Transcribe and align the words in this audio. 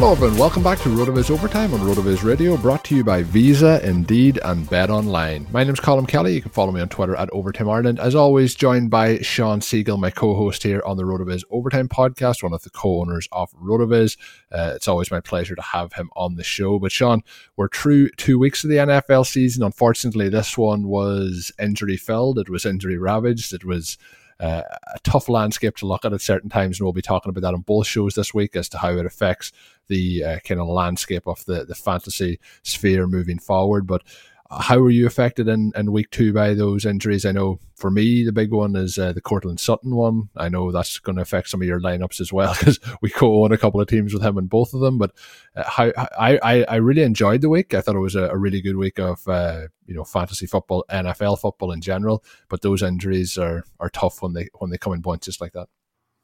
Hello 0.00 0.12
everyone, 0.12 0.38
welcome 0.38 0.62
back 0.62 0.78
to 0.78 0.88
RotoViz 0.88 1.30
Overtime 1.30 1.74
on 1.74 1.80
RotoViz 1.80 2.24
Radio, 2.24 2.56
brought 2.56 2.82
to 2.86 2.96
you 2.96 3.04
by 3.04 3.22
Visa, 3.22 3.86
Indeed, 3.86 4.40
and 4.42 4.68
Bet 4.70 4.88
Online. 4.88 5.46
My 5.52 5.62
name 5.62 5.74
is 5.74 5.78
Colm 5.78 6.08
Kelly. 6.08 6.32
You 6.32 6.40
can 6.40 6.52
follow 6.52 6.72
me 6.72 6.80
on 6.80 6.88
Twitter 6.88 7.14
at 7.16 7.28
Overtime 7.34 7.68
Ireland. 7.68 8.00
As 8.00 8.14
always, 8.14 8.54
joined 8.54 8.88
by 8.88 9.18
Shawn 9.18 9.60
Siegele, 9.60 10.00
my 10.00 10.08
co-host 10.08 10.62
here 10.62 10.82
on 10.86 10.96
the 10.96 11.02
RotoViz 11.02 11.44
Overtime 11.50 11.86
podcast, 11.86 12.42
one 12.42 12.54
of 12.54 12.62
the 12.62 12.70
co-owners 12.70 13.28
of 13.30 13.52
RotoViz. 13.52 14.16
Uh, 14.50 14.72
it's 14.74 14.88
always 14.88 15.10
my 15.10 15.20
pleasure 15.20 15.54
to 15.54 15.60
have 15.60 15.92
him 15.92 16.08
on 16.16 16.36
the 16.36 16.44
show. 16.44 16.78
But 16.78 16.92
Shawn, 16.92 17.22
we're 17.56 17.68
through 17.68 18.08
two 18.12 18.38
weeks 18.38 18.64
of 18.64 18.70
the 18.70 18.76
NFL 18.76 19.26
season. 19.26 19.62
Unfortunately, 19.62 20.30
this 20.30 20.56
one 20.56 20.84
was 20.84 21.52
injury 21.60 21.98
filled. 21.98 22.38
It 22.38 22.48
was 22.48 22.64
injury 22.64 22.96
ravaged. 22.96 23.52
It 23.52 23.66
was 23.66 23.98
uh, 24.40 24.62
a 24.94 24.98
tough 25.04 25.28
landscape 25.28 25.76
to 25.76 25.86
look 25.86 26.04
at 26.04 26.12
at 26.12 26.20
certain 26.20 26.48
times, 26.48 26.78
and 26.78 26.86
we'll 26.86 26.92
be 26.92 27.02
talking 27.02 27.30
about 27.30 27.42
that 27.42 27.54
on 27.54 27.60
both 27.60 27.86
shows 27.86 28.14
this 28.14 28.32
week 28.32 28.56
as 28.56 28.68
to 28.70 28.78
how 28.78 28.90
it 28.90 29.06
affects 29.06 29.52
the 29.88 30.24
uh, 30.24 30.38
kind 30.40 30.60
of 30.60 30.68
landscape 30.68 31.26
of 31.26 31.44
the 31.44 31.64
the 31.64 31.74
fantasy 31.74 32.40
sphere 32.62 33.06
moving 33.06 33.38
forward. 33.38 33.86
But 33.86 34.02
how 34.50 34.78
were 34.78 34.90
you 34.90 35.06
affected 35.06 35.46
in, 35.46 35.72
in 35.76 35.92
week 35.92 36.10
two 36.10 36.32
by 36.32 36.54
those 36.54 36.84
injuries? 36.84 37.24
I 37.24 37.30
know 37.30 37.60
for 37.76 37.90
me, 37.90 38.24
the 38.24 38.32
big 38.32 38.50
one 38.50 38.74
is 38.74 38.98
uh, 38.98 39.12
the 39.12 39.20
Courtland 39.20 39.60
Sutton 39.60 39.94
one. 39.94 40.28
I 40.36 40.48
know 40.48 40.72
that's 40.72 40.98
going 40.98 41.16
to 41.16 41.22
affect 41.22 41.48
some 41.48 41.62
of 41.62 41.68
your 41.68 41.80
lineups 41.80 42.20
as 42.20 42.32
well 42.32 42.54
because 42.58 42.80
we 43.00 43.10
co 43.10 43.44
own 43.44 43.52
a 43.52 43.58
couple 43.58 43.80
of 43.80 43.86
teams 43.86 44.12
with 44.12 44.24
him 44.24 44.38
in 44.38 44.46
both 44.46 44.74
of 44.74 44.80
them. 44.80 44.98
But 44.98 45.12
uh, 45.54 45.68
how 45.68 45.92
I, 45.96 46.38
I, 46.42 46.64
I 46.64 46.76
really 46.76 47.02
enjoyed 47.02 47.42
the 47.42 47.48
week. 47.48 47.74
I 47.74 47.80
thought 47.80 47.94
it 47.94 48.00
was 48.00 48.16
a, 48.16 48.24
a 48.24 48.36
really 48.36 48.60
good 48.60 48.76
week 48.76 48.98
of 48.98 49.26
uh, 49.28 49.68
you 49.86 49.94
know 49.94 50.04
fantasy 50.04 50.46
football, 50.46 50.84
NFL 50.90 51.40
football 51.40 51.70
in 51.70 51.80
general. 51.80 52.24
But 52.48 52.62
those 52.62 52.82
injuries 52.82 53.38
are 53.38 53.64
are 53.78 53.90
tough 53.90 54.20
when 54.20 54.32
they 54.32 54.48
when 54.58 54.70
they 54.70 54.78
come 54.78 54.94
in 54.94 55.00
bunches 55.00 55.40
like 55.40 55.52
that. 55.52 55.68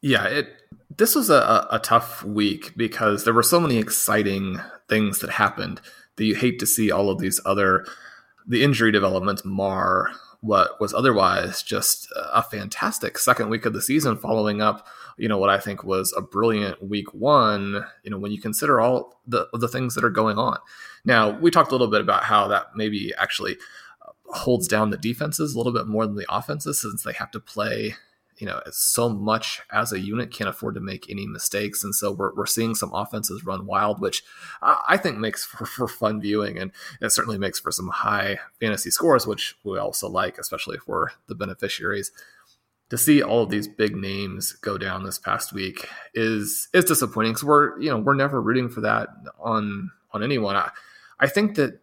Yeah, 0.02 0.26
it 0.26 0.48
this 0.96 1.14
was 1.14 1.30
a, 1.30 1.68
a 1.70 1.78
tough 1.78 2.24
week 2.24 2.76
because 2.76 3.24
there 3.24 3.34
were 3.34 3.42
so 3.44 3.60
many 3.60 3.78
exciting 3.78 4.60
things 4.88 5.20
that 5.20 5.30
happened 5.30 5.80
that 6.16 6.24
you 6.24 6.34
hate 6.34 6.58
to 6.58 6.66
see 6.66 6.90
all 6.90 7.08
of 7.08 7.18
these 7.18 7.40
other 7.44 7.86
the 8.46 8.62
injury 8.62 8.92
developments 8.92 9.44
mar 9.44 10.10
what 10.40 10.80
was 10.80 10.94
otherwise 10.94 11.62
just 11.62 12.12
a 12.32 12.42
fantastic 12.42 13.18
second 13.18 13.48
week 13.48 13.64
of 13.64 13.72
the 13.72 13.82
season 13.82 14.16
following 14.16 14.60
up 14.60 14.86
you 15.16 15.28
know 15.28 15.38
what 15.38 15.50
i 15.50 15.58
think 15.58 15.82
was 15.82 16.12
a 16.16 16.20
brilliant 16.20 16.80
week 16.82 17.12
one 17.14 17.84
you 18.04 18.10
know 18.10 18.18
when 18.18 18.30
you 18.30 18.40
consider 18.40 18.80
all 18.80 19.16
the 19.26 19.48
the 19.52 19.68
things 19.68 19.94
that 19.94 20.04
are 20.04 20.10
going 20.10 20.38
on. 20.38 20.58
Now 21.04 21.38
we 21.38 21.50
talked 21.50 21.70
a 21.70 21.74
little 21.74 21.90
bit 21.90 22.00
about 22.00 22.24
how 22.24 22.48
that 22.48 22.68
maybe 22.74 23.12
actually 23.18 23.56
holds 24.26 24.66
down 24.66 24.90
the 24.90 24.96
defenses 24.96 25.54
a 25.54 25.56
little 25.56 25.72
bit 25.72 25.86
more 25.86 26.06
than 26.06 26.16
the 26.16 26.26
offenses 26.28 26.80
since 26.80 27.02
they 27.02 27.12
have 27.12 27.30
to 27.30 27.40
play 27.40 27.94
you 28.38 28.46
know 28.46 28.60
so 28.70 29.08
much 29.08 29.60
as 29.72 29.92
a 29.92 30.00
unit 30.00 30.30
can't 30.30 30.50
afford 30.50 30.74
to 30.74 30.80
make 30.80 31.08
any 31.10 31.26
mistakes. 31.26 31.82
And 31.82 31.94
so 31.94 32.12
we're, 32.12 32.34
we're 32.34 32.46
seeing 32.46 32.74
some 32.74 32.92
offenses 32.92 33.44
run 33.44 33.66
wild 33.66 34.00
which 34.00 34.22
i 34.62 34.96
think 34.96 35.18
makes 35.18 35.44
for, 35.44 35.66
for 35.66 35.88
fun 35.88 36.20
viewing. 36.20 36.58
And 36.58 36.72
it 37.00 37.10
certainly 37.10 37.38
makes 37.38 37.58
for 37.58 37.72
some 37.72 37.88
high 37.88 38.38
fantasy 38.60 38.90
scores 38.90 39.26
which 39.26 39.56
we 39.64 39.78
also 39.78 40.08
like 40.08 40.38
especially 40.38 40.76
if 40.76 40.86
we're 40.86 41.08
the 41.28 41.34
beneficiaries. 41.34 42.12
To 42.90 42.98
see 42.98 43.20
all 43.20 43.42
of 43.42 43.50
these 43.50 43.66
big 43.66 43.96
names 43.96 44.52
go 44.52 44.78
down 44.78 45.02
this 45.02 45.18
past 45.18 45.52
week 45.52 45.88
is 46.14 46.68
is 46.72 46.84
disappointing 46.84 47.32
because 47.32 47.44
we're 47.44 47.80
you 47.80 47.90
know 47.90 47.98
we're 47.98 48.14
never 48.14 48.40
rooting 48.40 48.68
for 48.68 48.80
that 48.82 49.08
on 49.40 49.90
on 50.12 50.22
anyone. 50.22 50.54
I, 50.54 50.70
I 51.18 51.26
think 51.26 51.56
that 51.56 51.80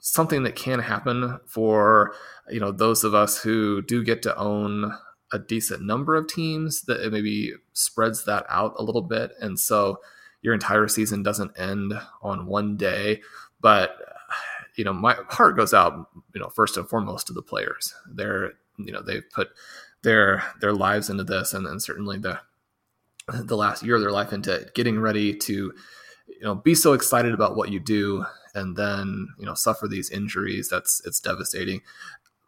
something 0.00 0.44
that 0.44 0.54
can 0.54 0.78
happen 0.78 1.40
for 1.46 2.14
you 2.48 2.60
know 2.60 2.70
those 2.70 3.02
of 3.02 3.12
us 3.12 3.42
who 3.42 3.82
do 3.82 4.04
get 4.04 4.22
to 4.22 4.36
own 4.36 4.96
a 5.32 5.38
decent 5.38 5.82
number 5.82 6.14
of 6.14 6.28
teams 6.28 6.82
that 6.82 7.00
it 7.00 7.12
maybe 7.12 7.52
spreads 7.72 8.24
that 8.24 8.46
out 8.48 8.74
a 8.76 8.82
little 8.82 9.02
bit. 9.02 9.32
And 9.40 9.58
so 9.58 10.00
your 10.42 10.54
entire 10.54 10.86
season 10.88 11.22
doesn't 11.22 11.58
end 11.58 11.92
on 12.22 12.46
one 12.46 12.76
day 12.76 13.20
but 13.60 13.98
you 14.76 14.84
know 14.84 14.92
my 14.92 15.16
heart 15.28 15.56
goes 15.56 15.74
out 15.74 16.08
you 16.34 16.40
know 16.40 16.48
first 16.48 16.76
and 16.76 16.88
foremost 16.88 17.26
to 17.26 17.32
the 17.32 17.42
players. 17.42 17.94
They're 18.08 18.52
you 18.78 18.92
know 18.92 19.02
they've 19.02 19.28
put 19.34 19.48
their 20.02 20.44
their 20.60 20.72
lives 20.72 21.10
into 21.10 21.24
this 21.24 21.52
and 21.54 21.66
then 21.66 21.80
certainly 21.80 22.18
the 22.18 22.40
the 23.32 23.56
last 23.56 23.82
year 23.82 23.96
of 23.96 24.00
their 24.00 24.12
life 24.12 24.32
into 24.32 24.70
getting 24.74 25.00
ready 25.00 25.34
to 25.34 25.72
you 26.28 26.42
know 26.42 26.54
be 26.54 26.74
so 26.74 26.92
excited 26.92 27.32
about 27.32 27.56
what 27.56 27.70
you 27.70 27.80
do 27.80 28.24
and 28.54 28.76
then 28.76 29.28
you 29.38 29.46
know 29.46 29.54
suffer 29.54 29.88
these 29.88 30.10
injuries. 30.10 30.68
That's 30.68 31.02
it's 31.04 31.20
devastating 31.20 31.80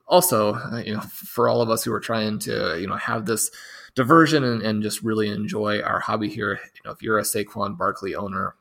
also, 0.08 0.54
uh, 0.54 0.82
you 0.84 0.94
know, 0.94 1.00
for 1.00 1.48
all 1.48 1.60
of 1.60 1.70
us 1.70 1.84
who 1.84 1.92
are 1.92 2.00
trying 2.00 2.38
to, 2.40 2.78
you 2.80 2.86
know, 2.86 2.96
have 2.96 3.26
this 3.26 3.50
diversion 3.94 4.44
and, 4.44 4.62
and 4.62 4.82
just 4.82 5.02
really 5.02 5.28
enjoy 5.28 5.80
our 5.82 6.00
hobby 6.00 6.28
here, 6.28 6.60
you 6.74 6.80
know, 6.84 6.90
if 6.90 7.02
you're 7.02 7.18
a 7.18 7.22
Saquon 7.22 7.76
Barkley 7.76 8.14
owner, 8.14 8.54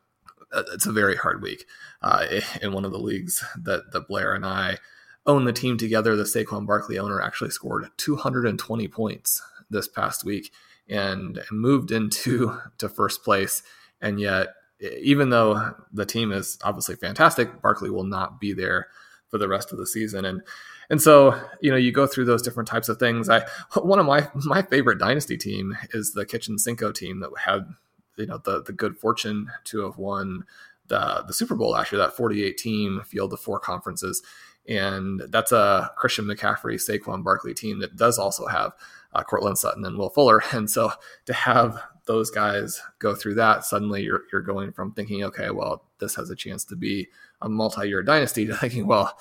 uh, 0.51 0.63
it's 0.73 0.85
a 0.85 0.91
very 0.91 1.15
hard 1.15 1.41
week. 1.41 1.65
Uh, 2.01 2.25
in 2.61 2.73
one 2.73 2.85
of 2.85 2.91
the 2.91 2.99
leagues 2.99 3.43
that, 3.57 3.91
that 3.91 4.07
Blair 4.07 4.33
and 4.33 4.45
I 4.45 4.77
own 5.25 5.45
the 5.45 5.53
team 5.53 5.77
together, 5.77 6.15
the 6.15 6.23
Saquon 6.23 6.65
Barkley 6.65 6.99
owner 6.99 7.21
actually 7.21 7.51
scored 7.51 7.89
220 7.97 8.87
points 8.87 9.41
this 9.69 9.87
past 9.87 10.23
week 10.23 10.51
and 10.89 11.41
moved 11.51 11.91
into 11.91 12.57
to 12.77 12.89
first 12.89 13.23
place. 13.23 13.63
And 14.01 14.19
yet, 14.19 14.49
even 14.79 15.29
though 15.29 15.73
the 15.91 16.05
team 16.05 16.31
is 16.31 16.59
obviously 16.63 16.95
fantastic, 16.95 17.61
Barkley 17.61 17.89
will 17.89 18.03
not 18.03 18.39
be 18.39 18.53
there 18.53 18.87
for 19.29 19.37
the 19.37 19.47
rest 19.47 19.71
of 19.71 19.77
the 19.77 19.87
season. 19.87 20.25
And 20.25 20.41
and 20.89 21.01
so, 21.01 21.39
you 21.59 21.69
know, 21.69 21.77
you 21.77 21.91
go 21.91 22.07
through 22.07 22.25
those 22.25 22.41
different 22.41 22.69
types 22.69 22.89
of 22.89 22.97
things. 22.97 23.29
I 23.29 23.45
one 23.75 23.99
of 23.99 24.05
my 24.05 24.27
my 24.45 24.61
favorite 24.61 24.99
dynasty 24.99 25.37
team 25.37 25.77
is 25.91 26.13
the 26.13 26.25
Kitchen 26.25 26.57
Cinco 26.57 26.91
team 26.91 27.19
that 27.19 27.29
had, 27.37 27.67
you 28.15 28.25
know, 28.25 28.39
the 28.43 28.63
the 28.63 28.73
good 28.73 28.97
fortune 28.97 29.51
to 29.65 29.81
have 29.81 29.97
won 29.97 30.43
the 30.87 31.23
the 31.27 31.33
Super 31.33 31.55
Bowl 31.55 31.71
last 31.71 31.91
year. 31.91 31.99
That 31.99 32.15
48 32.15 32.57
team 32.57 33.01
field 33.05 33.33
of 33.33 33.39
four 33.39 33.59
conferences, 33.59 34.23
and 34.67 35.21
that's 35.29 35.51
a 35.51 35.91
Christian 35.97 36.25
McCaffrey, 36.25 36.75
Saquon 36.75 37.23
Barkley 37.23 37.53
team 37.53 37.79
that 37.79 37.97
does 37.97 38.17
also 38.17 38.47
have 38.47 38.73
uh, 39.13 39.23
Courtland 39.23 39.57
Sutton 39.57 39.85
and 39.85 39.97
Will 39.97 40.09
Fuller. 40.09 40.41
And 40.51 40.69
so 40.69 40.91
to 41.25 41.33
have 41.33 41.81
those 42.05 42.31
guys 42.31 42.81
go 42.99 43.13
through 43.13 43.35
that, 43.35 43.65
suddenly 43.65 44.03
you're 44.03 44.23
you're 44.31 44.41
going 44.41 44.71
from 44.71 44.93
thinking, 44.93 45.23
okay, 45.25 45.49
well, 45.49 45.83
this 45.99 46.15
has 46.15 46.29
a 46.29 46.35
chance 46.35 46.63
to 46.65 46.75
be 46.75 47.09
a 47.41 47.49
multi-year 47.49 48.03
dynasty 48.03 48.45
thinking, 48.51 48.87
well 48.87 49.17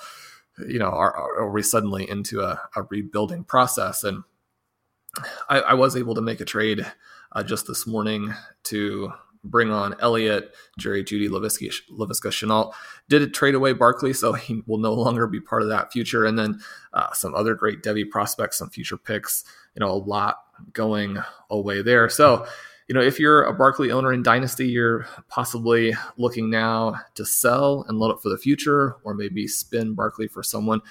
you 0.65 0.79
know, 0.79 0.89
are, 0.89 1.15
are 1.15 1.51
we 1.51 1.61
suddenly 1.61 2.09
into 2.09 2.41
a, 2.41 2.61
a 2.75 2.83
rebuilding 2.83 3.43
process? 3.43 4.03
And 4.03 4.23
I, 5.49 5.59
I, 5.59 5.73
was 5.73 5.95
able 5.95 6.15
to 6.15 6.21
make 6.21 6.41
a 6.41 6.45
trade 6.45 6.85
uh, 7.31 7.43
just 7.43 7.67
this 7.67 7.85
morning 7.85 8.33
to 8.65 9.11
bring 9.43 9.71
on 9.71 9.95
Elliott, 9.99 10.53
Jerry 10.77 11.03
Jeudy, 11.03 11.29
Laviska 11.29 11.71
Shenault. 11.89 12.73
Did 13.07 13.21
it 13.21 13.33
trade 13.33 13.55
away 13.55 13.73
Barkley, 13.73 14.13
so 14.13 14.33
he 14.33 14.61
will 14.65 14.79
no 14.79 14.93
longer 14.93 15.27
be 15.27 15.39
part 15.39 15.61
of 15.61 15.69
that 15.69 15.91
future. 15.91 16.25
And 16.25 16.37
then 16.37 16.59
uh, 16.93 17.13
some 17.13 17.33
other 17.35 17.55
great 17.55 17.81
Devy 17.81 18.09
prospects, 18.09 18.57
some 18.57 18.69
future 18.69 18.97
picks, 18.97 19.43
you 19.75 19.79
know, 19.79 19.91
a 19.91 19.93
lot 19.93 20.37
going 20.73 21.17
away 21.49 21.81
there. 21.81 22.09
So 22.09 22.47
you 22.87 22.95
know, 22.95 23.01
if 23.01 23.19
you're 23.19 23.43
a 23.43 23.53
Barkley 23.53 23.91
owner 23.91 24.13
in 24.13 24.23
Dynasty, 24.23 24.67
you're 24.67 25.07
possibly 25.27 25.93
looking 26.17 26.49
now 26.49 26.95
to 27.15 27.25
sell 27.25 27.85
and 27.87 27.99
load 27.99 28.11
up 28.11 28.21
for 28.21 28.29
the 28.29 28.37
future, 28.37 28.95
or 29.03 29.13
maybe 29.13 29.47
spin 29.47 29.93
Barkley 29.93 30.27
for 30.27 30.41
someone. 30.41 30.81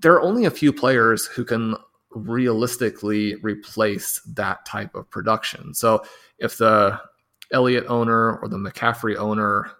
There 0.00 0.12
are 0.12 0.22
only 0.22 0.44
a 0.44 0.50
few 0.50 0.72
players 0.72 1.26
who 1.26 1.44
can 1.44 1.74
realistically 2.10 3.36
replace 3.36 4.20
that 4.34 4.64
type 4.66 4.94
of 4.94 5.10
production. 5.10 5.74
So 5.74 6.04
if 6.38 6.58
the 6.58 7.00
Elliott 7.50 7.86
owner 7.88 8.36
or 8.38 8.48
the 8.48 8.56
McCaffrey 8.56 9.16
owner, 9.16 9.70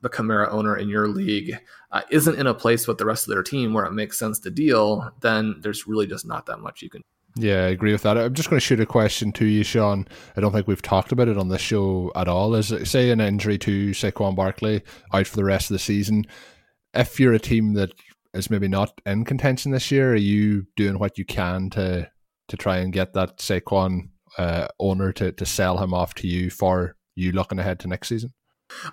the 0.00 0.08
Kamara 0.08 0.48
owner 0.50 0.76
in 0.76 0.88
your 0.88 1.08
league 1.08 1.58
uh, 1.92 2.02
isn't 2.10 2.38
in 2.38 2.46
a 2.46 2.54
place 2.54 2.88
with 2.88 2.96
the 2.96 3.04
rest 3.04 3.26
of 3.26 3.34
their 3.34 3.42
team 3.42 3.74
where 3.74 3.84
it 3.84 3.92
makes 3.92 4.18
sense 4.18 4.38
to 4.40 4.50
deal, 4.50 5.12
then 5.20 5.56
there's 5.60 5.86
really 5.86 6.06
just 6.06 6.24
not 6.24 6.46
that 6.46 6.60
much 6.60 6.80
you 6.80 6.88
can 6.88 7.04
Yeah, 7.36 7.64
I 7.64 7.68
agree 7.68 7.92
with 7.92 8.02
that. 8.02 8.18
I'm 8.18 8.34
just 8.34 8.50
going 8.50 8.58
to 8.58 8.64
shoot 8.64 8.80
a 8.80 8.86
question 8.86 9.30
to 9.32 9.44
you, 9.44 9.62
Shawn. 9.62 10.06
I 10.36 10.40
don't 10.40 10.52
think 10.52 10.66
we've 10.66 10.82
talked 10.82 11.12
about 11.12 11.28
it 11.28 11.38
on 11.38 11.48
this 11.48 11.60
show 11.60 12.10
at 12.16 12.28
all. 12.28 12.54
Is 12.54 12.72
it, 12.72 12.86
say 12.86 13.10
an 13.10 13.20
injury 13.20 13.56
to 13.58 13.90
Saquon 13.90 14.34
Barkley 14.34 14.82
out 15.12 15.26
for 15.26 15.36
the 15.36 15.44
rest 15.44 15.70
of 15.70 15.74
the 15.74 15.78
season? 15.78 16.26
If 16.92 17.20
you're 17.20 17.32
a 17.32 17.38
team 17.38 17.74
that 17.74 17.92
is 18.34 18.50
maybe 18.50 18.68
not 18.68 19.00
in 19.06 19.24
contention 19.24 19.70
this 19.70 19.90
year, 19.90 20.12
are 20.12 20.16
you 20.16 20.66
doing 20.76 20.98
what 20.98 21.18
you 21.18 21.24
can 21.24 21.70
to 21.70 22.10
to 22.48 22.56
try 22.56 22.78
and 22.78 22.92
get 22.92 23.12
that 23.12 23.38
Saquon 23.38 24.08
uh, 24.36 24.66
owner 24.80 25.12
to 25.12 25.30
to 25.30 25.46
sell 25.46 25.78
him 25.78 25.94
off 25.94 26.14
to 26.14 26.26
you 26.26 26.50
for 26.50 26.96
you 27.14 27.30
looking 27.30 27.60
ahead 27.60 27.78
to 27.80 27.88
next 27.88 28.08
season? 28.08 28.32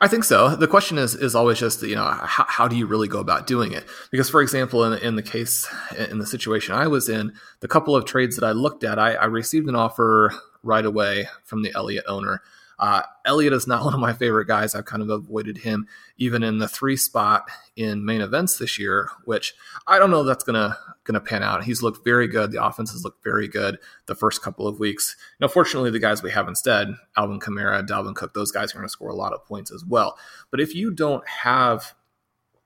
I 0.02 0.08
think 0.08 0.24
so. 0.24 0.56
The 0.56 0.68
question 0.68 0.98
is 0.98 1.16
is 1.16 1.36
always 1.36 1.60
just 1.60 1.82
you 1.82 1.96
know 1.96 2.06
how, 2.06 2.46
how 2.48 2.68
do 2.68 2.76
you 2.76 2.86
really 2.86 3.08
go 3.08 3.20
about 3.20 3.48
doing 3.48 3.72
it? 3.72 3.86
Because 4.12 4.30
for 4.30 4.42
example, 4.42 4.84
in, 4.84 4.94
in 5.02 5.16
the 5.16 5.24
case 5.24 5.68
in 5.98 6.20
the 6.20 6.26
situation 6.26 6.76
I 6.76 6.88
was 6.88 7.10
in, 7.10 7.34
the 7.60 7.68
couple 7.68 7.96
of 7.96 8.06
trades 8.06 8.36
that 8.38 8.46
I 8.46 8.52
looked 8.52 8.84
at, 8.84 9.00
I, 9.00 9.14
I 9.14 9.26
received 9.26 9.68
an 9.68 9.76
offer 9.76 10.34
right 10.64 10.86
away 10.86 11.30
from 11.44 11.62
the 11.62 11.72
Elliott 11.76 12.06
owner 12.08 12.42
uh, 12.80 13.02
Elliott 13.26 13.54
is 13.54 13.68
not 13.68 13.84
one 13.86 13.94
of 13.94 14.00
my 14.00 14.14
favorite 14.14 14.48
guys. 14.48 14.76
I've 14.76 14.86
kind 14.86 15.02
of 15.02 15.10
avoided 15.10 15.60
him 15.60 15.88
even 16.18 16.44
in 16.44 16.60
the 16.60 16.68
three 16.68 16.98
spot 16.98 17.50
in 17.76 18.06
main 18.06 18.22
events 18.22 18.58
this 18.58 18.78
year, 18.78 19.10
which 19.26 19.54
I 19.86 20.00
don't 20.00 20.12
know 20.12 20.24
that's 20.24 20.44
gonna 20.44 20.78
gonna 21.04 21.22
pan 21.22 21.44
out. 21.44 21.64
He's 21.64 21.82
looked 21.82 22.04
very 22.04 22.28
good. 22.28 22.52
The 22.52 22.64
offense 22.64 22.92
has 22.92 23.04
looked 23.04 23.24
very 23.24 23.48
good 23.48 23.80
the 24.06 24.16
first 24.16 24.42
couple 24.42 24.68
of 24.68 24.80
weeks. 24.80 25.16
Now, 25.40 25.48
fortunately, 25.48 25.92
the 25.92 26.00
guys 26.00 26.22
we 26.22 26.32
have 26.32 26.48
instead, 26.48 26.90
Alvin 27.16 27.40
Kamara, 27.40 27.86
Dalvin 27.86 28.16
Cook, 28.16 28.34
those 28.34 28.52
guys 28.52 28.74
are 28.74 28.78
gonna 28.78 28.90
score 28.90 29.10
a 29.10 29.16
lot 29.16 29.34
of 29.34 29.46
points 29.46 29.72
as 29.72 29.84
well. 29.86 30.18
But 30.52 30.60
if 30.60 30.76
you 30.76 30.92
don't 30.92 31.28
have 31.28 31.94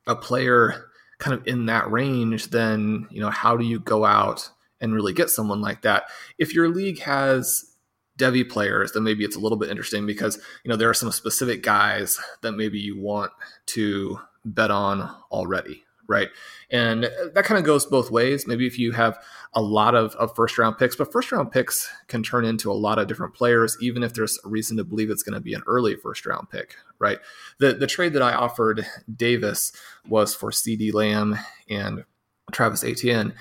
a 0.07 0.15
player 0.15 0.89
kind 1.19 1.35
of 1.35 1.45
in 1.47 1.67
that 1.67 1.89
range, 1.91 2.47
then 2.49 3.07
you 3.11 3.21
know 3.21 3.29
how 3.29 3.55
do 3.55 3.65
you 3.65 3.79
go 3.79 4.05
out 4.05 4.49
and 4.79 4.93
really 4.93 5.13
get 5.13 5.29
someone 5.29 5.61
like 5.61 5.83
that? 5.83 6.05
If 6.37 6.53
your 6.53 6.69
league 6.69 6.99
has 7.01 7.70
Devy 8.21 8.47
players, 8.47 8.91
then 8.91 9.03
maybe 9.03 9.23
it's 9.23 9.35
a 9.35 9.39
little 9.39 9.57
bit 9.57 9.69
interesting 9.69 10.05
because 10.05 10.39
you 10.63 10.69
know 10.69 10.75
there 10.75 10.89
are 10.89 10.93
some 10.93 11.11
specific 11.11 11.63
guys 11.63 12.19
that 12.41 12.51
maybe 12.51 12.79
you 12.79 12.99
want 12.99 13.31
to 13.67 14.19
bet 14.45 14.71
on 14.71 15.09
already, 15.31 15.83
right? 16.07 16.29
And 16.69 17.03
that 17.33 17.45
kind 17.45 17.57
of 17.57 17.65
goes 17.65 17.85
both 17.85 18.11
ways. 18.11 18.47
Maybe 18.47 18.67
if 18.67 18.77
you 18.77 18.91
have 18.91 19.17
a 19.53 19.61
lot 19.61 19.95
of, 19.95 20.15
of 20.15 20.35
first 20.35 20.57
round 20.57 20.77
picks, 20.77 20.95
but 20.95 21.11
first 21.11 21.31
round 21.31 21.51
picks 21.51 21.89
can 22.07 22.23
turn 22.23 22.45
into 22.45 22.71
a 22.71 22.73
lot 22.73 22.99
of 22.99 23.07
different 23.07 23.33
players, 23.33 23.77
even 23.81 24.03
if 24.03 24.13
there's 24.13 24.39
a 24.45 24.49
reason 24.49 24.77
to 24.77 24.83
believe 24.83 25.09
it's 25.09 25.23
going 25.23 25.33
to 25.33 25.41
be 25.41 25.53
an 25.53 25.63
early 25.67 25.95
first 25.95 26.25
round 26.25 26.49
pick, 26.49 26.75
right? 26.99 27.19
The 27.59 27.73
the 27.73 27.87
trade 27.87 28.13
that 28.13 28.21
I 28.21 28.33
offered 28.33 28.85
Davis 29.15 29.71
was 30.07 30.35
for 30.35 30.51
CeeDee 30.51 30.93
Lamb 30.93 31.37
and 31.69 32.05
Travis 32.51 32.83
Etienne. 32.83 33.33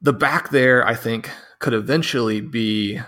The 0.00 0.12
back 0.12 0.50
there, 0.50 0.86
I 0.86 0.94
think, 0.94 1.30
could 1.58 1.74
eventually 1.74 2.40
be 2.40 3.00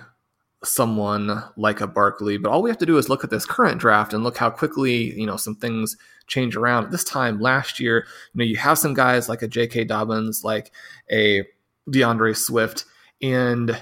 someone 0.63 1.43
like 1.57 1.81
a 1.81 1.87
Barkley, 1.87 2.37
but 2.37 2.51
all 2.51 2.63
we 2.63 2.71
have 2.71 2.79
to 2.79 2.87
do 2.87 2.99
is 2.99 3.09
look 3.09 3.25
at 3.25 3.31
this 3.31 3.47
current 3.47 3.81
draft 3.81 4.13
and 4.13 4.23
look 4.23 4.37
how 4.37 4.51
quickly, 4.51 5.19
you 5.19 5.27
know, 5.27 5.37
some 5.37 5.57
things 5.57 5.97
change 6.27 6.55
around. 6.55 6.85
At 6.85 6.91
this 6.91 7.05
time 7.05 7.41
last 7.41 7.81
year, 7.81 8.07
you 8.35 8.39
know, 8.39 8.45
you 8.45 8.57
have 8.57 8.79
some 8.79 8.95
guys 8.95 9.29
like 9.29 9.43
a 9.43 9.49
J.K. 9.49 9.85
Dobbins, 9.85 10.45
like 10.45 10.71
a 11.11 11.45
DeAndre 11.89 12.37
Swift, 12.37 12.85
and 13.23 13.81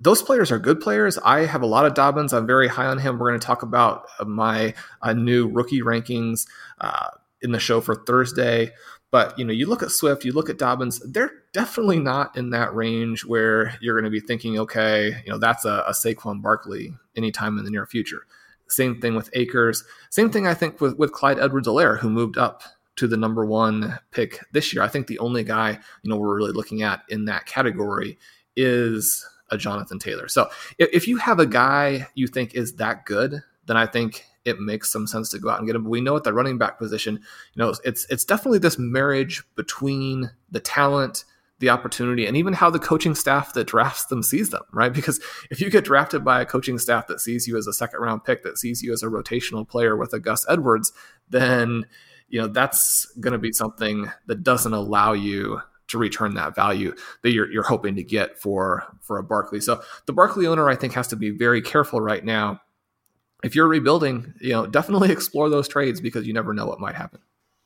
those 0.00 0.22
players 0.22 0.50
are 0.50 0.58
good 0.58 0.80
players. 0.80 1.18
I 1.18 1.46
have 1.46 1.62
a 1.62 1.66
lot 1.66 1.86
of 1.86 1.94
Dobbins. 1.94 2.32
I'm 2.32 2.46
very 2.46 2.68
high 2.68 2.86
on 2.86 2.98
him. 2.98 3.18
We're 3.18 3.30
going 3.30 3.40
to 3.40 3.46
talk 3.46 3.62
about 3.62 4.06
my 4.26 4.74
uh, 5.02 5.14
new 5.14 5.48
rookie 5.48 5.80
rankings 5.80 6.46
uh, 6.80 7.08
in 7.40 7.52
the 7.52 7.58
show 7.58 7.80
for 7.80 7.94
Thursday. 7.94 8.72
But 9.16 9.38
you 9.38 9.46
know, 9.46 9.52
you 9.54 9.64
look 9.64 9.82
at 9.82 9.90
Swift, 9.92 10.26
you 10.26 10.32
look 10.32 10.50
at 10.50 10.58
Dobbins, 10.58 11.00
they're 11.00 11.32
definitely 11.54 11.98
not 11.98 12.36
in 12.36 12.50
that 12.50 12.74
range 12.74 13.24
where 13.24 13.74
you're 13.80 13.94
going 13.98 14.04
to 14.04 14.10
be 14.10 14.20
thinking, 14.20 14.58
okay, 14.58 15.22
you 15.24 15.32
know, 15.32 15.38
that's 15.38 15.64
a, 15.64 15.84
a 15.88 15.92
Saquon 15.92 16.42
Barkley 16.42 16.92
anytime 17.16 17.56
in 17.56 17.64
the 17.64 17.70
near 17.70 17.86
future. 17.86 18.26
Same 18.68 19.00
thing 19.00 19.14
with 19.14 19.30
Akers. 19.32 19.84
Same 20.10 20.30
thing 20.30 20.46
I 20.46 20.52
think 20.52 20.82
with, 20.82 20.98
with 20.98 21.12
Clyde 21.12 21.38
Edwards-Helaire, 21.38 21.98
who 21.98 22.10
moved 22.10 22.36
up 22.36 22.62
to 22.96 23.08
the 23.08 23.16
number 23.16 23.46
one 23.46 23.98
pick 24.10 24.44
this 24.52 24.74
year. 24.74 24.82
I 24.82 24.88
think 24.88 25.06
the 25.06 25.18
only 25.20 25.44
guy, 25.44 25.78
you 26.02 26.10
know, 26.10 26.18
we're 26.18 26.36
really 26.36 26.52
looking 26.52 26.82
at 26.82 27.00
in 27.08 27.24
that 27.24 27.46
category 27.46 28.18
is 28.54 29.26
a 29.50 29.56
Jonathan 29.56 29.98
Taylor. 29.98 30.28
So 30.28 30.50
if, 30.76 30.90
if 30.92 31.08
you 31.08 31.16
have 31.16 31.40
a 31.40 31.46
guy 31.46 32.06
you 32.14 32.26
think 32.26 32.54
is 32.54 32.74
that 32.74 33.06
good, 33.06 33.42
then 33.64 33.78
I 33.78 33.86
think 33.86 34.26
it 34.46 34.60
makes 34.60 34.90
some 34.90 35.06
sense 35.08 35.28
to 35.30 35.38
go 35.40 35.50
out 35.50 35.58
and 35.58 35.66
get 35.66 35.74
him. 35.74 35.82
But 35.82 35.90
we 35.90 36.00
know 36.00 36.16
at 36.16 36.24
the 36.24 36.32
running 36.32 36.56
back 36.56 36.78
position, 36.78 37.14
you 37.16 37.62
know, 37.62 37.74
it's 37.84 38.06
it's 38.08 38.24
definitely 38.24 38.60
this 38.60 38.78
marriage 38.78 39.42
between 39.56 40.30
the 40.50 40.60
talent, 40.60 41.24
the 41.58 41.68
opportunity, 41.68 42.26
and 42.26 42.36
even 42.36 42.52
how 42.52 42.70
the 42.70 42.78
coaching 42.78 43.16
staff 43.16 43.52
that 43.54 43.66
drafts 43.66 44.06
them 44.06 44.22
sees 44.22 44.50
them, 44.50 44.62
right? 44.72 44.92
Because 44.92 45.20
if 45.50 45.60
you 45.60 45.68
get 45.68 45.84
drafted 45.84 46.24
by 46.24 46.40
a 46.40 46.46
coaching 46.46 46.78
staff 46.78 47.08
that 47.08 47.20
sees 47.20 47.48
you 47.48 47.56
as 47.56 47.66
a 47.66 47.72
second 47.72 48.00
round 48.00 48.24
pick, 48.24 48.44
that 48.44 48.56
sees 48.56 48.82
you 48.82 48.92
as 48.92 49.02
a 49.02 49.08
rotational 49.08 49.68
player 49.68 49.96
with 49.96 50.12
a 50.12 50.20
Gus 50.20 50.46
Edwards, 50.48 50.92
then 51.28 51.84
you 52.28 52.40
know 52.40 52.46
that's 52.46 53.06
going 53.20 53.32
to 53.32 53.38
be 53.38 53.52
something 53.52 54.10
that 54.26 54.44
doesn't 54.44 54.72
allow 54.72 55.12
you 55.12 55.60
to 55.88 55.98
return 55.98 56.34
that 56.34 56.54
value 56.54 56.92
that 57.22 57.30
you're, 57.30 57.50
you're 57.50 57.62
hoping 57.62 57.96
to 57.96 58.02
get 58.02 58.38
for 58.38 58.84
for 59.00 59.18
a 59.18 59.24
Barkley. 59.24 59.60
So 59.60 59.82
the 60.06 60.12
Barkley 60.12 60.46
owner, 60.46 60.68
I 60.68 60.76
think, 60.76 60.92
has 60.92 61.08
to 61.08 61.16
be 61.16 61.30
very 61.30 61.62
careful 61.62 62.00
right 62.00 62.24
now 62.24 62.60
if 63.46 63.54
you're 63.54 63.68
rebuilding, 63.68 64.34
you 64.40 64.52
know, 64.52 64.66
definitely 64.66 65.10
explore 65.12 65.48
those 65.48 65.68
trades 65.68 66.00
because 66.00 66.26
you 66.26 66.34
never 66.34 66.52
know 66.52 66.66
what 66.66 66.80
might 66.80 66.94
happen. 66.94 67.20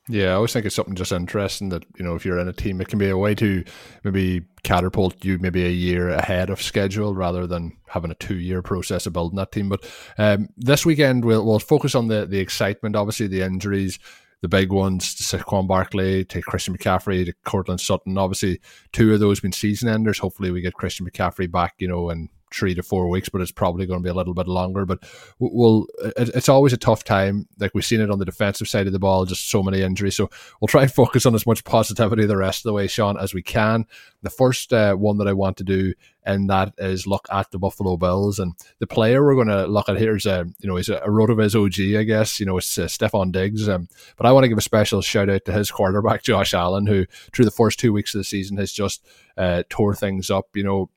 Yeah, 0.09 0.31
I 0.31 0.33
always 0.33 0.51
think 0.51 0.65
it's 0.65 0.75
something 0.75 0.95
just 0.95 1.11
interesting 1.11 1.69
that, 1.69 1.85
you 1.97 2.03
know, 2.03 2.15
if 2.15 2.25
you're 2.25 2.39
in 2.39 2.47
a 2.47 2.53
team, 2.53 2.81
it 2.81 2.87
can 2.87 2.97
be 2.97 3.09
a 3.09 3.17
way 3.17 3.35
to 3.35 3.63
maybe 4.03 4.41
catapult 4.63 5.23
you 5.23 5.37
maybe 5.37 5.63
a 5.63 5.69
year 5.69 6.09
ahead 6.09 6.49
of 6.49 6.61
schedule 6.61 7.13
rather 7.13 7.45
than 7.45 7.77
having 7.87 8.09
a 8.11 8.15
two 8.15 8.37
year 8.37 8.61
process 8.61 9.05
of 9.05 9.13
building 9.13 9.37
that 9.37 9.51
team. 9.51 9.69
But 9.69 9.87
um, 10.17 10.49
this 10.57 10.85
weekend, 10.85 11.23
we'll, 11.23 11.45
we'll 11.45 11.59
focus 11.59 11.93
on 11.93 12.07
the, 12.07 12.25
the 12.25 12.39
excitement, 12.39 12.95
obviously, 12.95 13.27
the 13.27 13.45
injuries, 13.45 13.99
the 14.41 14.47
big 14.47 14.71
ones 14.71 15.13
to 15.15 15.23
Saquon 15.23 15.67
Barkley, 15.67 16.25
to 16.25 16.41
Christian 16.41 16.75
McCaffrey, 16.75 17.25
to 17.25 17.33
Courtland 17.45 17.79
Sutton. 17.79 18.17
Obviously, 18.17 18.59
two 18.91 19.13
of 19.13 19.19
those 19.19 19.39
been 19.39 19.51
season 19.51 19.87
enders. 19.87 20.17
Hopefully, 20.17 20.49
we 20.49 20.61
get 20.61 20.73
Christian 20.73 21.07
McCaffrey 21.07 21.49
back, 21.49 21.75
you 21.77 21.87
know, 21.87 22.09
and 22.09 22.27
three 22.53 22.75
to 22.75 22.83
four 22.83 23.09
weeks, 23.09 23.29
but 23.29 23.41
it's 23.41 23.51
probably 23.51 23.85
going 23.85 23.99
to 23.99 24.03
be 24.03 24.09
a 24.09 24.13
little 24.13 24.33
bit 24.33 24.47
longer. 24.47 24.85
But 24.85 24.99
we'll, 25.39 25.87
it's 26.17 26.49
always 26.49 26.73
a 26.73 26.77
tough 26.77 27.03
time. 27.03 27.47
Like 27.59 27.71
we've 27.73 27.85
seen 27.85 28.01
it 28.01 28.11
on 28.11 28.19
the 28.19 28.25
defensive 28.25 28.67
side 28.67 28.87
of 28.87 28.93
the 28.93 28.99
ball, 28.99 29.25
just 29.25 29.49
so 29.49 29.63
many 29.63 29.81
injuries. 29.81 30.15
So 30.15 30.29
we'll 30.59 30.67
try 30.67 30.83
and 30.83 30.91
focus 30.93 31.25
on 31.25 31.35
as 31.35 31.45
much 31.45 31.63
positivity 31.63 32.25
the 32.25 32.37
rest 32.37 32.59
of 32.59 32.69
the 32.69 32.73
way, 32.73 32.87
Shawn, 32.87 33.17
as 33.17 33.33
we 33.33 33.41
can. 33.41 33.85
The 34.21 34.29
first 34.29 34.71
uh, 34.73 34.95
one 34.95 35.17
that 35.17 35.27
I 35.27 35.33
want 35.33 35.57
to 35.57 35.63
do 35.63 35.93
and 36.23 36.49
that 36.49 36.73
is 36.77 37.07
look 37.07 37.27
at 37.31 37.51
the 37.51 37.59
Buffalo 37.59 37.97
Bills 37.97 38.39
and 38.39 38.53
the 38.79 38.87
player 38.87 39.23
we're 39.23 39.35
going 39.35 39.47
to 39.47 39.65
look 39.65 39.89
at 39.89 39.97
here 39.97 40.15
is 40.15 40.25
a 40.25 40.45
you 40.59 40.69
know 40.69 40.75
he's 40.75 40.89
a, 40.89 40.97
a 40.97 41.07
Rotoviz 41.07 41.55
OG 41.55 41.99
I 41.99 42.03
guess 42.03 42.39
you 42.39 42.45
know 42.45 42.57
it's 42.57 42.77
uh, 42.77 42.83
Stefon 42.83 43.31
Diggs 43.31 43.67
um, 43.67 43.87
but 44.17 44.25
I 44.25 44.31
want 44.31 44.43
to 44.43 44.49
give 44.49 44.57
a 44.57 44.61
special 44.61 45.01
shout 45.01 45.29
out 45.29 45.45
to 45.45 45.51
his 45.51 45.71
quarterback 45.71 46.23
Josh 46.23 46.53
Allen 46.53 46.85
who 46.85 47.05
through 47.33 47.45
the 47.45 47.51
first 47.51 47.79
two 47.79 47.93
weeks 47.93 48.13
of 48.13 48.19
the 48.19 48.25
season 48.25 48.57
has 48.57 48.71
just 48.71 49.05
uh, 49.37 49.63
tore 49.69 49.95
things 49.95 50.29
up 50.29 50.47
you 50.55 50.63
know 50.63 50.89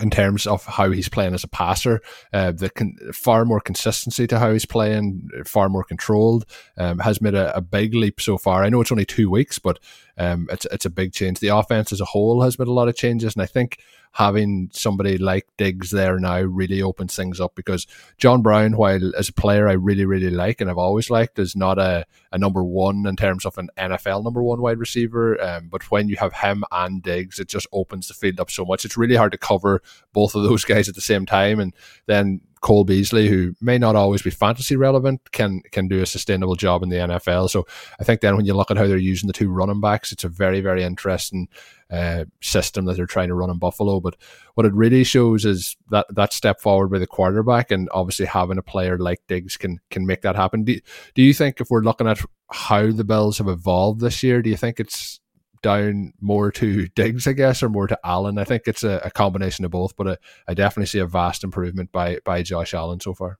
in 0.00 0.08
terms 0.08 0.46
of 0.46 0.64
how 0.64 0.90
he's 0.90 1.08
playing 1.08 1.34
as 1.34 1.42
a 1.42 1.48
passer. 1.48 2.00
Uh, 2.32 2.52
the 2.52 2.70
con- 2.70 2.96
far 3.12 3.44
more 3.44 3.60
consistency 3.60 4.26
to 4.26 4.38
how 4.38 4.52
he's 4.52 4.64
playing, 4.64 5.28
far 5.44 5.68
more 5.68 5.82
controlled, 5.82 6.46
um, 6.78 7.00
has 7.00 7.20
made 7.20 7.34
a, 7.34 7.56
a, 7.56 7.60
big 7.60 7.94
leap 7.94 8.20
so 8.20 8.38
far. 8.38 8.62
I 8.62 8.68
know 8.68 8.80
it's 8.80 8.92
only 8.92 9.04
two 9.04 9.28
weeks, 9.28 9.58
but 9.58 9.80
um, 10.16 10.48
it's 10.52 10.64
it's 10.66 10.84
a 10.84 10.90
big 10.90 11.12
change. 11.12 11.40
The 11.40 11.48
offense 11.48 11.92
as 11.92 12.00
a 12.00 12.04
whole 12.04 12.42
has 12.42 12.58
made 12.58 12.68
a 12.68 12.72
lot 12.72 12.88
of 12.88 12.94
changes, 12.94 13.34
and 13.34 13.42
I 13.42 13.46
think 13.46 13.78
having 14.12 14.68
somebody 14.72 15.18
like 15.18 15.46
Diggs 15.56 15.90
there 15.90 16.18
now 16.18 16.40
really 16.40 16.82
opens 16.82 17.14
things 17.14 17.40
up 17.40 17.54
because 17.54 17.86
John 18.18 18.42
Brown, 18.42 18.76
while 18.76 19.14
as 19.16 19.28
a 19.28 19.32
player 19.32 19.68
I 19.68 19.72
really, 19.72 20.04
really 20.04 20.30
like 20.30 20.60
and 20.60 20.68
I've 20.68 20.78
always 20.78 21.10
liked, 21.10 21.38
is 21.38 21.54
not 21.54 21.78
a, 21.78 22.04
a 22.32 22.38
number 22.38 22.64
one 22.64 23.06
in 23.06 23.16
terms 23.16 23.46
of 23.46 23.56
an 23.58 23.70
NFL 23.78 24.24
number 24.24 24.42
one 24.42 24.60
wide 24.60 24.78
receiver. 24.78 25.40
Um, 25.42 25.68
but 25.68 25.90
when 25.90 26.08
you 26.08 26.16
have 26.16 26.32
him 26.34 26.64
and 26.72 27.02
Diggs, 27.02 27.38
it 27.38 27.48
just 27.48 27.66
opens 27.72 28.08
the 28.08 28.14
field 28.14 28.40
up 28.40 28.50
so 28.50 28.64
much. 28.64 28.84
It's 28.84 28.96
really 28.96 29.16
hard 29.16 29.32
to 29.32 29.38
cover 29.38 29.80
both 30.12 30.34
of 30.34 30.42
those 30.42 30.64
guys 30.66 30.88
at 30.88 30.94
the 30.94 31.00
same 31.00 31.24
time. 31.24 31.60
And 31.60 31.74
then 32.06 32.40
Cole 32.60 32.84
Beasley, 32.84 33.28
who 33.28 33.54
may 33.60 33.78
not 33.78 33.96
always 33.96 34.20
be 34.20 34.30
fantasy 34.30 34.76
relevant, 34.76 35.32
can 35.32 35.62
can 35.72 35.88
do 35.88 36.02
a 36.02 36.06
sustainable 36.06 36.56
job 36.56 36.82
in 36.82 36.90
the 36.90 36.96
NFL. 36.96 37.48
So 37.48 37.66
I 37.98 38.04
think 38.04 38.20
then 38.20 38.36
when 38.36 38.44
you 38.44 38.54
look 38.54 38.70
at 38.70 38.76
how 38.76 38.86
they're 38.86 38.98
using 38.98 39.28
the 39.28 39.32
two 39.32 39.50
running 39.50 39.80
backs, 39.80 40.12
it's 40.12 40.24
a 40.24 40.28
very 40.28 40.60
very 40.60 40.82
interesting 40.82 41.48
uh, 41.90 42.24
system 42.40 42.84
that 42.84 42.96
they're 42.96 43.06
trying 43.06 43.28
to 43.28 43.34
run 43.34 43.50
in 43.50 43.58
Buffalo. 43.58 43.98
But 44.00 44.16
what 44.54 44.66
it 44.66 44.74
really 44.74 45.04
shows 45.04 45.46
is 45.46 45.76
that 45.90 46.06
that 46.10 46.34
step 46.34 46.60
forward 46.60 46.88
by 46.88 46.98
the 46.98 47.06
quarterback, 47.06 47.70
and 47.70 47.88
obviously 47.92 48.26
having 48.26 48.58
a 48.58 48.62
player 48.62 48.98
like 48.98 49.22
Diggs 49.26 49.56
can 49.56 49.78
can 49.90 50.06
make 50.06 50.20
that 50.22 50.36
happen. 50.36 50.64
Do, 50.64 50.78
do 51.14 51.22
you 51.22 51.32
think 51.32 51.60
if 51.60 51.70
we're 51.70 51.80
looking 51.80 52.08
at 52.08 52.20
how 52.50 52.90
the 52.90 53.04
Bills 53.04 53.38
have 53.38 53.48
evolved 53.48 54.00
this 54.00 54.22
year, 54.22 54.42
do 54.42 54.50
you 54.50 54.56
think 54.56 54.80
it's 54.80 55.19
down 55.62 56.12
more 56.20 56.50
to 56.52 56.88
Diggs, 56.88 57.26
I 57.26 57.32
guess, 57.32 57.62
or 57.62 57.68
more 57.68 57.86
to 57.86 57.98
Allen. 58.04 58.38
I 58.38 58.44
think 58.44 58.62
it's 58.66 58.84
a, 58.84 59.00
a 59.04 59.10
combination 59.10 59.64
of 59.64 59.70
both, 59.70 59.96
but 59.96 60.08
I, 60.08 60.16
I, 60.48 60.54
definitely 60.54 60.86
see 60.86 60.98
a 60.98 61.06
vast 61.06 61.44
improvement 61.44 61.92
by 61.92 62.18
by 62.24 62.42
Josh 62.42 62.74
Allen 62.74 63.00
so 63.00 63.14
far. 63.14 63.38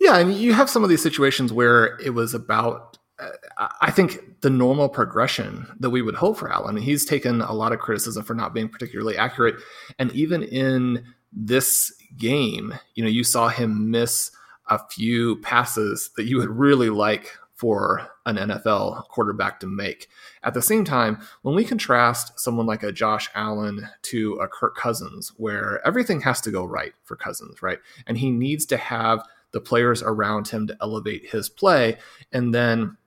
Yeah, 0.00 0.18
and 0.18 0.34
you 0.34 0.52
have 0.52 0.68
some 0.68 0.82
of 0.82 0.90
these 0.90 1.02
situations 1.02 1.52
where 1.52 1.98
it 1.98 2.10
was 2.10 2.34
about 2.34 2.98
uh, 3.18 3.68
I 3.80 3.90
think 3.90 4.40
the 4.40 4.50
normal 4.50 4.88
progression 4.88 5.66
that 5.78 5.90
we 5.90 6.02
would 6.02 6.16
hope 6.16 6.36
for 6.36 6.52
Allen. 6.52 6.76
He's 6.76 7.04
taken 7.04 7.40
a 7.40 7.52
lot 7.52 7.72
of 7.72 7.78
criticism 7.78 8.24
for 8.24 8.34
not 8.34 8.54
being 8.54 8.68
particularly 8.68 9.16
accurate, 9.16 9.56
and 9.98 10.10
even 10.12 10.42
in 10.42 11.04
this 11.32 11.92
game, 12.16 12.74
you 12.94 13.02
know, 13.02 13.10
you 13.10 13.24
saw 13.24 13.48
him 13.48 13.90
miss 13.90 14.30
a 14.68 14.80
few 14.88 15.36
passes 15.40 16.10
that 16.16 16.24
you 16.24 16.38
would 16.38 16.48
really 16.48 16.90
like 16.90 17.36
for 17.64 18.06
an 18.26 18.36
NFL 18.36 19.08
quarterback 19.08 19.58
to 19.58 19.66
make. 19.66 20.10
At 20.42 20.52
the 20.52 20.60
same 20.60 20.84
time, 20.84 21.22
when 21.40 21.54
we 21.54 21.64
contrast 21.64 22.38
someone 22.38 22.66
like 22.66 22.82
a 22.82 22.92
Josh 22.92 23.30
Allen 23.34 23.88
to 24.02 24.34
a 24.34 24.46
Kirk 24.46 24.76
Cousins, 24.76 25.32
where 25.38 25.80
everything 25.86 26.20
has 26.20 26.42
to 26.42 26.50
go 26.50 26.66
right 26.66 26.92
for 27.04 27.16
Cousins, 27.16 27.62
right? 27.62 27.78
And 28.06 28.18
he 28.18 28.30
needs 28.30 28.66
to 28.66 28.76
have 28.76 29.26
the 29.52 29.62
players 29.62 30.02
around 30.02 30.48
him 30.48 30.66
to 30.66 30.76
elevate 30.82 31.30
his 31.30 31.48
play. 31.48 31.96
And 32.32 32.54
then 32.54 32.98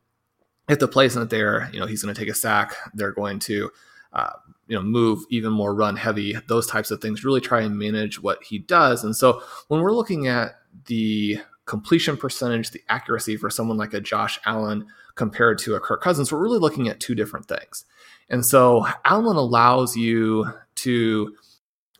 if 0.67 0.79
the 0.79 0.87
play 0.87 1.05
isn't 1.05 1.29
there, 1.29 1.69
you 1.71 1.79
know, 1.79 1.85
he's 1.85 2.01
going 2.01 2.15
to 2.15 2.19
take 2.19 2.31
a 2.31 2.33
sack. 2.33 2.73
They're 2.95 3.11
going 3.11 3.37
to, 3.41 3.69
uh, 4.11 4.33
you 4.67 4.75
know, 4.75 4.81
move 4.81 5.23
even 5.29 5.53
more 5.53 5.75
run 5.75 5.97
heavy, 5.97 6.35
those 6.47 6.65
types 6.65 6.89
of 6.89 6.99
things, 6.99 7.23
really 7.23 7.41
try 7.41 7.61
and 7.61 7.77
manage 7.77 8.23
what 8.23 8.43
he 8.43 8.57
does. 8.57 9.03
And 9.03 9.15
so 9.15 9.43
when 9.67 9.81
we're 9.81 9.93
looking 9.93 10.25
at 10.25 10.55
the 10.87 11.41
completion 11.67 12.17
percentage, 12.17 12.71
the 12.71 12.81
accuracy 12.89 13.37
for 13.37 13.49
someone 13.49 13.77
like 13.77 13.93
a 13.93 14.01
Josh 14.01 14.39
Allen 14.45 14.87
compared 15.15 15.59
to 15.59 15.75
a 15.75 15.79
Kirk 15.79 16.01
Cousins, 16.01 16.31
we're 16.31 16.41
really 16.41 16.59
looking 16.59 16.87
at 16.87 16.99
two 16.99 17.13
different 17.13 17.47
things. 17.47 17.85
And 18.29 18.45
so 18.45 18.87
Allen 19.05 19.37
allows 19.37 19.95
you 19.95 20.51
to 20.75 21.35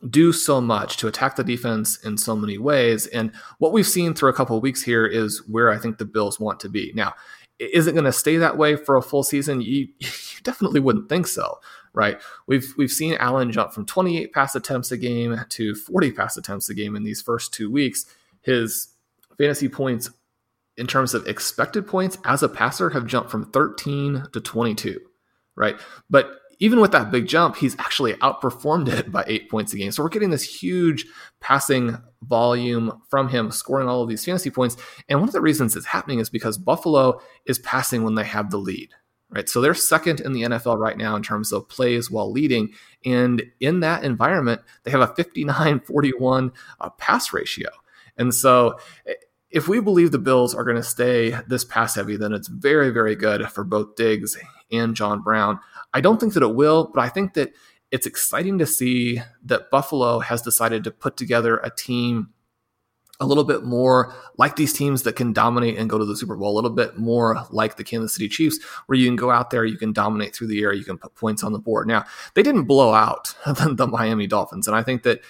do 0.08 0.32
so 0.32 0.60
much 0.60 0.96
to 0.98 1.08
attack 1.08 1.36
the 1.36 1.44
defense 1.44 2.02
in 2.04 2.16
so 2.16 2.36
many 2.36 2.56
ways. 2.56 3.06
And 3.08 3.32
what 3.58 3.72
we've 3.72 3.86
seen 3.86 4.14
through 4.14 4.30
a 4.30 4.34
couple 4.34 4.56
of 4.56 4.62
weeks 4.62 4.82
here 4.82 5.04
is 5.04 5.42
where 5.48 5.70
I 5.70 5.78
think 5.78 5.98
the 5.98 6.04
Bills 6.04 6.38
want 6.38 6.60
to 6.60 6.68
be. 6.68 6.92
Now, 6.94 7.14
is 7.58 7.86
it 7.88 7.92
going 7.92 8.04
to 8.04 8.12
stay 8.12 8.36
that 8.36 8.56
way 8.56 8.76
for 8.76 8.96
a 8.96 9.02
full 9.02 9.24
season? 9.24 9.60
You, 9.60 9.88
you 9.98 10.08
definitely 10.44 10.80
wouldn't 10.80 11.08
think 11.08 11.26
so, 11.26 11.58
right? 11.92 12.20
We've 12.46 12.72
we've 12.76 12.92
seen 12.92 13.16
Allen 13.18 13.50
jump 13.50 13.72
from 13.72 13.86
28 13.86 14.32
pass 14.32 14.54
attempts 14.54 14.92
a 14.92 14.96
game 14.96 15.36
to 15.48 15.74
40 15.74 16.12
pass 16.12 16.36
attempts 16.36 16.68
a 16.68 16.74
game 16.74 16.94
in 16.94 17.02
these 17.02 17.20
first 17.20 17.52
two 17.52 17.70
weeks. 17.70 18.06
His 18.42 18.94
fantasy 19.38 19.68
points 19.68 20.10
in 20.76 20.86
terms 20.86 21.14
of 21.14 21.26
expected 21.26 21.86
points 21.86 22.18
as 22.24 22.42
a 22.42 22.48
passer 22.48 22.90
have 22.90 23.06
jumped 23.06 23.30
from 23.30 23.50
13 23.50 24.24
to 24.32 24.40
22, 24.40 25.00
right? 25.56 25.76
But 26.08 26.30
even 26.60 26.80
with 26.80 26.92
that 26.92 27.10
big 27.10 27.26
jump, 27.26 27.56
he's 27.56 27.78
actually 27.78 28.14
outperformed 28.14 28.88
it 28.88 29.12
by 29.12 29.24
eight 29.26 29.50
points 29.50 29.72
a 29.72 29.76
game. 29.76 29.92
So 29.92 30.02
we're 30.02 30.08
getting 30.08 30.30
this 30.30 30.62
huge 30.62 31.06
passing 31.40 31.96
volume 32.22 33.00
from 33.08 33.28
him, 33.28 33.50
scoring 33.50 33.88
all 33.88 34.02
of 34.02 34.08
these 34.08 34.24
fantasy 34.24 34.50
points. 34.50 34.76
And 35.08 35.20
one 35.20 35.28
of 35.28 35.32
the 35.32 35.40
reasons 35.40 35.76
it's 35.76 35.86
happening 35.86 36.18
is 36.18 36.30
because 36.30 36.58
Buffalo 36.58 37.20
is 37.46 37.58
passing 37.60 38.02
when 38.02 38.16
they 38.16 38.24
have 38.24 38.50
the 38.50 38.56
lead, 38.56 38.90
right? 39.30 39.48
So 39.48 39.60
they're 39.60 39.74
second 39.74 40.20
in 40.20 40.32
the 40.32 40.42
NFL 40.42 40.78
right 40.78 40.96
now 40.96 41.14
in 41.14 41.22
terms 41.22 41.52
of 41.52 41.68
plays 41.68 42.10
while 42.10 42.30
leading. 42.30 42.72
And 43.04 43.42
in 43.60 43.80
that 43.80 44.02
environment, 44.04 44.62
they 44.82 44.90
have 44.90 45.00
a 45.00 45.14
59 45.14 45.80
41 45.80 46.52
uh, 46.80 46.90
pass 46.90 47.32
ratio. 47.32 47.68
And 48.16 48.34
so 48.34 48.78
if 49.50 49.68
we 49.68 49.80
believe 49.80 50.10
the 50.10 50.18
Bills 50.18 50.54
are 50.54 50.64
going 50.64 50.76
to 50.76 50.82
stay 50.82 51.34
this 51.46 51.64
pass 51.64 51.94
heavy, 51.94 52.16
then 52.16 52.32
it's 52.32 52.48
very, 52.48 52.90
very 52.90 53.16
good 53.16 53.48
for 53.50 53.64
both 53.64 53.96
Diggs 53.96 54.36
and 54.70 54.94
John 54.94 55.22
Brown. 55.22 55.58
I 55.94 56.00
don't 56.00 56.20
think 56.20 56.34
that 56.34 56.42
it 56.42 56.54
will, 56.54 56.90
but 56.94 57.02
I 57.02 57.08
think 57.08 57.34
that 57.34 57.52
it's 57.90 58.06
exciting 58.06 58.58
to 58.58 58.66
see 58.66 59.22
that 59.44 59.70
Buffalo 59.70 60.18
has 60.18 60.42
decided 60.42 60.84
to 60.84 60.90
put 60.90 61.16
together 61.16 61.56
a 61.58 61.70
team 61.70 62.30
a 63.20 63.26
little 63.26 63.44
bit 63.44 63.64
more 63.64 64.14
like 64.36 64.56
these 64.56 64.72
teams 64.72 65.02
that 65.02 65.16
can 65.16 65.32
dominate 65.32 65.76
and 65.76 65.90
go 65.90 65.98
to 65.98 66.04
the 66.04 66.16
Super 66.16 66.36
Bowl, 66.36 66.52
a 66.52 66.56
little 66.56 66.70
bit 66.70 66.98
more 66.98 67.44
like 67.50 67.76
the 67.76 67.82
Kansas 67.82 68.14
City 68.14 68.28
Chiefs, 68.28 68.62
where 68.86 68.98
you 68.98 69.06
can 69.06 69.16
go 69.16 69.30
out 69.30 69.50
there, 69.50 69.64
you 69.64 69.76
can 69.76 69.92
dominate 69.92 70.36
through 70.36 70.46
the 70.46 70.62
air, 70.62 70.72
you 70.72 70.84
can 70.84 70.98
put 70.98 71.14
points 71.14 71.42
on 71.42 71.52
the 71.52 71.58
board. 71.58 71.88
Now, 71.88 72.04
they 72.34 72.42
didn't 72.42 72.64
blow 72.64 72.92
out 72.92 73.34
the 73.46 73.88
Miami 73.90 74.26
Dolphins, 74.26 74.68
and 74.68 74.76
I 74.76 74.82
think 74.82 75.02
that, 75.02 75.20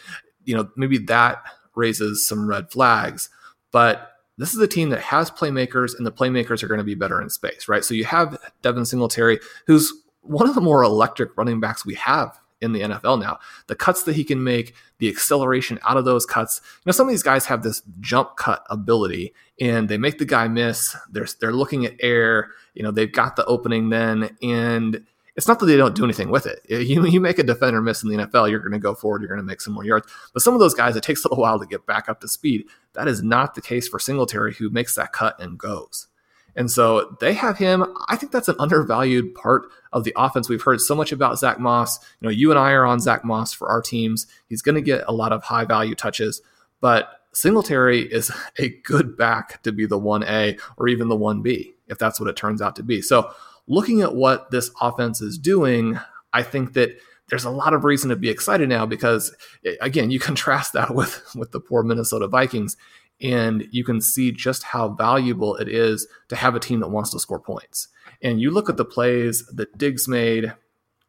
you 0.45 0.55
know, 0.55 0.69
maybe 0.77 0.99
that 0.99 1.43
raises 1.75 2.27
some 2.27 2.47
red 2.47 2.71
flags, 2.71 3.31
but 3.71 4.13
this 4.37 4.55
is 4.55 4.61
a 4.61 4.69
team 4.69 4.91
that 4.91 5.01
has 5.01 5.31
playmakers, 5.31 5.97
and 5.97 6.07
the 6.07 6.13
playmakers 6.13 6.63
are 6.63 6.69
going 6.69 6.79
to 6.79 6.85
be 6.85 6.95
better 6.95 7.21
in 7.21 7.29
space, 7.29 7.69
right? 7.69 7.85
So 7.85 7.95
you 7.95 8.05
have 8.05 8.39
Devin 8.63 8.85
Singletary, 8.85 9.41
who's 9.67 9.93
one 10.23 10.49
of 10.49 10.55
the 10.55 10.61
more 10.61 10.83
electric 10.83 11.37
running 11.37 11.61
backs 11.61 11.85
we 11.85 11.95
have 11.95 12.39
in 12.61 12.73
the 12.73 12.81
NFL 12.81 13.21
now. 13.21 13.39
The 13.67 13.75
cuts 13.75 14.03
that 14.05 14.17
he 14.17 14.25
can 14.25 14.43
make, 14.43 14.75
the 14.99 15.09
acceleration 15.09 15.79
out 15.89 15.97
of 15.97 16.05
those 16.05 16.27
cuts. 16.27 16.61
You 16.65 16.83
know, 16.87 16.93
some 16.93 17.07
of 17.07 17.11
these 17.11 17.23
guys 17.23 17.47
have 17.47 17.63
this 17.63 17.83
jump 18.01 18.37
cut 18.37 18.65
ability 18.69 19.33
and 19.61 19.89
they 19.89 19.99
make 19.99 20.19
the 20.19 20.25
guy 20.25 20.49
miss. 20.49 20.97
They're 21.11 21.27
they're 21.41 21.53
looking 21.53 21.87
at 21.87 21.95
air, 22.01 22.51
you 22.75 22.83
know, 22.83 22.91
they've 22.91 23.13
got 23.13 23.37
the 23.37 23.45
opening 23.47 23.91
then 23.91 24.37
and 24.43 25.05
it's 25.39 25.47
not 25.47 25.61
that 25.61 25.67
they 25.67 25.77
don't 25.77 25.95
do 25.95 26.03
anything 26.03 26.31
with 26.31 26.47
it. 26.47 26.67
You, 26.69 27.07
you 27.07 27.21
make 27.21 27.39
a 27.39 27.45
defender 27.45 27.81
miss 27.81 28.03
in 28.03 28.09
the 28.09 28.17
NFL, 28.17 28.51
you're 28.51 28.59
going 28.59 28.73
to 28.73 28.79
go 28.81 28.93
forward, 28.93 29.23
you're 29.23 29.29
going 29.29 29.39
to 29.39 29.47
make 29.47 29.61
some 29.61 29.73
more 29.73 29.85
yards. 29.85 30.13
But 30.33 30.43
some 30.43 30.53
of 30.53 30.59
those 30.59 30.75
guys, 30.75 30.97
it 30.97 31.05
takes 31.05 31.25
a 31.25 31.29
little 31.29 31.41
while 31.41 31.61
to 31.61 31.67
get 31.67 31.87
back 31.87 32.09
up 32.09 32.21
to 32.23 32.29
speed. 32.29 32.65
That 32.95 33.07
is 33.07 33.23
not 33.23 33.55
the 33.55 33.61
case 33.61 33.87
for 33.87 34.01
Singletary, 34.01 34.55
who 34.55 34.69
makes 34.69 34.97
that 34.97 35.13
cut 35.13 35.41
and 35.41 35.57
goes. 35.57 36.09
And 36.57 36.69
so 36.69 37.17
they 37.21 37.35
have 37.35 37.57
him. 37.57 37.87
I 38.09 38.17
think 38.17 38.33
that's 38.33 38.49
an 38.49 38.57
undervalued 38.59 39.33
part 39.37 39.69
of 39.93 40.03
the 40.03 40.13
offense. 40.17 40.49
We've 40.49 40.61
heard 40.61 40.81
so 40.81 40.97
much 40.97 41.13
about 41.13 41.39
Zach 41.39 41.61
Moss. 41.61 42.01
You 42.21 42.27
know, 42.27 42.33
you 42.33 42.51
and 42.51 42.59
I 42.59 42.73
are 42.73 42.85
on 42.85 42.99
Zach 42.99 43.25
Moss 43.25 43.53
for 43.53 43.69
our 43.69 43.81
teams. 43.81 44.27
He's 44.49 44.61
going 44.61 44.75
to 44.75 44.81
get 44.81 45.05
a 45.07 45.13
lot 45.13 45.33
of 45.33 45.45
high 45.45 45.65
value 45.65 45.95
touches, 45.95 46.43
but 46.81 47.21
Singletary 47.33 48.13
is 48.13 48.33
a 48.59 48.71
good 48.71 49.17
back 49.17 49.63
to 49.63 49.71
be 49.71 49.87
the 49.87 50.01
1A 50.01 50.61
or 50.77 50.89
even 50.89 51.07
the 51.07 51.17
1B, 51.17 51.75
if 51.87 51.97
that's 51.97 52.19
what 52.19 52.29
it 52.29 52.35
turns 52.35 52.61
out 52.61 52.75
to 52.75 52.83
be. 52.83 53.03
So, 53.03 53.31
looking 53.69 54.01
at 54.01 54.15
what 54.15 54.51
this 54.51 54.71
offense 54.81 55.21
is 55.21 55.39
doing, 55.39 55.99
I 56.33 56.43
think 56.43 56.73
that 56.73 56.99
there's 57.29 57.45
a 57.45 57.51
lot 57.51 57.75
of 57.75 57.85
reason 57.85 58.11
to 58.11 58.17
be 58.17 58.31
excited 58.31 58.69
now 58.69 58.87
because 58.87 59.35
again, 59.81 60.11
you 60.11 60.19
contrast 60.31 60.73
that 60.73 60.95
with 60.95 61.23
with 61.35 61.53
the 61.53 61.61
poor 61.61 61.83
Minnesota 61.83 62.27
Vikings 62.27 62.77
and 63.21 63.67
you 63.71 63.85
can 63.85 64.01
see 64.01 64.31
just 64.31 64.63
how 64.63 64.89
valuable 64.89 65.57
it 65.57 65.69
is 65.69 66.07
to 66.29 66.37
have 66.37 66.55
a 66.55 66.61
team 66.61 66.81
that 66.81 66.91
wants 66.91 67.11
to 67.11 67.19
score 67.19 67.41
points. 67.41 67.89
And 68.23 68.41
you 68.41 68.51
look 68.51 68.69
at 68.69 68.77
the 68.77 68.85
plays 68.85 69.47
that 69.55 69.77
Diggs 69.77 70.09
made, 70.09 70.55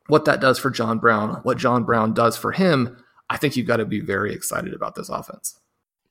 what 0.07 0.25
that 0.25 0.41
does 0.41 0.57
for 0.57 0.71
John 0.71 0.99
Brown, 0.99 1.35
what 1.43 1.57
John 1.57 1.83
Brown 1.83 2.13
does 2.13 2.35
for 2.35 2.51
him, 2.51 2.97
I 3.29 3.37
think 3.37 3.55
you've 3.55 3.67
got 3.67 3.77
to 3.77 3.85
be 3.85 3.99
very 3.99 4.33
excited 4.33 4.73
about 4.73 4.95
this 4.95 5.09
offense. 5.09 5.59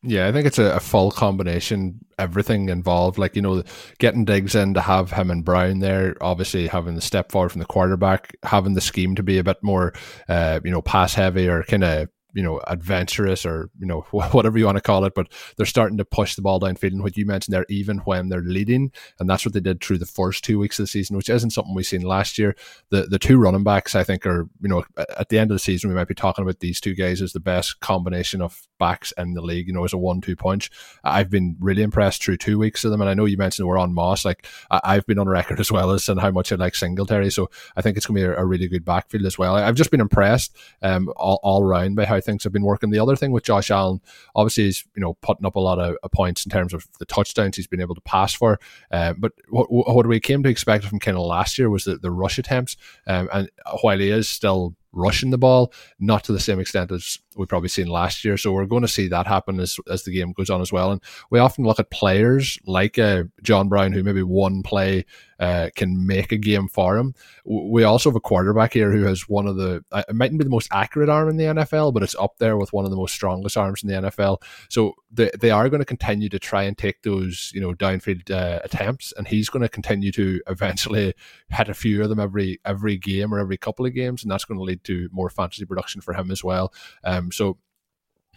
Yeah, 0.02 0.28
I 0.28 0.32
think 0.32 0.46
it's 0.46 0.60
a, 0.60 0.76
a, 0.76 0.80
full 0.80 1.10
combination, 1.10 1.98
everything 2.20 2.68
involved. 2.68 3.18
Like, 3.18 3.34
you 3.34 3.42
know, 3.42 3.64
getting 3.98 4.24
Diggs 4.24 4.54
in 4.54 4.74
to 4.74 4.80
have 4.80 5.10
him 5.10 5.28
and 5.28 5.44
Brown 5.44 5.80
there, 5.80 6.16
obviously 6.20 6.68
having 6.68 6.94
the 6.94 7.00
step 7.00 7.32
forward 7.32 7.48
from 7.50 7.58
the 7.58 7.66
quarterback, 7.66 8.36
having 8.44 8.74
the 8.74 8.80
scheme 8.80 9.16
to 9.16 9.24
be 9.24 9.38
a 9.38 9.44
bit 9.44 9.56
more, 9.60 9.92
uh, 10.28 10.60
you 10.64 10.70
know, 10.70 10.82
pass 10.82 11.14
heavy 11.14 11.48
or 11.48 11.64
kind 11.64 11.82
of 11.82 12.08
you 12.34 12.42
know 12.42 12.60
adventurous 12.66 13.46
or 13.46 13.70
you 13.78 13.86
know 13.86 14.02
whatever 14.10 14.58
you 14.58 14.66
want 14.66 14.76
to 14.76 14.82
call 14.82 15.04
it 15.04 15.14
but 15.14 15.32
they're 15.56 15.66
starting 15.66 15.96
to 15.96 16.04
push 16.04 16.34
the 16.34 16.42
ball 16.42 16.60
downfield 16.60 16.92
and 16.92 17.02
what 17.02 17.16
you 17.16 17.24
mentioned 17.24 17.54
there 17.54 17.64
even 17.70 17.98
when 18.00 18.28
they're 18.28 18.42
leading 18.42 18.92
and 19.18 19.28
that's 19.28 19.46
what 19.46 19.54
they 19.54 19.60
did 19.60 19.82
through 19.82 19.96
the 19.96 20.04
first 20.04 20.44
two 20.44 20.58
weeks 20.58 20.78
of 20.78 20.82
the 20.82 20.88
season 20.88 21.16
which 21.16 21.30
isn't 21.30 21.50
something 21.50 21.74
we've 21.74 21.86
seen 21.86 22.02
last 22.02 22.38
year 22.38 22.54
the 22.90 23.04
the 23.04 23.18
two 23.18 23.38
running 23.38 23.64
backs 23.64 23.94
i 23.94 24.04
think 24.04 24.26
are 24.26 24.46
you 24.60 24.68
know 24.68 24.84
at 25.18 25.30
the 25.30 25.38
end 25.38 25.50
of 25.50 25.54
the 25.54 25.58
season 25.58 25.88
we 25.88 25.96
might 25.96 26.06
be 26.06 26.14
talking 26.14 26.42
about 26.42 26.60
these 26.60 26.82
two 26.82 26.94
guys 26.94 27.22
as 27.22 27.32
the 27.32 27.40
best 27.40 27.80
combination 27.80 28.42
of 28.42 28.67
backs 28.78 29.12
in 29.18 29.34
the 29.34 29.42
league 29.42 29.66
you 29.66 29.72
know 29.72 29.84
as 29.84 29.92
a 29.92 29.98
one-two 29.98 30.36
punch 30.36 30.70
i've 31.04 31.30
been 31.30 31.56
really 31.60 31.82
impressed 31.82 32.22
through 32.22 32.36
two 32.36 32.58
weeks 32.58 32.84
of 32.84 32.90
them 32.90 33.00
and 33.00 33.10
i 33.10 33.14
know 33.14 33.24
you 33.24 33.36
mentioned 33.36 33.66
we're 33.66 33.78
on 33.78 33.92
moss 33.92 34.24
like 34.24 34.46
i've 34.70 35.06
been 35.06 35.18
on 35.18 35.28
record 35.28 35.60
as 35.60 35.70
well 35.70 35.90
as 35.90 36.04
saying 36.04 36.18
how 36.18 36.30
much 36.30 36.52
i 36.52 36.56
like 36.56 36.74
singletary 36.74 37.30
so 37.30 37.50
i 37.76 37.82
think 37.82 37.96
it's 37.96 38.06
going 38.06 38.20
to 38.20 38.28
be 38.28 38.32
a, 38.32 38.38
a 38.38 38.44
really 38.44 38.68
good 38.68 38.84
backfield 38.84 39.24
as 39.24 39.38
well 39.38 39.54
i've 39.54 39.74
just 39.74 39.90
been 39.90 40.00
impressed 40.00 40.56
um 40.82 41.08
all, 41.16 41.40
all 41.42 41.62
around 41.62 41.94
by 41.94 42.04
how 42.04 42.20
things 42.20 42.44
have 42.44 42.52
been 42.52 42.64
working. 42.64 42.90
The 42.90 42.98
other 42.98 43.16
thing 43.16 43.32
with 43.32 43.44
Josh 43.44 43.70
Allen, 43.70 44.00
obviously, 44.34 44.68
is, 44.68 44.84
you 44.94 45.02
know 45.02 45.14
putting 45.14 45.46
up 45.46 45.56
a 45.56 45.60
lot 45.60 45.78
of 45.78 45.96
points 46.12 46.44
in 46.44 46.50
terms 46.50 46.72
of 46.72 46.86
the 46.98 47.04
touchdowns 47.04 47.56
he's 47.56 47.66
been 47.66 47.80
able 47.80 47.94
to 47.94 48.00
pass 48.00 48.34
for. 48.34 48.58
Uh, 48.90 49.14
but 49.16 49.32
what, 49.48 49.70
what 49.70 50.06
we 50.06 50.20
came 50.20 50.42
to 50.42 50.48
expect 50.48 50.84
from 50.84 50.98
of 51.08 51.16
last 51.16 51.58
year 51.58 51.70
was 51.70 51.84
the, 51.84 51.96
the 51.96 52.10
rush 52.10 52.38
attempts, 52.38 52.76
um, 53.06 53.28
and 53.32 53.50
while 53.82 53.98
he 53.98 54.10
is 54.10 54.28
still 54.28 54.74
rushing 54.92 55.30
the 55.30 55.38
ball, 55.38 55.72
not 56.00 56.24
to 56.24 56.32
the 56.32 56.40
same 56.40 56.58
extent 56.58 56.90
as 56.90 57.18
we've 57.38 57.48
probably 57.48 57.68
seen 57.68 57.86
last 57.86 58.24
year. 58.24 58.36
So 58.36 58.52
we're 58.52 58.66
going 58.66 58.82
to 58.82 58.88
see 58.88 59.08
that 59.08 59.26
happen 59.26 59.60
as, 59.60 59.78
as 59.88 60.02
the 60.02 60.12
game 60.12 60.32
goes 60.32 60.50
on 60.50 60.60
as 60.60 60.72
well. 60.72 60.90
And 60.90 61.02
we 61.30 61.38
often 61.38 61.64
look 61.64 61.78
at 61.78 61.90
players 61.90 62.58
like 62.66 62.98
uh, 62.98 63.24
John 63.42 63.68
Brown, 63.68 63.92
who 63.92 64.02
maybe 64.02 64.22
one 64.22 64.62
play 64.62 65.06
uh, 65.40 65.70
can 65.76 66.06
make 66.06 66.32
a 66.32 66.36
game 66.36 66.68
for 66.68 66.96
him. 66.96 67.14
We 67.44 67.84
also 67.84 68.10
have 68.10 68.16
a 68.16 68.20
quarterback 68.20 68.72
here 68.72 68.90
who 68.90 69.04
has 69.04 69.28
one 69.28 69.46
of 69.46 69.56
the, 69.56 69.84
uh, 69.92 70.02
it 70.08 70.16
mightn't 70.16 70.38
be 70.38 70.44
the 70.44 70.50
most 70.50 70.68
accurate 70.72 71.08
arm 71.08 71.28
in 71.28 71.36
the 71.36 71.44
NFL, 71.44 71.94
but 71.94 72.02
it's 72.02 72.16
up 72.16 72.38
there 72.38 72.56
with 72.56 72.72
one 72.72 72.84
of 72.84 72.90
the 72.90 72.96
most 72.96 73.14
strongest 73.14 73.56
arms 73.56 73.82
in 73.82 73.88
the 73.88 74.10
NFL. 74.10 74.42
So 74.68 74.94
they, 75.10 75.30
they 75.40 75.50
are 75.50 75.68
going 75.68 75.80
to 75.80 75.86
continue 75.86 76.28
to 76.28 76.38
try 76.38 76.64
and 76.64 76.76
take 76.76 77.02
those, 77.02 77.50
you 77.54 77.60
know, 77.60 77.72
downfield 77.72 78.30
uh, 78.30 78.60
attempts, 78.64 79.12
and 79.16 79.26
he's 79.26 79.48
going 79.48 79.62
to 79.62 79.68
continue 79.68 80.12
to 80.12 80.40
eventually 80.48 81.14
hit 81.50 81.68
a 81.68 81.74
few 81.74 82.02
of 82.02 82.08
them 82.08 82.20
every 82.20 82.60
every 82.64 82.96
game 82.96 83.32
or 83.32 83.38
every 83.38 83.56
couple 83.56 83.86
of 83.86 83.94
games, 83.94 84.22
and 84.22 84.30
that's 84.30 84.44
going 84.44 84.58
to 84.58 84.64
lead 84.64 84.84
to 84.84 85.08
more 85.12 85.30
fantasy 85.30 85.64
production 85.64 86.00
for 86.00 86.14
him 86.14 86.30
as 86.30 86.44
well. 86.44 86.72
Um, 87.04 87.27
so 87.32 87.58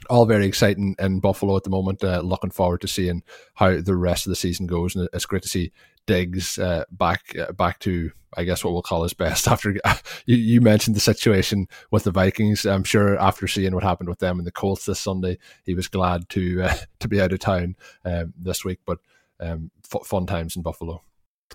all 0.09 0.25
very 0.25 0.45
exciting 0.45 0.95
in 0.99 1.19
Buffalo 1.19 1.55
at 1.57 1.63
the 1.63 1.69
moment. 1.69 2.03
Uh, 2.03 2.21
looking 2.21 2.49
forward 2.49 2.81
to 2.81 2.87
seeing 2.87 3.23
how 3.55 3.79
the 3.79 3.95
rest 3.95 4.25
of 4.25 4.31
the 4.31 4.35
season 4.35 4.67
goes, 4.67 4.95
and 4.95 5.07
it's 5.13 5.25
great 5.25 5.43
to 5.43 5.49
see 5.49 5.71
Diggs 6.07 6.57
uh, 6.57 6.85
back 6.91 7.35
uh, 7.37 7.51
back 7.51 7.79
to 7.79 8.11
I 8.35 8.43
guess 8.43 8.63
what 8.63 8.73
we'll 8.73 8.81
call 8.81 9.03
his 9.03 9.13
best. 9.13 9.47
After 9.47 9.71
you, 10.25 10.35
you 10.35 10.61
mentioned 10.61 10.95
the 10.95 11.01
situation 11.01 11.67
with 11.91 12.03
the 12.03 12.11
Vikings, 12.11 12.65
I'm 12.65 12.83
sure 12.83 13.19
after 13.19 13.47
seeing 13.47 13.73
what 13.73 13.83
happened 13.83 14.09
with 14.09 14.19
them 14.19 14.37
and 14.37 14.47
the 14.47 14.51
Colts 14.51 14.85
this 14.85 14.99
Sunday, 14.99 15.37
he 15.65 15.73
was 15.73 15.87
glad 15.87 16.29
to 16.29 16.63
uh, 16.63 16.75
to 16.99 17.07
be 17.07 17.21
out 17.21 17.33
of 17.33 17.39
town 17.39 17.75
um, 18.05 18.33
this 18.37 18.63
week. 18.65 18.79
But 18.85 18.99
um, 19.39 19.71
f- 19.93 20.05
fun 20.05 20.25
times 20.25 20.55
in 20.55 20.61
Buffalo. 20.61 21.03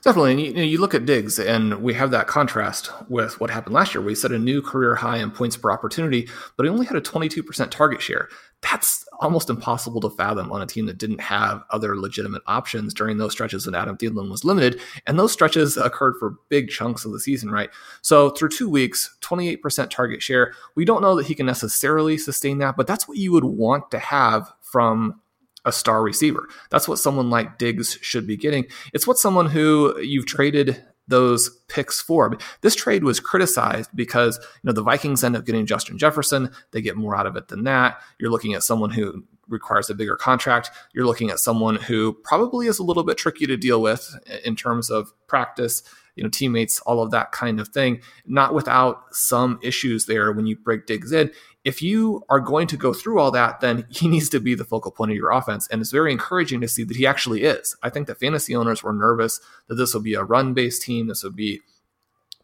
Definitely. 0.03 0.33
And 0.33 0.41
you, 0.41 0.55
know, 0.55 0.62
you 0.62 0.81
look 0.81 0.95
at 0.95 1.07
Diggs, 1.07 1.38
and 1.38 1.83
we 1.83 1.95
have 1.95 2.11
that 2.11 2.26
contrast 2.26 2.91
with 3.09 3.41
what 3.41 3.50
happened 3.50 3.75
last 3.75 3.95
year, 3.95 4.03
We 4.03 4.15
set 4.15 4.31
a 4.31 4.38
new 4.38 4.62
career 4.62 4.95
high 4.95 5.19
in 5.19 5.31
points 5.31 5.57
per 5.57 5.71
opportunity, 5.71 6.29
but 6.57 6.65
he 6.65 6.71
only 6.71 6.87
had 6.87 6.97
a 6.97 7.00
22% 7.00 7.71
target 7.71 8.03
share. 8.03 8.29
That's 8.62 9.05
almost 9.21 9.50
impossible 9.50 10.00
to 10.03 10.11
fathom 10.11 10.53
on 10.53 10.62
a 10.62 10.67
team 10.67 10.87
that 10.87 10.99
didn't 10.99 11.21
have 11.21 11.62
other 11.71 11.97
legitimate 11.97 12.43
options 12.47 12.95
during 12.95 13.19
those 13.19 13.33
stretches 13.33 13.67
when 13.67 13.75
Adam 13.75 13.97
Thielen 13.97 14.31
was 14.31 14.45
limited. 14.45 14.81
And 15.07 15.19
those 15.19 15.33
stretches 15.33 15.76
occurred 15.76 16.15
for 16.19 16.37
big 16.49 16.69
chunks 16.69 17.05
of 17.05 17.12
the 17.12 17.21
season, 17.21 17.50
right? 17.50 17.71
So 18.03 18.31
through 18.31 18.50
two 18.50 18.69
weeks, 18.69 19.17
28% 19.23 19.91
target 19.91 20.23
share. 20.23 20.53
We 20.75 20.85
don't 20.85 21.03
know 21.03 21.17
that 21.17 21.26
he 21.26 21.35
can 21.35 21.47
necessarily 21.47 22.19
sustain 22.19 22.59
that, 22.59 22.76
but 22.76 22.87
that's 22.87 23.09
what 23.09 23.19
you 23.19 23.33
would 23.33 23.45
want 23.45 23.91
to 23.91 23.99
have 23.99 24.53
from 24.61 25.21
a 25.66 25.73
star 25.73 26.02
receiver. 26.02 26.49
That's 26.70 26.88
what 26.88 26.99
someone 26.99 27.28
like 27.28 27.58
Diggs 27.58 27.99
should 28.00 28.26
be 28.26 28.37
getting. 28.37 28.66
It's 28.94 29.06
what 29.06 29.18
someone 29.18 29.46
who 29.46 30.00
you've 30.00 30.26
traded 30.26 30.82
those 31.08 31.50
picks 31.68 32.00
for. 32.00 32.37
This 32.62 32.75
trade 32.75 33.04
was 33.04 33.20
criticized 33.20 33.90
because 33.94 34.38
you 34.38 34.68
know 34.68 34.73
the 34.73 34.82
Vikings 34.82 35.23
end 35.23 35.37
up 35.37 35.44
getting 35.44 35.66
Justin 35.66 35.99
Jefferson. 35.99 36.50
They 36.73 36.80
get 36.80 36.96
more 36.96 37.16
out 37.16 37.26
of 37.26 37.37
it 37.37 37.49
than 37.49 37.64
that. 37.64 38.00
You're 38.18 38.30
looking 38.30 38.54
at 38.54 38.62
someone 38.62 38.90
who 38.90 39.25
requires 39.49 39.90
a 39.90 39.94
bigger 39.94 40.16
contract. 40.16 40.70
You're 40.92 41.06
looking 41.06 41.30
at 41.30 41.38
someone 41.38 41.76
who 41.76 42.14
probably 42.25 42.66
is 42.66 42.78
a 42.78 42.85
little 42.85 43.04
bit 43.04 43.18
tricky 43.18 43.46
to 43.46 43.56
deal 43.56 43.80
with 43.80 44.18
in 44.44 44.56
terms 44.56 44.90
of 44.90 45.12
practice, 45.28 45.85
you 46.16 46.25
know, 46.25 46.30
teammates, 46.30 46.80
all 46.80 47.00
of 47.00 47.12
that 47.12 47.30
kind 47.30 47.61
of 47.61 47.68
thing. 47.68 48.00
Not 48.26 48.54
without 48.54 49.02
some 49.12 49.61
issues 49.62 50.06
there 50.06 50.32
when 50.32 50.46
you 50.46 50.56
break 50.56 50.87
Diggs 50.87 51.12
in 51.12 51.30
if 51.66 51.82
you 51.82 52.23
are 52.28 52.38
going 52.38 52.68
to 52.68 52.76
go 52.76 52.94
through 52.94 53.18
all 53.18 53.32
that, 53.32 53.61
then 53.61 53.87
he 53.90 54.06
needs 54.06 54.28
to 54.30 54.40
be 54.40 54.54
the 54.54 54.64
focal 54.64 54.92
point 54.92 55.11
of 55.11 55.16
your 55.16 55.32
offense. 55.32 55.68
And 55.68 55.80
it's 55.82 55.90
very 55.90 56.12
encouraging 56.12 56.61
to 56.61 56.68
see 56.68 56.85
that 56.85 56.96
he 56.96 57.06
actually 57.06 57.42
is. 57.42 57.76
I 57.82 57.90
think 57.90 58.06
that 58.06 58.20
fantasy 58.20 58.54
owners 58.54 58.82
were 58.82 58.92
nervous 58.92 59.40
that 59.66 59.75
this 59.75 59.92
will 59.92 60.00
be 60.00 60.14
a 60.14 60.23
run 60.23 60.54
based 60.54 60.82
team, 60.82 61.08
this 61.08 61.25
would 61.25 61.37
be 61.37 61.61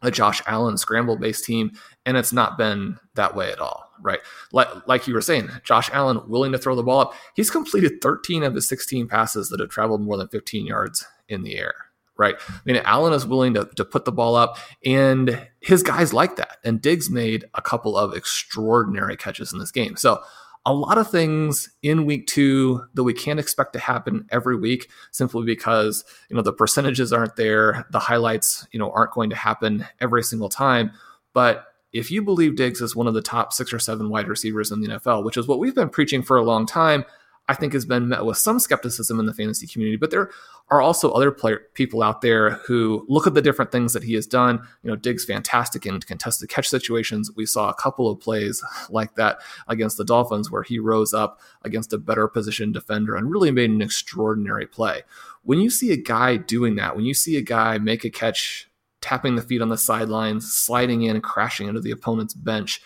a 0.01 0.11
Josh 0.11 0.41
Allen 0.45 0.77
scramble 0.77 1.15
based 1.15 1.45
team, 1.45 1.71
and 2.05 2.17
it's 2.17 2.33
not 2.33 2.57
been 2.57 2.99
that 3.15 3.33
way 3.33 3.49
at 3.53 3.59
all, 3.59 3.89
right? 4.01 4.19
Like, 4.51 4.67
like 4.85 5.07
you 5.07 5.13
were 5.13 5.21
saying, 5.21 5.49
Josh 5.63 5.89
Allen 5.93 6.19
willing 6.27 6.51
to 6.51 6.57
throw 6.57 6.75
the 6.75 6.83
ball 6.83 6.99
up. 6.99 7.13
He's 7.35 7.49
completed 7.49 8.01
13 8.01 8.43
of 8.43 8.53
his 8.53 8.67
16 8.67 9.07
passes 9.07 9.47
that 9.49 9.61
have 9.61 9.69
traveled 9.69 10.01
more 10.01 10.17
than 10.17 10.27
15 10.27 10.65
yards 10.65 11.05
in 11.29 11.43
the 11.43 11.57
air 11.57 11.73
right? 12.17 12.35
I 12.49 12.59
mean, 12.65 12.77
Allen 12.77 13.13
is 13.13 13.25
willing 13.25 13.53
to, 13.55 13.69
to 13.75 13.85
put 13.85 14.05
the 14.05 14.11
ball 14.11 14.35
up, 14.35 14.57
and 14.85 15.47
his 15.61 15.83
guys 15.83 16.13
like 16.13 16.35
that. 16.37 16.57
And 16.63 16.81
Diggs 16.81 17.09
made 17.09 17.45
a 17.53 17.61
couple 17.61 17.97
of 17.97 18.13
extraordinary 18.13 19.17
catches 19.17 19.53
in 19.53 19.59
this 19.59 19.71
game. 19.71 19.95
So, 19.95 20.21
a 20.65 20.73
lot 20.73 20.97
of 20.97 21.11
things 21.11 21.69
in 21.81 22.05
week 22.05 22.25
two 22.25 22.85
that 22.93 23.03
we 23.03 23.13
can't 23.13 23.39
expect 23.39 23.73
to 23.73 23.79
happen 23.79 24.25
every 24.31 24.55
week 24.55 24.89
simply 25.11 25.45
because 25.45 26.05
you 26.29 26.37
know 26.37 26.41
the 26.41 26.53
percentages 26.53 27.11
aren't 27.11 27.35
there 27.35 27.85
the 27.91 27.99
highlights 27.99 28.65
you 28.71 28.79
know 28.79 28.89
aren't 28.91 29.11
going 29.11 29.29
to 29.29 29.35
happen 29.35 29.85
every 29.99 30.23
single 30.23 30.47
time 30.47 30.89
but 31.33 31.65
if 31.93 32.09
you 32.09 32.23
believe 32.23 32.55
Diggs 32.55 32.81
is 32.81 32.95
one 32.95 33.07
of 33.07 33.13
the 33.13 33.21
top 33.21 33.53
six 33.53 33.71
or 33.71 33.79
seven 33.79 34.09
wide 34.09 34.27
receivers 34.27 34.71
in 34.71 34.81
the 34.81 34.87
NFL, 34.87 35.23
which 35.23 35.37
is 35.37 35.47
what 35.47 35.59
we've 35.59 35.75
been 35.75 35.89
preaching 35.89 36.23
for 36.23 36.37
a 36.37 36.43
long 36.43 36.65
time, 36.65 37.05
I 37.49 37.55
think 37.55 37.73
has 37.73 37.85
been 37.85 38.07
met 38.07 38.25
with 38.25 38.37
some 38.37 38.57
skepticism 38.57 39.19
in 39.19 39.25
the 39.25 39.33
fantasy 39.33 39.67
community. 39.67 39.97
But 39.97 40.11
there 40.11 40.29
are 40.69 40.81
also 40.81 41.11
other 41.11 41.29
player, 41.29 41.63
people 41.73 42.01
out 42.01 42.21
there 42.21 42.51
who 42.51 43.05
look 43.09 43.27
at 43.27 43.33
the 43.33 43.41
different 43.41 43.71
things 43.71 43.91
that 43.93 44.03
he 44.03 44.13
has 44.13 44.25
done. 44.25 44.65
You 44.81 44.89
know, 44.89 44.95
Diggs 44.95 45.25
fantastic 45.25 45.85
in 45.85 45.99
contested 45.99 46.49
catch 46.49 46.69
situations. 46.69 47.31
We 47.35 47.45
saw 47.45 47.69
a 47.69 47.73
couple 47.73 48.09
of 48.09 48.21
plays 48.21 48.63
like 48.89 49.15
that 49.15 49.39
against 49.67 49.97
the 49.97 50.05
Dolphins 50.05 50.49
where 50.49 50.63
he 50.63 50.79
rose 50.79 51.13
up 51.13 51.41
against 51.63 51.91
a 51.91 51.97
better 51.97 52.29
positioned 52.29 52.75
defender 52.75 53.15
and 53.15 53.29
really 53.29 53.51
made 53.51 53.71
an 53.71 53.81
extraordinary 53.81 54.65
play. 54.65 55.01
When 55.43 55.59
you 55.59 55.69
see 55.69 55.91
a 55.91 55.97
guy 55.97 56.37
doing 56.37 56.75
that, 56.75 56.95
when 56.95 57.03
you 57.03 57.13
see 57.13 57.35
a 57.35 57.41
guy 57.41 57.77
make 57.77 58.05
a 58.05 58.09
catch, 58.09 58.69
tapping 59.01 59.35
the 59.35 59.41
feet 59.41 59.61
on 59.61 59.67
the 59.67 59.77
sidelines, 59.77 60.53
sliding 60.53 61.03
in 61.03 61.19
crashing 61.19 61.67
into 61.67 61.81
the 61.81 61.91
opponent's 61.91 62.33
bench, 62.33 62.81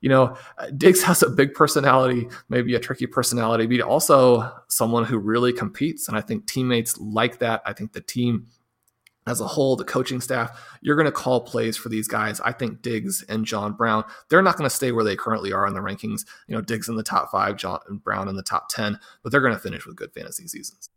you 0.00 0.08
know, 0.08 0.36
uh, 0.58 0.70
Diggs 0.76 1.02
has 1.02 1.22
a 1.22 1.30
big 1.30 1.54
personality, 1.54 2.28
maybe 2.48 2.74
a 2.74 2.80
tricky 2.80 3.06
personality, 3.06 3.66
but 3.66 3.80
also 3.80 4.52
someone 4.68 5.04
who 5.04 5.18
really 5.18 5.52
competes. 5.52 6.08
And 6.08 6.16
I 6.16 6.20
think 6.20 6.46
teammates 6.46 6.98
like 6.98 7.38
that. 7.38 7.62
I 7.66 7.72
think 7.72 7.92
the 7.92 8.00
team 8.00 8.46
as 9.26 9.40
a 9.40 9.46
whole, 9.46 9.76
the 9.76 9.84
coaching 9.84 10.20
staff, 10.20 10.78
you're 10.80 10.96
going 10.96 11.06
to 11.06 11.12
call 11.12 11.40
plays 11.42 11.76
for 11.76 11.88
these 11.88 12.08
guys. 12.08 12.40
I 12.40 12.52
think 12.52 12.80
Diggs 12.80 13.22
and 13.28 13.44
John 13.44 13.74
Brown, 13.74 14.04
they're 14.30 14.42
not 14.42 14.56
going 14.56 14.68
to 14.68 14.74
stay 14.74 14.90
where 14.90 15.04
they 15.04 15.16
currently 15.16 15.52
are 15.52 15.66
in 15.66 15.74
the 15.74 15.80
rankings. 15.80 16.24
You 16.46 16.54
know, 16.54 16.62
Diggs 16.62 16.88
in 16.88 16.96
the 16.96 17.02
top 17.02 17.30
five, 17.30 17.56
John 17.56 17.80
Brown 17.90 18.28
in 18.28 18.36
the 18.36 18.42
top 18.42 18.68
10, 18.70 18.98
but 19.22 19.30
they're 19.30 19.40
going 19.40 19.54
to 19.54 19.60
finish 19.60 19.86
with 19.86 19.96
good 19.96 20.12
fantasy 20.12 20.48
seasons. 20.48 20.88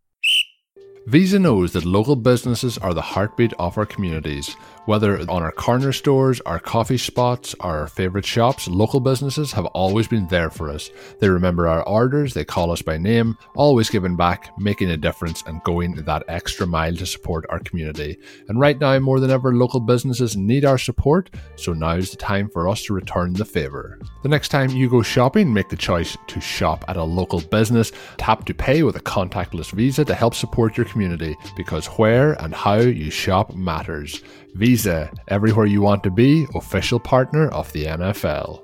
Visa 1.08 1.40
knows 1.40 1.74
that 1.74 1.84
local 1.84 2.16
businesses 2.16 2.78
are 2.78 2.94
the 2.94 3.02
heartbeat 3.02 3.54
of 3.58 3.76
our 3.76 3.88
communities. 3.88 4.56
Whether 4.86 5.20
on 5.22 5.42
our 5.42 5.52
corner 5.52 5.94
stores, 5.94 6.42
our 6.42 6.60
coffee 6.60 6.98
spots, 6.98 7.56
our 7.60 7.88
favourite 7.88 8.26
shops, 8.26 8.68
local 8.68 9.00
businesses 9.00 9.52
have 9.54 9.66
always 9.68 10.08
been 10.08 10.28
there 10.28 10.52
for 10.52 10.70
us. 10.70 10.92
They 11.20 11.30
remember 11.30 11.68
our 11.68 11.88
orders, 11.88 12.34
they 12.34 12.46
call 12.46 12.72
us 12.72 12.84
by 12.84 12.98
name, 12.98 13.38
always 13.56 13.90
giving 13.90 14.16
back, 14.16 14.52
making 14.60 14.92
a 14.92 14.98
difference, 14.98 15.44
and 15.48 15.64
going 15.64 15.96
that 15.96 16.24
extra 16.28 16.68
mile 16.68 16.96
to 16.96 17.06
support 17.06 17.46
our 17.50 17.60
community. 17.60 18.18
And 18.48 18.60
right 18.60 18.80
now, 18.80 18.98
more 19.00 19.20
than 19.20 19.32
ever, 19.32 19.56
local 19.56 19.80
businesses 19.80 20.38
need 20.38 20.66
our 20.66 20.78
support, 20.78 21.32
so 21.56 21.74
now 21.74 21.92
is 21.92 22.12
the 22.12 22.18
time 22.18 22.50
for 22.50 22.70
us 22.70 22.84
to 22.84 22.94
return 22.94 23.34
the 23.34 23.46
favour. 23.46 24.00
The 24.22 24.30
next 24.30 24.50
time 24.50 24.70
you 24.70 24.90
go 24.90 25.02
shopping, 25.02 25.52
make 25.52 25.70
the 25.70 25.76
choice 25.76 26.16
to 26.28 26.42
shop 26.42 26.86
at 26.88 26.98
a 26.98 27.04
local 27.04 27.42
business. 27.42 27.92
Tap 28.18 28.46
to 28.46 28.54
pay 28.54 28.84
with 28.84 28.96
a 28.96 29.02
contactless 29.02 29.72
Visa 29.72 30.06
to 30.06 30.16
help 30.16 30.36
support 30.36 30.78
your 30.78 30.91
community 30.92 31.36
because 31.56 31.88
where 31.88 32.34
and 32.42 32.54
how 32.54 32.78
you 32.78 33.10
shop 33.10 33.56
matters. 33.56 34.22
Visa, 34.56 35.12
everywhere 35.30 35.66
you 35.66 35.82
want 35.82 36.04
to 36.04 36.12
be, 36.12 36.46
official 36.56 37.00
partner 37.00 37.48
of 37.50 37.72
the 37.72 37.86
NFL. 37.86 38.64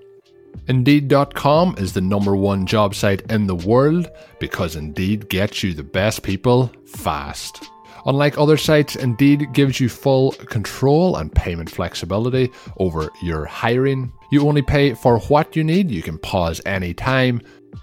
Indeed.com 0.67 1.75
is 1.77 1.93
the 1.93 2.01
number 2.01 2.35
one 2.35 2.65
job 2.65 2.93
site 2.93 3.21
in 3.31 3.47
the 3.47 3.55
world 3.55 4.09
because 4.39 4.75
Indeed 4.75 5.29
gets 5.29 5.63
you 5.63 5.73
the 5.73 5.83
best 5.83 6.23
people 6.23 6.71
fast. 6.85 7.69
Unlike 8.05 8.37
other 8.37 8.57
sites, 8.57 8.95
Indeed 8.95 9.53
gives 9.53 9.79
you 9.79 9.89
full 9.89 10.31
control 10.31 11.17
and 11.17 11.33
payment 11.33 11.69
flexibility 11.69 12.49
over 12.77 13.09
your 13.21 13.45
hiring. 13.45 14.11
You 14.31 14.47
only 14.47 14.61
pay 14.61 14.93
for 14.93 15.19
what 15.19 15.55
you 15.55 15.63
need, 15.63 15.91
you 15.91 16.01
can 16.01 16.17
pause 16.17 16.61
anytime, 16.65 17.41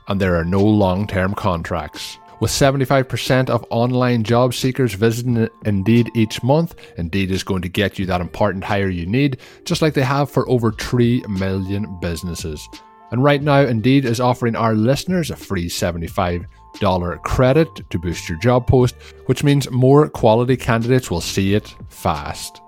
and 0.08 0.20
there 0.20 0.36
are 0.36 0.44
no 0.44 0.62
long 0.62 1.06
term 1.06 1.34
contracts. 1.34 2.18
With 2.44 2.52
75% 2.52 3.48
of 3.48 3.64
online 3.70 4.22
job 4.22 4.52
seekers 4.52 4.92
visiting 4.92 5.48
Indeed 5.64 6.10
each 6.14 6.42
month, 6.42 6.74
Indeed 6.98 7.30
is 7.30 7.42
going 7.42 7.62
to 7.62 7.70
get 7.70 7.98
you 7.98 8.04
that 8.04 8.20
important 8.20 8.64
hire 8.64 8.90
you 8.90 9.06
need, 9.06 9.38
just 9.64 9.80
like 9.80 9.94
they 9.94 10.02
have 10.02 10.30
for 10.30 10.46
over 10.46 10.70
3 10.70 11.24
million 11.26 11.98
businesses. 12.02 12.68
And 13.12 13.24
right 13.24 13.42
now, 13.42 13.60
Indeed 13.60 14.04
is 14.04 14.20
offering 14.20 14.56
our 14.56 14.74
listeners 14.74 15.30
a 15.30 15.36
free 15.36 15.70
$75 15.70 17.22
credit 17.22 17.68
to 17.88 17.98
boost 17.98 18.28
your 18.28 18.38
job 18.40 18.66
post, 18.66 18.94
which 19.24 19.42
means 19.42 19.70
more 19.70 20.10
quality 20.10 20.58
candidates 20.58 21.10
will 21.10 21.22
see 21.22 21.54
it 21.54 21.74
fast. 21.88 22.60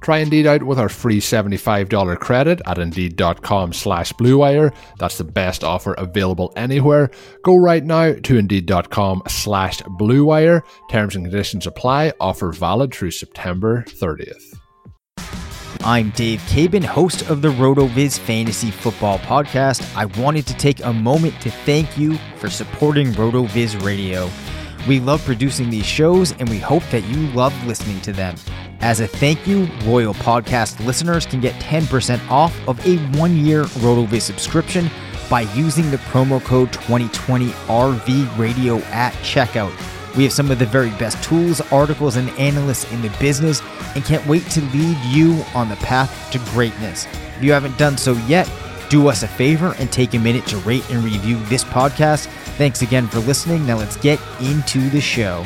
Try 0.00 0.18
Indeed 0.18 0.46
out 0.46 0.62
with 0.62 0.78
our 0.78 0.88
free 0.88 1.20
$75 1.20 2.18
credit 2.20 2.60
at 2.66 2.78
Indeed.com 2.78 3.72
slash 3.72 4.12
BlueWire. 4.14 4.74
That's 4.98 5.18
the 5.18 5.24
best 5.24 5.64
offer 5.64 5.94
available 5.94 6.52
anywhere. 6.56 7.10
Go 7.42 7.56
right 7.56 7.84
now 7.84 8.14
to 8.14 8.38
Indeed.com 8.38 9.22
slash 9.28 9.82
BlueWire. 9.82 10.62
Terms 10.90 11.16
and 11.16 11.24
conditions 11.24 11.66
apply. 11.66 12.12
Offer 12.20 12.52
valid 12.52 12.94
through 12.94 13.10
September 13.12 13.84
30th. 13.88 14.58
I'm 15.80 16.10
Dave 16.10 16.42
Cabin, 16.48 16.82
host 16.82 17.30
of 17.30 17.42
the 17.42 17.50
RotoViz 17.50 18.18
Fantasy 18.18 18.72
Football 18.72 19.18
Podcast. 19.20 19.94
I 19.94 20.06
wanted 20.20 20.46
to 20.48 20.56
take 20.56 20.84
a 20.84 20.92
moment 20.92 21.40
to 21.42 21.50
thank 21.50 21.96
you 21.96 22.16
for 22.38 22.50
supporting 22.50 23.12
RotoViz 23.12 23.84
Radio. 23.84 24.28
We 24.88 25.00
love 25.00 25.24
producing 25.24 25.70
these 25.70 25.86
shows 25.86 26.32
and 26.32 26.48
we 26.48 26.58
hope 26.58 26.82
that 26.90 27.04
you 27.04 27.28
love 27.28 27.52
listening 27.66 28.00
to 28.00 28.12
them. 28.12 28.36
As 28.80 29.00
a 29.00 29.06
thank 29.06 29.46
you, 29.46 29.68
Royal 29.84 30.14
Podcast 30.14 30.84
listeners 30.84 31.26
can 31.26 31.40
get 31.40 31.54
10% 31.54 32.30
off 32.30 32.56
of 32.68 32.84
a 32.86 32.98
one 33.18 33.36
year 33.36 33.64
RotoViz 33.64 34.22
subscription 34.22 34.90
by 35.28 35.42
using 35.54 35.90
the 35.90 35.96
promo 35.98 36.42
code 36.42 36.70
2020RV 36.72 38.38
Radio 38.38 38.76
at 38.86 39.12
checkout. 39.14 39.74
We 40.16 40.24
have 40.24 40.32
some 40.32 40.50
of 40.50 40.58
the 40.58 40.66
very 40.66 40.90
best 40.90 41.22
tools, 41.22 41.60
articles, 41.72 42.16
and 42.16 42.30
analysts 42.38 42.90
in 42.92 43.02
the 43.02 43.14
business 43.18 43.60
and 43.94 44.04
can't 44.04 44.26
wait 44.26 44.44
to 44.50 44.60
lead 44.66 44.96
you 45.04 45.42
on 45.54 45.68
the 45.68 45.76
path 45.76 46.30
to 46.32 46.38
greatness. 46.50 47.06
If 47.36 47.42
you 47.42 47.52
haven't 47.52 47.76
done 47.76 47.98
so 47.98 48.12
yet, 48.26 48.50
do 48.88 49.08
us 49.08 49.24
a 49.24 49.28
favor 49.28 49.74
and 49.78 49.90
take 49.90 50.14
a 50.14 50.18
minute 50.18 50.46
to 50.46 50.58
rate 50.58 50.88
and 50.90 51.02
review 51.02 51.38
this 51.46 51.64
podcast. 51.64 52.26
Thanks 52.56 52.82
again 52.82 53.08
for 53.08 53.18
listening. 53.20 53.66
Now 53.66 53.78
let's 53.78 53.96
get 53.96 54.20
into 54.40 54.88
the 54.90 55.00
show. 55.00 55.44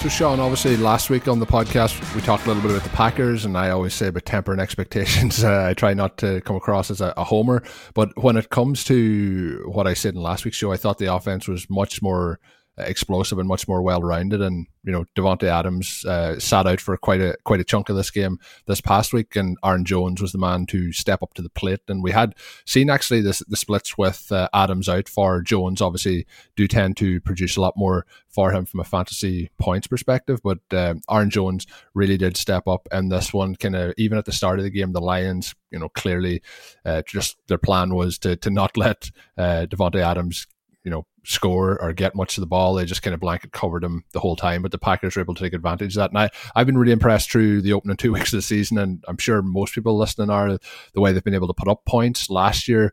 So, 0.00 0.08
Shawn, 0.08 0.40
obviously, 0.40 0.78
last 0.78 1.10
week 1.10 1.28
on 1.28 1.40
the 1.40 1.46
podcast, 1.46 2.14
we 2.14 2.22
talked 2.22 2.46
a 2.46 2.48
little 2.48 2.62
bit 2.62 2.70
about 2.70 2.84
the 2.84 2.96
Packers, 2.96 3.44
and 3.44 3.54
I 3.54 3.68
always 3.68 3.92
say 3.92 4.06
about 4.06 4.24
tempering 4.24 4.58
expectations. 4.58 5.44
Uh, 5.50 5.66
I 5.68 5.74
try 5.74 5.92
not 5.92 6.16
to 6.18 6.40
come 6.40 6.56
across 6.56 6.90
as 6.90 7.02
a, 7.02 7.12
a, 7.18 7.24
homer, 7.24 7.62
but 7.92 8.10
when 8.16 8.38
it 8.38 8.48
comes 8.48 8.82
to 8.84 9.62
what 9.70 9.86
I 9.86 9.92
said 9.92 10.14
in 10.14 10.22
last 10.22 10.44
week's 10.46 10.56
show, 10.56 10.72
I 10.72 10.76
thought 10.78 10.96
the 10.98 11.12
offense 11.14 11.48
was 11.48 11.68
much 11.68 12.00
more 12.00 12.40
explosive 12.86 13.38
and 13.38 13.48
much 13.48 13.68
more 13.68 13.82
well 13.82 14.02
rounded. 14.02 14.40
And 14.40 14.66
you 14.82 14.92
know, 14.92 15.04
Davante 15.14 15.44
Adams 15.44 16.04
uh, 16.06 16.38
sat 16.38 16.66
out 16.66 16.80
for 16.80 16.96
quite 16.96 17.20
a 17.20 17.36
quite 17.44 17.60
a 17.60 17.64
chunk 17.64 17.88
of 17.88 17.96
this 17.96 18.10
game 18.10 18.38
this 18.66 18.80
past 18.80 19.12
week, 19.12 19.36
and 19.36 19.58
Aaron 19.64 19.84
Jones 19.84 20.22
was 20.22 20.32
the 20.32 20.38
man 20.38 20.66
to 20.66 20.92
step 20.92 21.22
up 21.22 21.34
to 21.34 21.42
the 21.42 21.50
plate. 21.50 21.80
And 21.88 22.02
we 22.02 22.12
had 22.12 22.34
seen 22.66 22.88
actually 22.88 23.20
this 23.20 23.40
the 23.48 23.56
splits 23.56 23.98
with 23.98 24.32
uh, 24.32 24.48
Adams 24.54 24.88
out 24.88 25.08
for 25.08 25.42
Jones. 25.42 25.80
Obviously, 25.80 26.26
do 26.56 26.66
tend 26.66 26.96
to 26.98 27.20
produce 27.20 27.56
a 27.56 27.60
lot 27.60 27.74
more 27.76 28.06
for 28.28 28.52
him 28.52 28.64
from 28.64 28.80
a 28.80 28.84
fantasy 28.84 29.50
points 29.58 29.86
perspective, 29.86 30.40
but 30.42 30.60
uh, 30.72 30.94
Aaron 31.10 31.30
Jones 31.30 31.66
really 31.94 32.16
did 32.16 32.36
step 32.36 32.66
up. 32.68 32.88
And 32.92 33.10
this 33.10 33.32
one, 33.32 33.56
kind 33.56 33.76
of 33.76 33.92
even 33.98 34.18
at 34.18 34.24
the 34.24 34.32
start 34.32 34.58
of 34.58 34.64
the 34.64 34.70
game, 34.70 34.92
the 34.92 35.00
Lions, 35.00 35.54
you 35.70 35.78
know, 35.78 35.88
clearly 35.88 36.42
uh, 36.84 37.02
just 37.06 37.36
their 37.48 37.58
plan 37.58 37.94
was 37.94 38.18
to 38.20 38.36
to 38.36 38.50
not 38.50 38.76
let 38.76 39.10
uh, 39.36 39.66
Davante 39.68 40.00
Adams 40.00 40.46
you 40.84 40.90
know, 40.90 41.06
score 41.24 41.80
or 41.80 41.92
get 41.92 42.14
much 42.14 42.36
of 42.36 42.42
the 42.42 42.46
ball. 42.46 42.74
They 42.74 42.84
just 42.84 43.02
kind 43.02 43.14
of 43.14 43.20
blanket 43.20 43.52
covered 43.52 43.82
them 43.82 44.04
the 44.12 44.20
whole 44.20 44.36
time. 44.36 44.62
But 44.62 44.72
the 44.72 44.78
Packers 44.78 45.16
were 45.16 45.22
able 45.22 45.34
to 45.34 45.42
take 45.42 45.52
advantage 45.52 45.96
of 45.96 46.00
that. 46.00 46.10
And 46.10 46.18
I, 46.18 46.30
I've 46.54 46.66
been 46.66 46.78
really 46.78 46.92
impressed 46.92 47.30
through 47.30 47.62
the 47.62 47.72
opening 47.72 47.96
two 47.96 48.12
weeks 48.14 48.32
of 48.32 48.38
the 48.38 48.42
season, 48.42 48.78
and 48.78 49.04
I'm 49.08 49.18
sure 49.18 49.42
most 49.42 49.74
people 49.74 49.96
listening 49.96 50.30
are 50.30 50.58
the 50.94 51.00
way 51.00 51.12
they've 51.12 51.24
been 51.24 51.34
able 51.34 51.48
to 51.48 51.54
put 51.54 51.68
up 51.68 51.84
points 51.84 52.30
last 52.30 52.68
year. 52.68 52.92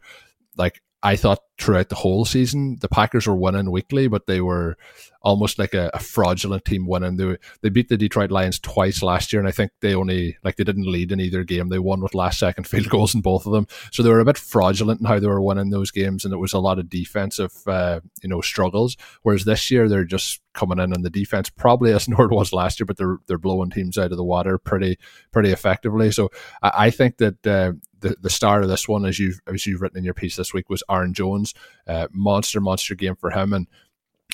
Like 0.56 0.82
I 1.04 1.16
thought 1.16 1.40
throughout 1.60 1.90
the 1.90 1.96
whole 1.96 2.26
season, 2.26 2.78
the 2.82 2.88
Packers 2.88 3.28
were 3.28 3.36
winning 3.36 3.72
weekly, 3.72 4.08
but 4.08 4.28
they 4.28 4.42
were 4.42 4.78
almost 5.22 5.58
like 5.60 5.74
a, 5.74 5.90
a, 5.94 6.00
fraudulent 6.00 6.64
team 6.64 6.88
winning. 6.88 7.18
They 7.18 7.38
they 7.62 7.70
beat 7.70 7.90
the 7.90 7.98
Detroit 7.98 8.32
Lions 8.32 8.60
twice 8.60 9.02
last 9.02 9.34
year, 9.34 9.40
and 9.40 9.48
I 9.48 9.52
think 9.52 9.72
they 9.82 9.96
only 9.96 10.38
like 10.44 10.56
they 10.56 10.64
didn't 10.64 10.90
lead 10.90 11.12
in 11.12 11.20
either 11.20 11.44
game. 11.44 11.70
They 11.70 11.80
won 11.80 12.02
with 12.02 12.16
last 12.16 12.40
second 12.40 12.64
field 12.68 12.90
goals 12.90 13.16
in 13.16 13.22
both 13.22 13.46
of 13.46 13.54
them, 13.54 13.68
so 13.92 14.04
they 14.04 14.10
were 14.10 14.20
a 14.20 14.26
bit 14.26 14.38
fraudulent 14.38 15.02
in 15.02 15.08
how 15.08 15.20
they 15.20 15.28
were 15.28 15.42
winning 15.42 15.70
those 15.70 15.92
games, 15.92 16.24
and 16.24 16.34
it 16.34 16.38
was 16.38 16.54
a 16.54 16.60
lot 16.60 16.80
of 16.80 16.90
defensive 16.90 17.52
uh, 17.68 18.00
you 18.22 18.30
know 18.30 18.42
struggles. 18.42 18.96
Whereas 19.24 19.46
this 19.46 19.70
year 19.72 19.90
they're 19.90 20.06
just 20.06 20.42
coming 20.54 20.80
in, 20.80 20.94
and 20.94 21.04
the 21.04 21.10
defense 21.10 21.50
probably 21.50 21.92
where 21.92 22.28
it 22.32 22.36
was 22.36 22.54
last 22.54 22.80
year, 22.80 22.86
but 22.86 22.98
they're 22.98 23.18
they're 23.28 23.38
blowing 23.38 23.72
teams 23.72 23.98
out 23.98 24.12
of 24.12 24.18
the 24.18 24.24
water 24.24 24.58
pretty 24.58 24.98
pretty 25.32 25.52
effectively. 25.52 26.12
So 26.12 26.30
I, 26.62 26.72
I 26.86 26.90
think 26.92 27.18
that. 27.18 27.46
Uh, 27.46 27.74
the, 28.00 28.16
the 28.22 28.30
star 28.30 28.62
of 28.62 28.68
this 28.68 28.88
one, 28.88 29.06
as 29.06 29.20
you've 29.20 29.40
as 29.48 29.66
you've 29.66 29.82
written 29.82 29.98
in 29.98 30.04
your 30.04 30.14
piece 30.14 30.36
this 30.36 30.54
week, 30.54 30.70
was 30.70 30.84
Aaron 30.90 31.14
Jones. 31.14 31.47
Uh, 31.88 32.08
monster, 32.12 32.60
monster 32.62 32.96
game 32.96 33.16
for 33.16 33.32
him, 33.32 33.54
and 33.54 33.68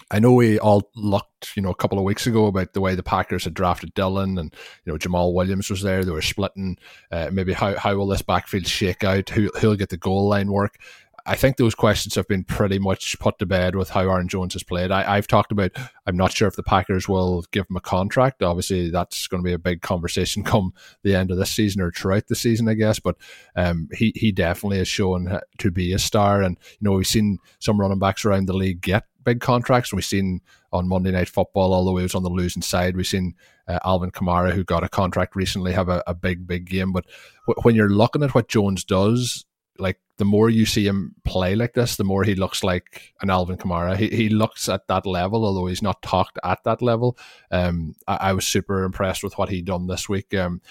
I 0.10 0.20
know 0.20 0.34
we 0.34 0.60
all 0.60 0.90
looked, 0.96 1.56
you 1.56 1.62
know, 1.62 1.70
a 1.70 1.76
couple 1.76 1.98
of 1.98 2.04
weeks 2.04 2.28
ago 2.28 2.46
about 2.46 2.74
the 2.74 2.82
way 2.82 2.96
the 2.96 3.04
Packers 3.04 3.44
had 3.44 3.54
drafted 3.54 3.94
Dillon 3.94 4.38
and, 4.38 4.54
you 4.86 4.92
know, 4.92 4.98
Jamaal 4.98 5.34
Williams 5.34 5.70
was 5.70 5.82
there. 5.82 6.04
They 6.04 6.12
were 6.12 6.22
splitting. 6.22 6.78
Uh, 7.12 7.30
maybe 7.32 7.54
how, 7.54 7.78
how 7.78 7.96
will 7.96 8.08
this 8.08 8.22
backfield 8.22 8.68
shake 8.68 9.04
out? 9.04 9.30
Who, 9.30 9.50
who'll 9.60 9.76
get 9.76 9.90
the 9.90 9.98
goal 9.98 10.28
line 10.28 10.52
work? 10.52 10.78
I 11.26 11.36
think 11.36 11.56
those 11.56 11.74
questions 11.74 12.16
have 12.16 12.28
been 12.28 12.44
pretty 12.44 12.80
much 12.80 13.18
put 13.20 13.40
to 13.40 13.46
bed 13.46 13.76
with 13.76 13.90
how 13.90 14.02
Aaron 14.02 14.28
Jones 14.28 14.54
has 14.54 14.64
played. 14.64 14.92
I, 14.92 15.16
have 15.16 15.28
talked 15.28 15.54
about, 15.54 15.72
I'm 16.06 16.18
not 16.18 16.34
sure 16.34 16.50
if 16.50 16.58
the 16.58 16.64
Packers 16.64 17.08
will 17.08 17.46
give 17.52 17.66
him 17.70 17.78
a 17.78 17.82
contract. 17.82 18.44
Obviously, 18.44 18.90
that's 18.90 19.28
going 19.28 19.42
to 19.42 19.48
be 19.48 19.54
a 19.54 19.60
big 19.60 19.82
conversation 19.82 20.44
come 20.44 20.74
the 21.04 21.16
end 21.16 21.32
of 21.32 21.38
this 21.38 21.52
season 21.52 21.82
or 21.82 21.92
throughout 21.92 22.28
the 22.28 22.36
season, 22.36 22.68
I 22.68 22.74
guess. 22.74 23.00
But 23.00 23.16
um, 23.56 23.88
he, 23.94 24.12
he 24.16 24.34
definitely 24.34 24.80
has 24.80 24.88
shown 24.90 25.40
to 25.60 25.72
be 25.72 25.94
a 25.94 26.00
star. 26.00 26.42
And, 26.42 26.58
you 26.72 26.90
know, 26.90 26.98
we've 26.98 27.08
seen 27.08 27.40
some 27.60 27.80
running 27.80 28.00
backs 28.00 28.26
around 28.26 28.48
the 28.48 28.54
league 28.54 28.82
get 28.82 29.06
big 29.24 29.40
contracts. 29.40 29.94
We've 29.94 30.04
seen 30.04 30.42
on 30.74 30.90
Monday 30.90 31.12
Night 31.12 31.30
Football, 31.30 31.74
although 31.74 31.96
he 31.98 32.04
was 32.04 32.16
on 32.16 32.24
the 32.24 32.30
losing 32.30 32.62
side, 32.62 32.98
we've 32.98 33.08
seen 33.08 33.36
uh, 33.68 33.80
Alvin 33.86 34.12
Kamara, 34.12 34.52
who 34.52 34.66
got 34.66 34.84
a 34.84 34.90
contract 34.90 35.36
recently, 35.36 35.72
have 35.72 35.88
a, 35.88 36.04
a 36.06 36.14
big, 36.14 36.46
big 36.46 36.66
game. 36.66 36.92
But 36.92 37.06
w- 37.48 37.62
when 37.64 37.76
you're 37.76 37.90
looking 37.90 38.24
at 38.24 38.36
what 38.36 38.50
Jones 38.50 38.84
does, 38.84 39.46
like 39.80 40.00
the 40.18 40.26
more 40.26 40.50
you 40.50 40.66
see 40.66 40.86
him 40.86 41.16
play 41.24 41.56
like 41.56 41.74
this, 41.74 41.96
the 41.96 42.04
more 42.04 42.24
he 42.24 42.36
looks 42.36 42.64
like 42.64 43.14
an 43.22 43.30
Alvin 43.30 43.58
Kamara. 43.58 43.98
He, 43.98 44.10
he 44.10 44.30
looks 44.30 44.70
at 44.70 44.88
that 44.88 45.06
level, 45.06 45.46
although 45.46 45.66
he's 45.66 45.82
not 45.82 46.02
talked 46.02 46.38
at 46.44 46.64
that 46.66 46.82
level. 46.82 47.18
Um, 47.52 47.96
I, 48.08 48.16
I 48.16 48.34
was 48.34 48.46
super 48.46 48.84
impressed 48.84 49.24
with 49.24 49.38
what 49.38 49.50
he 49.50 49.62
done 49.62 49.88
this 49.88 50.08
week. 50.08 50.34
Um, 50.34 50.62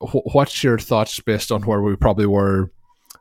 wh- 0.00 0.34
what's 0.34 0.62
your 0.62 0.78
thoughts 0.78 1.18
based 1.20 1.50
on 1.50 1.62
where 1.62 1.80
we 1.80 1.96
probably 1.96 2.26
were 2.26 2.70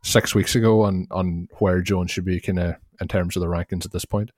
six 0.04 0.34
weeks 0.34 0.56
ago 0.56 0.82
on 0.82 1.08
on 1.12 1.48
where 1.60 1.82
Jones 1.82 2.12
should 2.12 2.26
be 2.26 2.40
kind 2.40 2.60
of 2.60 2.76
in 3.00 3.08
terms 3.08 3.36
of 3.36 3.42
the 3.42 3.48
rankings 3.48 3.86
at 3.86 3.92
this 3.92 4.06
point? 4.06 4.32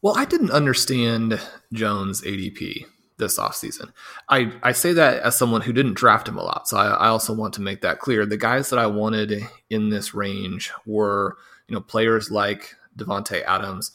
Well, 0.00 0.16
I 0.16 0.24
didn't 0.24 0.50
understand 0.50 1.40
Jones' 1.72 2.22
ADP 2.22 2.86
this 3.22 3.38
offseason. 3.38 3.92
I, 4.28 4.52
I 4.62 4.72
say 4.72 4.92
that 4.92 5.22
as 5.22 5.36
someone 5.36 5.62
who 5.62 5.72
didn't 5.72 5.94
draft 5.94 6.28
him 6.28 6.36
a 6.36 6.42
lot. 6.42 6.68
So 6.68 6.76
I, 6.76 6.88
I, 6.88 7.08
also 7.08 7.32
want 7.32 7.54
to 7.54 7.60
make 7.62 7.80
that 7.80 8.00
clear. 8.00 8.26
The 8.26 8.36
guys 8.36 8.70
that 8.70 8.78
I 8.78 8.86
wanted 8.86 9.42
in 9.70 9.90
this 9.90 10.14
range 10.14 10.72
were, 10.84 11.36
you 11.68 11.74
know, 11.74 11.80
players 11.80 12.30
like 12.30 12.74
Davante 12.96 13.42
Adams, 13.44 13.92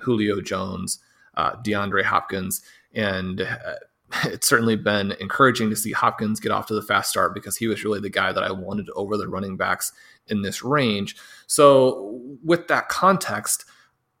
Julio 0.00 0.40
Jones, 0.40 1.00
uh, 1.34 1.56
DeAndre 1.56 2.04
Hopkins, 2.04 2.62
and 2.94 3.40
uh, 3.40 3.74
it's 4.24 4.48
certainly 4.48 4.76
been 4.76 5.12
encouraging 5.20 5.70
to 5.70 5.76
see 5.76 5.92
Hopkins 5.92 6.40
get 6.40 6.52
off 6.52 6.66
to 6.66 6.74
the 6.74 6.82
fast 6.82 7.10
start 7.10 7.34
because 7.34 7.56
he 7.56 7.66
was 7.66 7.84
really 7.84 8.00
the 8.00 8.10
guy 8.10 8.32
that 8.32 8.44
I 8.44 8.52
wanted 8.52 8.88
over 8.94 9.16
the 9.16 9.28
running 9.28 9.56
backs 9.56 9.92
in 10.28 10.42
this 10.42 10.62
range. 10.62 11.16
So 11.46 12.20
with 12.44 12.68
that 12.68 12.88
context, 12.88 13.64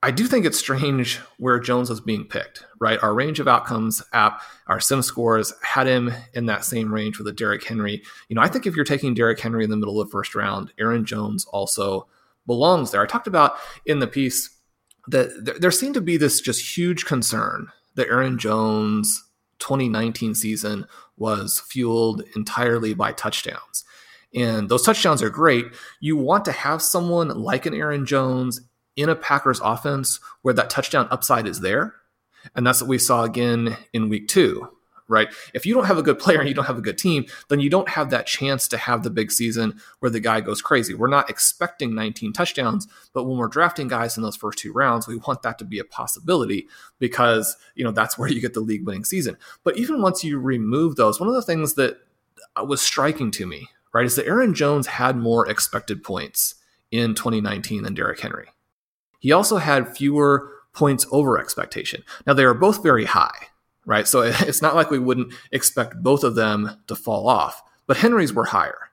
I 0.02 0.10
do 0.10 0.26
think 0.26 0.44
it's 0.44 0.58
strange 0.58 1.16
where 1.38 1.58
Jones 1.58 1.90
was 1.90 2.00
being 2.00 2.24
picked, 2.24 2.64
right? 2.78 3.02
Our 3.02 3.14
range 3.14 3.40
of 3.40 3.48
outcomes 3.48 4.02
app, 4.12 4.42
our 4.66 4.78
sim 4.78 5.02
scores 5.02 5.52
had 5.62 5.86
him 5.86 6.12
in 6.34 6.46
that 6.46 6.64
same 6.64 6.92
range 6.92 7.18
with 7.18 7.26
a 7.26 7.32
Derrick 7.32 7.64
Henry. 7.64 8.02
You 8.28 8.36
know, 8.36 8.42
I 8.42 8.48
think 8.48 8.66
if 8.66 8.76
you're 8.76 8.84
taking 8.84 9.14
Derrick 9.14 9.40
Henry 9.40 9.64
in 9.64 9.70
the 9.70 9.76
middle 9.76 10.00
of 10.00 10.08
the 10.08 10.12
first 10.12 10.34
round, 10.34 10.72
Aaron 10.78 11.04
Jones 11.04 11.46
also 11.46 12.06
belongs 12.46 12.90
there. 12.90 13.02
I 13.02 13.06
talked 13.06 13.26
about 13.26 13.56
in 13.86 13.98
the 13.98 14.06
piece 14.06 14.50
that 15.08 15.58
there 15.60 15.70
seemed 15.70 15.94
to 15.94 16.00
be 16.00 16.16
this 16.16 16.40
just 16.40 16.76
huge 16.76 17.04
concern 17.04 17.68
that 17.94 18.08
Aaron 18.08 18.38
Jones 18.38 19.24
2019 19.58 20.34
season 20.34 20.86
was 21.16 21.60
fueled 21.60 22.22
entirely 22.34 22.92
by 22.92 23.12
touchdowns. 23.12 23.84
And 24.34 24.68
those 24.68 24.82
touchdowns 24.82 25.22
are 25.22 25.30
great. 25.30 25.66
You 26.00 26.16
want 26.16 26.44
to 26.44 26.52
have 26.52 26.82
someone 26.82 27.28
like 27.28 27.64
an 27.64 27.74
Aaron 27.74 28.04
Jones 28.04 28.60
in 28.96 29.08
a 29.08 29.14
Packers 29.14 29.60
offense 29.62 30.18
where 30.42 30.54
that 30.54 30.70
touchdown 30.70 31.06
upside 31.10 31.46
is 31.46 31.60
there. 31.60 31.94
And 32.54 32.66
that's 32.66 32.80
what 32.80 32.88
we 32.88 32.98
saw 32.98 33.24
again 33.24 33.76
in 33.92 34.08
week 34.08 34.28
two, 34.28 34.68
right? 35.08 35.28
If 35.52 35.66
you 35.66 35.74
don't 35.74 35.86
have 35.86 35.98
a 35.98 36.02
good 36.02 36.18
player 36.18 36.38
and 36.38 36.48
you 36.48 36.54
don't 36.54 36.66
have 36.66 36.78
a 36.78 36.82
good 36.82 36.98
team, 36.98 37.26
then 37.48 37.60
you 37.60 37.68
don't 37.68 37.88
have 37.88 38.10
that 38.10 38.26
chance 38.26 38.68
to 38.68 38.76
have 38.76 39.02
the 39.02 39.10
big 39.10 39.30
season 39.30 39.80
where 39.98 40.10
the 40.10 40.20
guy 40.20 40.40
goes 40.40 40.62
crazy. 40.62 40.94
We're 40.94 41.08
not 41.08 41.28
expecting 41.28 41.94
19 41.94 42.32
touchdowns, 42.32 42.86
but 43.12 43.24
when 43.24 43.36
we're 43.36 43.48
drafting 43.48 43.88
guys 43.88 44.16
in 44.16 44.22
those 44.22 44.36
first 44.36 44.58
two 44.58 44.72
rounds, 44.72 45.06
we 45.06 45.16
want 45.16 45.42
that 45.42 45.58
to 45.58 45.64
be 45.64 45.78
a 45.78 45.84
possibility 45.84 46.68
because, 46.98 47.56
you 47.74 47.84
know, 47.84 47.92
that's 47.92 48.16
where 48.16 48.28
you 48.28 48.40
get 48.40 48.54
the 48.54 48.60
league 48.60 48.86
winning 48.86 49.04
season. 49.04 49.36
But 49.64 49.76
even 49.76 50.02
once 50.02 50.24
you 50.24 50.38
remove 50.38 50.96
those, 50.96 51.20
one 51.20 51.28
of 51.28 51.34
the 51.34 51.42
things 51.42 51.74
that 51.74 51.98
was 52.64 52.80
striking 52.80 53.30
to 53.32 53.46
me, 53.46 53.68
right, 53.92 54.06
is 54.06 54.16
that 54.16 54.26
Aaron 54.26 54.54
Jones 54.54 54.86
had 54.86 55.16
more 55.16 55.48
expected 55.48 56.02
points 56.02 56.54
in 56.90 57.14
2019 57.14 57.82
than 57.82 57.94
Derrick 57.94 58.20
Henry. 58.20 58.48
He 59.18 59.32
also 59.32 59.56
had 59.56 59.96
fewer 59.96 60.52
points 60.72 61.06
over 61.10 61.38
expectation. 61.38 62.04
Now, 62.26 62.34
they 62.34 62.44
are 62.44 62.54
both 62.54 62.82
very 62.82 63.06
high, 63.06 63.48
right? 63.84 64.06
So 64.06 64.20
it's 64.22 64.62
not 64.62 64.76
like 64.76 64.90
we 64.90 64.98
wouldn't 64.98 65.32
expect 65.50 66.02
both 66.02 66.22
of 66.22 66.34
them 66.34 66.76
to 66.86 66.94
fall 66.94 67.28
off, 67.28 67.62
but 67.86 67.96
Henry's 67.96 68.32
were 68.32 68.46
higher. 68.46 68.90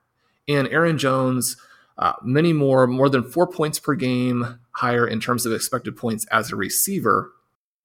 And 0.48 0.68
Aaron 0.70 0.98
Jones, 0.98 1.58
uh, 1.98 2.14
many 2.24 2.54
more, 2.54 2.88
more 2.88 3.10
than 3.10 3.24
four 3.24 3.48
points 3.48 3.80
per 3.80 3.96
game 3.96 4.60
higher 4.72 5.08
in 5.08 5.20
terms 5.20 5.46
of 5.46 5.54
expected 5.54 5.96
points 5.96 6.26
as 6.32 6.52
a 6.52 6.56
receiver. 6.56 7.32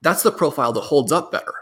That's 0.00 0.22
the 0.22 0.32
profile 0.32 0.72
that 0.72 0.82
holds 0.82 1.12
up 1.12 1.30
better. 1.30 1.54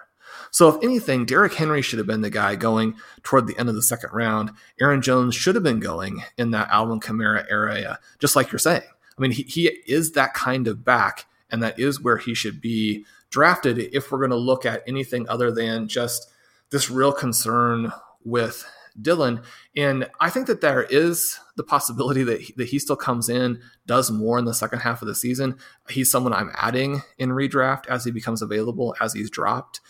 So, 0.53 0.69
if 0.69 0.83
anything, 0.83 1.27
Derrick 1.27 1.55
Henry 1.55 1.83
should 1.83 1.99
have 1.99 2.07
been 2.07 2.23
the 2.23 2.31
guy 2.31 2.55
going 2.55 2.95
toward 3.23 3.47
the 3.47 3.59
end 3.59 3.69
of 3.69 3.75
the 3.75 3.83
second 3.83 4.11
round. 4.13 4.53
Aaron 4.81 5.03
Jones 5.03 5.35
should 5.35 5.55
have 5.55 5.65
been 5.65 5.81
going 5.81 6.23
in 6.39 6.53
that 6.53 6.71
Alvin 6.71 7.01
Kamara 7.01 7.45
area, 7.51 7.99
just 8.21 8.37
like 8.37 8.51
you're 8.51 8.59
saying. 8.59 8.83
I 9.19 9.23
mean, 9.23 9.31
he, 9.31 9.43
he 9.43 9.67
is 9.87 10.13
that 10.13 10.35
kind 10.35 10.69
of 10.69 10.85
back, 10.85 11.27
and 11.51 11.63
that 11.63 11.79
is 11.79 12.03
where 12.03 12.19
he 12.19 12.35
should 12.35 12.61
be 12.61 13.05
drafted 13.31 13.79
if 13.79 14.11
we're 14.11 14.19
going 14.19 14.31
to 14.31 14.37
look 14.37 14.67
at 14.67 14.83
anything 14.87 15.29
other 15.29 15.51
than 15.51 15.89
just 15.89 16.31
this 16.71 16.91
real 16.91 17.13
concern 17.13 17.93
with 18.25 18.67
Dillon. 19.01 19.43
And 19.77 20.09
I 20.21 20.31
think 20.31 20.47
that 20.47 20.61
there 20.61 20.85
is 20.85 21.39
the 21.57 21.63
possibility 21.63 22.23
that 22.25 22.41
he, 22.41 22.55
that 22.57 22.69
he 22.69 22.79
still 22.79 22.97
comes 22.97 23.29
in, 23.29 23.61
does 23.87 24.11
more 24.11 24.39
in 24.39 24.45
the 24.45 24.55
second 24.55 24.81
half 24.81 25.03
of 25.03 25.09
the 25.09 25.15
season. 25.15 25.57
He's 25.89 26.11
someone 26.11 26.33
I'm 26.33 26.51
adding 26.55 27.03
in 27.19 27.31
redraft 27.31 27.87
as 27.89 28.05
he 28.05 28.11
becomes 28.11 28.43
available, 28.43 28.95
as 29.01 29.13
he's 29.13 29.31
dropped. 29.31 29.81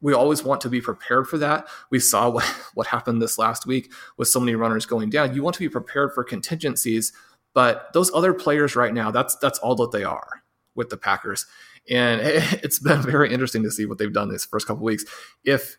We 0.00 0.14
always 0.14 0.44
want 0.44 0.60
to 0.60 0.68
be 0.68 0.80
prepared 0.80 1.26
for 1.26 1.38
that. 1.38 1.66
We 1.90 1.98
saw 1.98 2.30
what, 2.30 2.44
what 2.74 2.88
happened 2.88 3.20
this 3.20 3.38
last 3.38 3.66
week 3.66 3.92
with 4.16 4.28
so 4.28 4.40
many 4.40 4.54
runners 4.54 4.86
going 4.86 5.10
down. 5.10 5.34
You 5.34 5.42
want 5.42 5.54
to 5.54 5.60
be 5.60 5.68
prepared 5.68 6.12
for 6.14 6.24
contingencies 6.24 7.12
but 7.58 7.92
those 7.92 8.08
other 8.14 8.34
players 8.34 8.76
right 8.76 8.94
now, 8.94 9.10
that's 9.10 9.34
that's 9.34 9.58
all 9.58 9.74
that 9.74 9.90
they 9.90 10.04
are. 10.04 10.44
with 10.76 10.90
the 10.90 10.96
Packers. 10.96 11.44
And 11.90 12.20
it's 12.62 12.78
been 12.78 13.02
very 13.02 13.32
interesting 13.32 13.64
to 13.64 13.70
see 13.72 13.84
what 13.84 13.98
they've 13.98 14.12
done 14.12 14.28
these 14.30 14.44
first 14.44 14.68
couple 14.68 14.84
weeks. 14.84 15.04
If 15.42 15.76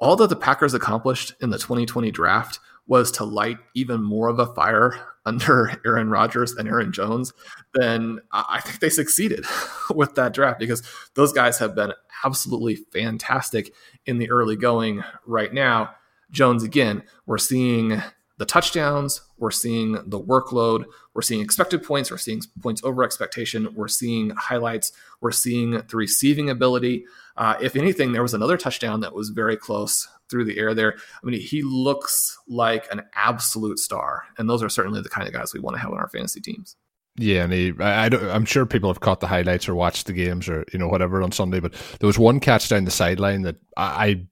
all 0.00 0.16
that 0.16 0.28
the 0.28 0.34
Packers 0.34 0.74
accomplished 0.74 1.36
in 1.40 1.50
the 1.50 1.56
2020 1.56 2.10
draft 2.10 2.58
was 2.88 3.12
to 3.12 3.24
light 3.24 3.58
even 3.76 4.02
more 4.02 4.26
of 4.28 4.40
a 4.40 4.52
fire 4.54 4.92
under 5.24 5.80
Aaron 5.86 6.10
Rodgers 6.10 6.50
and 6.54 6.66
Aaron 6.66 6.90
Jones, 6.90 7.32
then 7.74 8.18
I 8.32 8.60
think 8.60 8.80
they 8.80 8.90
succeeded 8.90 9.46
with 9.94 10.16
that 10.16 10.34
draft 10.34 10.58
because 10.58 10.82
those 11.14 11.32
guys 11.32 11.60
have 11.60 11.76
been 11.76 11.92
absolutely 12.24 12.74
fantastic 12.92 13.72
in 14.04 14.18
the 14.18 14.32
early 14.32 14.56
going 14.56 15.04
right 15.26 15.54
now. 15.54 15.94
Jones, 16.32 16.64
again, 16.64 17.04
we're 17.24 17.38
seeing 17.38 18.02
the 18.44 18.52
touchdowns, 18.52 19.22
we're 19.38 19.50
seeing 19.50 19.92
the 19.92 20.20
workload, 20.20 20.84
we're 21.14 21.22
seeing 21.22 21.40
expected 21.40 21.82
points, 21.82 22.10
we're 22.10 22.18
seeing 22.18 22.42
points 22.60 22.84
over 22.84 23.02
expectation, 23.02 23.74
we're 23.74 23.88
seeing 23.88 24.30
highlights, 24.30 24.92
we're 25.22 25.32
seeing 25.32 25.70
the 25.70 25.96
receiving 25.96 26.50
ability. 26.50 27.06
Uh, 27.38 27.56
if 27.62 27.74
anything, 27.74 28.12
there 28.12 28.22
was 28.22 28.34
another 28.34 28.58
touchdown 28.58 29.00
that 29.00 29.14
was 29.14 29.30
very 29.30 29.56
close 29.56 30.06
through 30.28 30.44
the 30.44 30.58
air 30.58 30.74
there. 30.74 30.94
I 31.22 31.26
mean, 31.26 31.40
he 31.40 31.62
looks 31.62 32.38
like 32.46 32.86
an 32.92 33.02
absolute 33.14 33.78
star, 33.78 34.24
and 34.36 34.48
those 34.48 34.62
are 34.62 34.68
certainly 34.68 35.00
the 35.00 35.08
kind 35.08 35.26
of 35.26 35.32
guys 35.32 35.54
we 35.54 35.60
want 35.60 35.76
to 35.76 35.80
have 35.80 35.90
on 35.90 35.98
our 35.98 36.08
fantasy 36.08 36.42
teams. 36.42 36.76
Yeah, 37.16 37.44
and 37.44 37.52
he, 37.52 37.72
I, 37.80 38.08
I 38.08 38.36
am 38.36 38.44
sure 38.44 38.66
people 38.66 38.90
have 38.90 39.00
caught 39.00 39.20
the 39.20 39.26
highlights 39.26 39.68
or 39.70 39.74
watched 39.74 40.06
the 40.06 40.12
games 40.12 40.50
or 40.50 40.66
you 40.70 40.78
know 40.78 40.88
whatever 40.88 41.22
on 41.22 41.32
Sunday, 41.32 41.60
but 41.60 41.72
there 41.98 42.08
was 42.08 42.18
one 42.18 42.40
catch 42.40 42.68
down 42.68 42.84
the 42.84 42.90
sideline 42.90 43.42
that 43.42 43.56
I, 43.76 44.06
I 44.06 44.26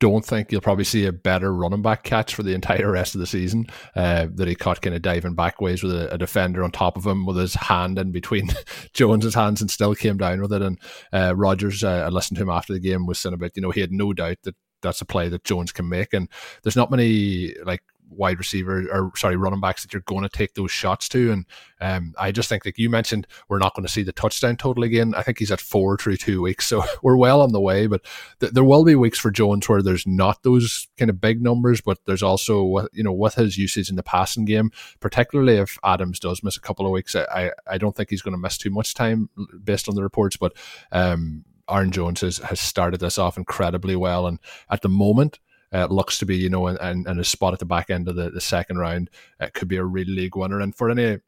don't 0.00 0.24
think 0.24 0.50
you'll 0.50 0.60
probably 0.60 0.84
see 0.84 1.06
a 1.06 1.12
better 1.12 1.54
running 1.54 1.82
back 1.82 2.02
catch 2.02 2.34
for 2.34 2.42
the 2.42 2.54
entire 2.54 2.90
rest 2.90 3.14
of 3.14 3.20
the 3.20 3.26
season. 3.26 3.66
Uh, 3.94 4.26
that 4.34 4.48
he 4.48 4.54
caught 4.54 4.82
kind 4.82 4.96
of 4.96 5.02
diving 5.02 5.34
backways 5.34 5.82
with 5.82 5.92
a, 5.92 6.12
a, 6.12 6.18
defender 6.18 6.64
on 6.64 6.70
top 6.70 6.96
of 6.96 7.06
him 7.06 7.26
with 7.26 7.36
his 7.36 7.54
hand 7.54 7.98
in 7.98 8.10
between 8.10 8.48
Jones's 8.94 9.34
hands 9.34 9.60
and 9.60 9.70
still 9.70 9.94
came 9.94 10.16
down 10.16 10.40
with 10.40 10.52
it. 10.52 10.62
And 10.62 10.78
uh, 11.12 11.36
Rodgers, 11.36 11.84
uh, 11.84 12.04
I 12.06 12.08
listened 12.08 12.38
to 12.38 12.42
him 12.42 12.50
after 12.50 12.72
the 12.72 12.80
game, 12.80 13.06
was 13.06 13.18
saying 13.18 13.34
about 13.34 13.52
you 13.54 13.62
know 13.62 13.70
he 13.70 13.80
had 13.80 13.92
no 13.92 14.12
doubt 14.12 14.38
that 14.42 14.56
that's 14.82 15.00
a 15.00 15.06
play 15.06 15.28
that 15.28 15.44
Jones 15.44 15.72
can 15.72 15.88
make. 15.88 16.14
And 16.14 16.28
there's 16.62 16.76
not 16.76 16.90
many 16.90 17.54
like 17.64 17.82
wide 18.10 18.38
receiver 18.38 18.86
or 18.90 19.12
sorry 19.16 19.36
running 19.36 19.60
backs 19.60 19.82
that 19.82 19.92
you're 19.92 20.02
going 20.02 20.22
to 20.22 20.28
take 20.28 20.54
those 20.54 20.70
shots 20.70 21.08
to. 21.08 21.32
And 21.32 21.46
um, 21.80 22.14
I 22.18 22.32
just 22.32 22.48
think 22.48 22.64
like 22.64 22.78
you 22.78 22.90
mentioned, 22.90 23.26
we're 23.48 23.58
not 23.58 23.74
going 23.74 23.86
to 23.86 23.92
see 23.92 24.02
the 24.02 24.12
touchdown 24.12 24.56
total 24.56 24.82
again. 24.82 25.14
I 25.14 25.22
think 25.22 25.38
he's 25.38 25.50
at 25.50 25.60
four 25.60 25.96
through 25.96 26.16
two 26.16 26.42
weeks, 26.42 26.66
so 26.66 26.84
we're 27.02 27.16
well 27.16 27.40
on 27.40 27.52
the 27.52 27.60
way. 27.60 27.86
But 27.86 28.02
th- 28.40 28.52
there 28.52 28.64
will 28.64 28.84
be 28.84 28.94
weeks 28.94 29.18
for 29.18 29.30
Jones 29.30 29.68
where 29.68 29.82
there's 29.82 30.06
not 30.06 30.42
those 30.42 30.88
kind 30.98 31.10
of 31.10 31.20
big 31.20 31.42
numbers, 31.42 31.80
but 31.80 31.98
there's 32.06 32.22
also 32.22 32.86
you 32.92 33.02
know 33.02 33.12
with 33.12 33.34
his 33.34 33.56
usage 33.56 33.90
in 33.90 33.96
the 33.96 34.02
passing 34.02 34.44
game, 34.44 34.70
particularly 35.00 35.56
if 35.56 35.78
Adams 35.84 36.20
does 36.20 36.42
miss 36.42 36.56
a 36.56 36.60
couple 36.60 36.86
of 36.86 36.92
weeks, 36.92 37.14
I 37.16 37.52
I 37.66 37.78
don't 37.78 37.96
think 37.96 38.10
he's 38.10 38.22
going 38.22 38.34
to 38.34 38.38
miss 38.38 38.58
too 38.58 38.70
much 38.70 38.94
time 38.94 39.30
based 39.62 39.88
on 39.88 39.94
the 39.94 40.02
reports, 40.02 40.36
but. 40.36 40.52
Um, 40.92 41.44
Aaron 41.68 41.92
Jones 41.92 42.22
has, 42.22 42.38
has 42.38 42.58
started 42.58 42.98
this 42.98 43.16
off 43.16 43.36
incredibly 43.36 43.94
well, 43.94 44.26
and 44.26 44.40
at 44.68 44.82
the 44.82 44.88
moment, 44.88 45.38
uh, 45.72 45.86
looks 45.86 46.18
to 46.18 46.26
be, 46.26 46.36
you 46.36 46.50
know, 46.50 46.66
and, 46.66 47.06
and 47.06 47.20
a 47.20 47.24
spot 47.24 47.52
at 47.52 47.58
the 47.58 47.66
back 47.66 47.90
end 47.90 48.08
of 48.08 48.16
the, 48.16 48.30
the 48.30 48.40
second 48.40 48.78
round. 48.78 49.10
It 49.38 49.54
could 49.54 49.68
be 49.68 49.76
a 49.76 49.84
real 49.84 50.08
league 50.08 50.36
winner. 50.36 50.60
And 50.60 50.74
for 50.74 50.90
any, 50.90 51.18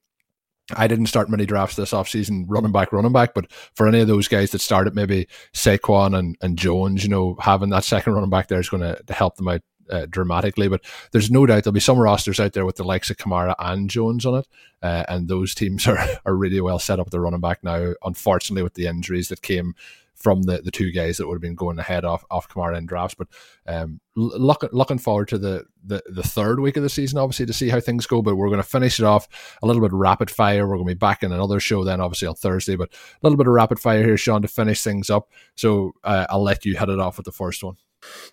I 0.74 0.87
didn't 0.87 1.07
start 1.07 1.31
many 1.31 1.46
drafts 1.46 1.76
this 1.76 1.92
offseason 1.92 2.44
running 2.46 2.72
back, 2.72 2.92
running 2.92 3.12
back, 3.12 3.35
but 3.35 3.50
for 3.74 3.87
any 3.87 4.00
of 4.00 4.09
those 4.09 4.28
guys 4.28 4.50
that 4.52 4.61
started 4.61 4.94
maybe 4.94 5.26
Saquon 5.52 6.18
and, 6.18 6.37
and 6.40 6.59
Jones, 6.59 7.02
you 7.02 7.11
know, 7.11 7.37
having 7.40 7.70
that 7.70 7.85
second 7.85 8.14
running 8.14 8.31
back 8.31 8.48
there 8.48 8.61
is 8.61 8.68
going 8.68 8.83
to 8.83 9.12
help 9.12 9.37
them 9.37 9.48
out 9.48 9.62
uh, 9.90 10.07
dramatically. 10.09 10.68
But 10.68 10.85
there's 11.12 11.31
no 11.31 11.46
doubt 11.46 11.64
there'll 11.64 11.72
be 11.74 11.81
some 11.81 11.98
rosters 11.98 12.40
out 12.40 12.52
there 12.52 12.64
with 12.64 12.76
the 12.76 12.85
likes 12.85 13.11
of 13.11 13.16
Kamara 13.16 13.55
and 13.59 13.90
Jones 13.90 14.24
on 14.24 14.38
it, 14.38 14.46
uh, 14.83 15.05
and 15.09 15.28
those 15.28 15.55
teams 15.55 15.87
are 15.88 15.98
are 16.24 16.35
really 16.35 16.61
well 16.61 16.78
set 16.78 16.98
up 16.98 17.07
with 17.07 17.12
the 17.12 17.20
running 17.20 17.40
back 17.40 17.62
now. 17.62 17.94
Unfortunately, 18.05 18.62
with 18.62 18.74
the 18.74 18.87
injuries 18.87 19.28
that 19.28 19.42
came 19.42 19.74
from 20.14 20.42
the, 20.42 20.62
the 20.62 20.70
two 20.70 20.92
guys 20.92 21.16
that 21.16 21.27
would 21.27 21.35
have 21.35 21.42
been 21.42 21.55
going 21.55 21.79
ahead 21.79 22.05
off 22.05 22.25
off 22.31 22.48
Kamara 22.48 22.79
in 22.79 22.87
drafts. 22.87 23.14
But 23.14 23.29
um, 23.66 24.01
looking 24.14 24.68
looking 24.72 24.98
forward 24.98 25.29
to 25.29 25.38
the, 25.38 25.64
the 25.85 26.03
the 26.07 26.22
third 26.22 26.61
week 26.61 26.77
of 26.77 26.83
the 26.83 26.88
season, 26.88 27.18
obviously 27.18 27.46
to 27.46 27.53
see 27.53 27.68
how 27.68 27.81
things 27.81 28.07
go. 28.07 28.22
But 28.22 28.37
we're 28.37 28.48
going 28.48 28.62
to 28.62 28.68
finish 28.68 29.01
it 29.01 29.05
off 29.05 29.29
a 29.62 29.66
little 29.66 29.83
bit 29.83 29.92
rapid 29.92 30.31
fire. 30.31 30.66
We're 30.66 30.77
going 30.77 30.88
to 30.88 30.94
be 30.94 30.98
back 30.98 31.22
in 31.22 31.33
another 31.33 31.61
show 31.61 31.85
then, 31.85 32.01
obviously 32.01 32.29
on 32.29 32.35
Thursday. 32.35 32.77
But 32.77 32.90
a 32.90 33.18
little 33.22 33.37
bit 33.37 33.46
of 33.46 33.53
rapid 33.53 33.79
fire 33.81 34.05
here, 34.05 34.16
Shawn, 34.16 34.42
to 34.42 34.48
finish 34.48 34.83
things 34.83 35.11
up. 35.11 35.29
So 35.55 35.92
uh, 36.05 36.27
I'll 36.31 36.42
let 36.42 36.64
you 36.64 36.77
head 36.77 36.88
it 36.88 37.01
off 37.01 37.16
with 37.16 37.27
the 37.27 37.33
first 37.33 37.64
one. 37.64 37.77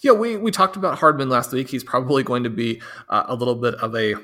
Yeah, 0.02 0.14
we 0.14 0.38
we 0.38 0.52
talked 0.52 0.76
about 0.76 1.00
Hardman 1.00 1.30
last 1.30 1.52
week. 1.52 1.70
He's 1.70 1.84
probably 1.84 2.24
going 2.24 2.44
to 2.44 2.50
be 2.50 2.82
uh, 3.10 3.24
a 3.28 3.36
little 3.36 3.56
bit 3.56 3.76
of 3.76 3.96
a 3.96 4.16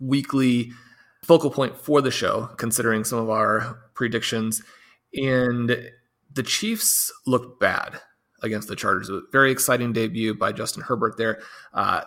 weekly 0.00 0.70
focal 1.24 1.50
point 1.50 1.76
for 1.76 2.00
the 2.00 2.10
show, 2.10 2.46
considering 2.56 3.04
some 3.04 3.18
of 3.18 3.30
our 3.30 3.78
predictions. 3.94 4.62
And 5.14 5.90
the 6.32 6.42
Chiefs 6.42 7.12
looked 7.26 7.60
bad 7.60 8.00
against 8.42 8.68
the 8.68 8.76
Chargers. 8.76 9.08
A 9.08 9.22
very 9.32 9.50
exciting 9.50 9.92
debut 9.92 10.34
by 10.34 10.52
Justin 10.52 10.82
Herbert 10.82 11.16
there. 11.16 11.40
Uh, 11.72 12.02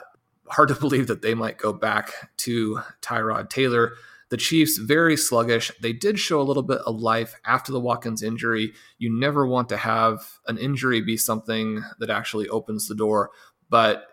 hard 0.47 0.69
to 0.69 0.75
believe 0.79 1.07
that 1.07 1.21
they 1.21 1.33
might 1.33 1.57
go 1.57 1.73
back 1.73 2.31
to 2.37 2.79
Tyrod 3.01 3.49
Taylor. 3.49 3.93
The 4.29 4.37
Chiefs, 4.37 4.77
very 4.77 5.17
sluggish. 5.17 5.73
They 5.81 5.91
did 5.91 6.17
show 6.17 6.39
a 6.39 6.43
little 6.43 6.63
bit 6.63 6.79
of 6.85 7.01
life 7.01 7.35
after 7.45 7.73
the 7.73 7.81
Watkins 7.81 8.23
injury. 8.23 8.71
You 8.97 9.09
never 9.09 9.45
want 9.45 9.67
to 9.69 9.77
have 9.77 10.39
an 10.47 10.57
injury 10.57 11.01
be 11.01 11.17
something 11.17 11.83
that 11.99 12.09
actually 12.09 12.47
opens 12.47 12.87
the 12.87 12.95
door. 12.95 13.31
But 13.69 14.05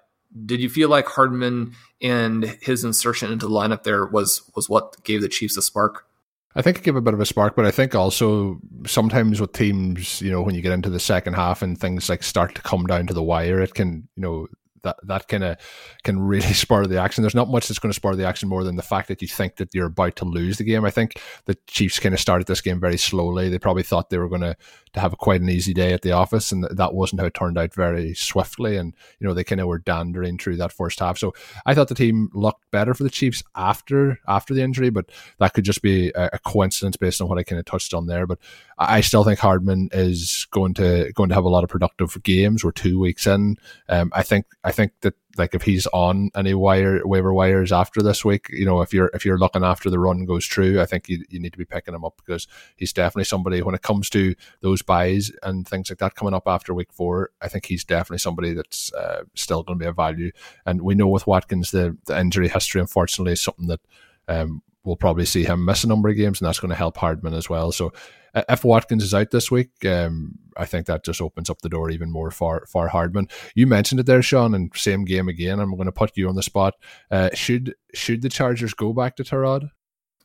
did 0.45 0.61
you 0.61 0.69
feel 0.69 0.89
like 0.89 1.07
Hardman 1.07 1.75
and 2.03 2.45
his 2.61 2.83
insertion 2.83 3.31
into 3.31 3.47
the 3.47 3.55
lineup 3.55 3.85
there 3.85 4.07
was 4.07 4.43
was 4.57 4.69
what 4.69 5.03
gave 5.05 5.21
the 5.21 5.29
Chiefs 5.29 5.57
a 5.57 5.63
spark? 5.63 6.08
I 6.55 6.63
think 6.63 6.79
it 6.79 6.85
gave 6.85 6.97
a 6.97 7.01
bit 7.01 7.15
of 7.15 7.21
a 7.21 7.27
spark, 7.27 7.55
but 7.55 7.67
I 7.67 7.71
think 7.71 7.95
also 7.95 8.61
sometimes 8.87 9.41
with 9.41 9.53
teams, 9.53 10.21
you 10.21 10.31
know, 10.31 10.43
when 10.43 10.55
you 10.55 10.63
get 10.63 10.73
into 10.73 10.91
the 10.91 10.99
second 10.99 11.35
half 11.35 11.63
and 11.63 11.79
things 11.79 12.09
like 12.09 12.23
start 12.23 12.55
to 12.55 12.63
come 12.63 12.87
down 12.87 13.07
to 13.07 13.15
the 13.15 13.23
wire, 13.23 13.61
it 13.61 13.75
can, 13.75 14.09
you 14.17 14.23
know, 14.23 14.49
that 14.83 14.97
that 15.05 15.29
kind 15.29 15.45
of 15.45 15.57
can 16.05 16.19
really 16.21 16.53
spur 16.55 16.87
the 16.87 17.01
action. 17.01 17.23
There's 17.23 17.35
not 17.35 17.51
much 17.51 17.69
that's 17.69 17.79
going 17.79 17.91
to 17.91 17.97
spur 17.97 18.15
the 18.15 18.27
action 18.27 18.49
more 18.49 18.65
than 18.65 18.77
the 18.77 18.83
fact 18.83 19.09
that 19.09 19.23
you 19.23 19.29
think 19.29 19.57
that 19.57 19.75
you're 19.75 19.87
about 19.87 20.17
to 20.17 20.25
lose 20.25 20.59
the 20.59 20.65
game. 20.65 20.85
I 20.85 20.91
think 20.91 21.21
the 21.45 21.57
Chiefs 21.67 21.99
kind 21.99 22.15
of 22.15 22.21
started 22.21 22.47
this 22.47 22.61
game 22.61 22.81
very 22.81 22.99
slowly. 22.99 23.49
They 23.49 23.59
probably 23.59 23.83
thought 23.83 24.11
they 24.11 24.19
were 24.19 24.29
going 24.29 24.43
to 24.43 24.57
to 24.93 25.01
have 25.01 25.17
quite 25.19 25.41
an 25.41 25.49
easy 25.49 25.75
day 25.75 25.93
at 25.93 26.03
the 26.03 26.13
office, 26.13 26.53
and 26.53 26.65
that 26.65 26.95
wasn't 26.95 27.21
how 27.21 27.27
it 27.27 27.35
turned 27.35 27.59
out 27.59 27.75
very 27.75 28.15
swiftly. 28.15 28.77
And 28.77 28.95
you 29.21 29.27
know 29.27 29.35
they 29.35 29.45
kind 29.45 29.61
of 29.61 29.67
were 29.67 29.79
dandering 29.79 30.39
through 30.39 30.57
that 30.57 30.73
first 30.73 31.01
half. 31.01 31.19
So 31.19 31.35
I 31.67 31.75
thought 31.75 31.89
the 31.89 31.95
team 31.95 32.31
looked 32.33 32.71
better 32.71 32.95
for 32.95 33.03
the 33.03 33.11
Chiefs 33.11 33.43
after 33.55 34.19
after 34.27 34.55
the 34.55 34.63
injury, 34.63 34.91
but 34.91 35.11
that 35.39 35.55
could 35.55 35.65
just 35.65 35.83
be 35.83 36.11
a, 36.15 36.31
a 36.35 36.39
coincidence 36.41 36.97
based 36.97 37.21
on 37.21 37.29
what 37.29 37.39
I 37.39 37.43
kind 37.43 37.59
of 37.59 37.65
touched 37.65 37.95
on 37.95 38.07
there. 38.07 38.27
But 38.27 38.39
I 38.79 39.01
still 39.01 39.25
think 39.25 39.39
Hardman 39.39 39.91
is 39.93 40.47
going 40.51 40.75
to 40.75 41.13
going 41.15 41.29
to 41.29 41.35
have 41.35 41.45
a 41.45 41.49
lot 41.49 41.65
of 41.65 41.71
productive 41.71 42.23
games. 42.23 42.65
We're 42.65 42.73
two 42.73 42.99
weeks 42.99 43.27
in. 43.27 43.57
Um, 43.89 44.11
I 44.15 44.23
think 44.23 44.47
I 44.65 44.73
think 44.73 44.93
that 45.01 45.15
like 45.39 45.55
if 45.55 45.63
he's 45.63 45.87
on 45.89 46.31
any 46.35 46.55
wire 46.55 47.07
waiver 47.07 47.33
wires 47.33 47.73
after 47.73 48.03
this 48.03 48.25
week, 48.25 48.49
you 48.51 48.65
know, 48.65 48.81
if 48.81 48.93
you're 48.93 49.11
if 49.15 49.25
you're 49.25 49.39
looking 49.39 49.65
after 49.65 49.91
the 49.91 49.99
run 49.99 50.25
goes 50.25 50.47
through, 50.47 50.81
I 50.81 50.87
think 50.87 51.09
you, 51.09 51.25
you 51.29 51.41
need 51.41 51.53
to 51.53 51.59
be 51.59 51.65
picking 51.65 51.95
him 51.95 52.05
up 52.05 52.15
because 52.17 52.47
he's 52.77 52.93
definitely 52.93 53.25
somebody 53.25 53.63
when 53.63 53.75
it 53.75 53.83
comes 53.83 54.11
to 54.11 54.35
those 54.61 54.83
buys 54.83 55.31
and 55.43 55.67
things 55.67 55.91
like 55.91 55.99
that 55.99 56.15
coming 56.15 56.35
up 56.35 56.47
after 56.47 56.75
week 56.75 56.93
four. 56.93 57.31
I 57.41 57.49
think 57.49 57.67
he's 57.67 57.85
definitely 57.85 58.19
somebody 58.19 58.53
that's 58.53 58.93
uh, 58.93 59.23
still 59.35 59.63
going 59.63 59.79
to 59.79 59.85
be 59.85 59.89
a 59.89 59.93
value. 59.93 60.33
And 60.67 60.83
we 60.83 60.95
know 60.95 61.09
with 61.09 61.27
Watkins 61.27 61.71
the, 61.71 61.97
the 62.07 62.19
injury 62.19 62.49
history, 62.49 62.81
unfortunately, 62.81 63.33
is 63.33 63.43
something 63.43 63.69
that 63.69 63.81
um, 64.29 64.63
we'll 64.85 64.97
probably 64.97 65.27
see 65.27 65.45
him 65.45 65.65
miss 65.65 65.85
a 65.85 65.89
number 65.89 66.09
of 66.09 66.17
games, 66.17 66.41
and 66.41 66.49
that's 66.49 66.61
going 66.61 66.71
to 66.71 66.77
help 66.77 66.97
Hardman 66.97 67.35
as 67.35 67.49
well. 67.49 67.73
So 67.73 67.93
if 68.35 68.65
Watkins 68.65 69.05
is 69.05 69.15
out 69.15 69.31
this 69.31 69.51
week, 69.51 69.71
um, 69.85 70.39
I 70.57 70.65
think 70.65 70.87
that 70.87 71.05
just 71.05 71.21
opens 71.21 71.49
up 71.49 71.63
the 71.63 71.69
door 71.69 71.91
even 71.91 72.11
more 72.11 72.31
for 72.31 72.67
for 72.67 72.89
Hardman. 72.89 73.29
You 73.55 73.67
mentioned 73.67 74.01
it 74.01 74.07
there, 74.07 74.23
Shawn, 74.23 74.55
and 74.55 74.71
same 74.75 75.05
game 75.05 75.29
again. 75.29 75.61
I'm 75.61 75.75
going 75.75 75.87
to 75.87 75.93
put 75.93 76.17
you 76.17 76.29
on 76.29 76.35
the 76.35 76.43
spot. 76.43 76.75
Uh, 77.11 77.31
should 77.35 77.75
should 77.95 78.23
the 78.23 78.29
Chargers 78.29 78.75
go 78.75 78.93
back 78.93 79.17
to 79.17 79.25
Tyrod? 79.25 79.71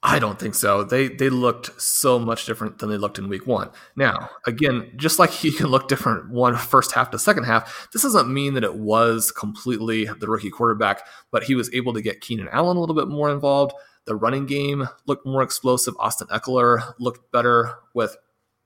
I 0.05 0.19
don't 0.19 0.37
think 0.37 0.53
so. 0.53 0.83
They 0.83 1.07
they 1.07 1.29
looked 1.29 1.81
so 1.81 2.19
much 2.19 2.45
different 2.45 2.79
than 2.79 2.89
they 2.89 2.97
looked 2.97 3.17
in 3.17 3.29
week 3.29 3.47
one. 3.47 3.69
Now, 3.95 4.29
again, 4.45 4.91
just 4.97 5.17
like 5.17 5.43
you 5.45 5.53
can 5.53 5.67
look 5.67 5.87
different 5.87 6.29
one 6.29 6.57
first 6.57 6.91
half 6.91 7.09
to 7.11 7.19
second 7.19 7.45
half, 7.45 7.87
this 7.93 8.01
doesn't 8.01 8.31
mean 8.31 8.53
that 8.55 8.65
it 8.65 8.75
was 8.75 9.31
completely 9.31 10.05
the 10.05 10.27
rookie 10.27 10.49
quarterback, 10.49 11.07
but 11.31 11.43
he 11.43 11.55
was 11.55 11.73
able 11.73 11.93
to 11.93 12.01
get 12.01 12.19
Keenan 12.19 12.49
Allen 12.49 12.75
a 12.75 12.79
little 12.81 12.95
bit 12.95 13.07
more 13.07 13.31
involved. 13.31 13.73
The 14.05 14.15
running 14.15 14.45
game 14.45 14.87
looked 15.05 15.25
more 15.25 15.41
explosive. 15.41 15.95
Austin 15.99 16.27
Ekeler 16.27 16.93
looked 16.99 17.31
better 17.31 17.75
with 17.93 18.17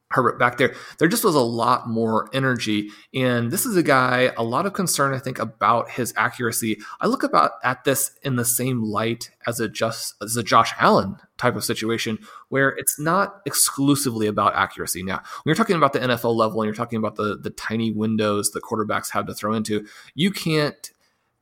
Herbert 0.09 0.39
back 0.39 0.57
there. 0.57 0.73
There 0.99 1.09
just 1.09 1.25
was 1.25 1.35
a 1.35 1.41
lot 1.41 1.89
more 1.89 2.29
energy. 2.31 2.89
And 3.13 3.51
this 3.51 3.65
is 3.65 3.75
a 3.75 3.83
guy, 3.83 4.31
a 4.37 4.43
lot 4.43 4.65
of 4.65 4.71
concern, 4.71 5.13
I 5.13 5.19
think, 5.19 5.37
about 5.37 5.89
his 5.89 6.13
accuracy. 6.15 6.79
I 7.01 7.07
look 7.07 7.23
about 7.23 7.51
at 7.61 7.83
this 7.83 8.11
in 8.23 8.37
the 8.37 8.45
same 8.45 8.83
light 8.83 9.31
as 9.45 9.59
a 9.59 9.67
just 9.67 10.15
as 10.21 10.37
a 10.37 10.43
Josh 10.43 10.71
Allen 10.79 11.17
type 11.37 11.57
of 11.57 11.65
situation 11.65 12.19
where 12.47 12.69
it's 12.69 12.97
not 12.97 13.41
exclusively 13.45 14.27
about 14.27 14.55
accuracy. 14.55 15.03
Now, 15.03 15.17
when 15.17 15.51
you're 15.51 15.55
talking 15.55 15.75
about 15.75 15.91
the 15.91 15.99
NFL 15.99 16.35
level 16.35 16.61
and 16.61 16.67
you're 16.67 16.73
talking 16.73 16.99
about 16.99 17.17
the 17.17 17.37
the 17.37 17.49
tiny 17.49 17.91
windows 17.91 18.51
that 18.51 18.63
quarterbacks 18.63 19.11
have 19.11 19.25
to 19.27 19.33
throw 19.33 19.53
into, 19.53 19.85
you 20.15 20.31
can't 20.31 20.91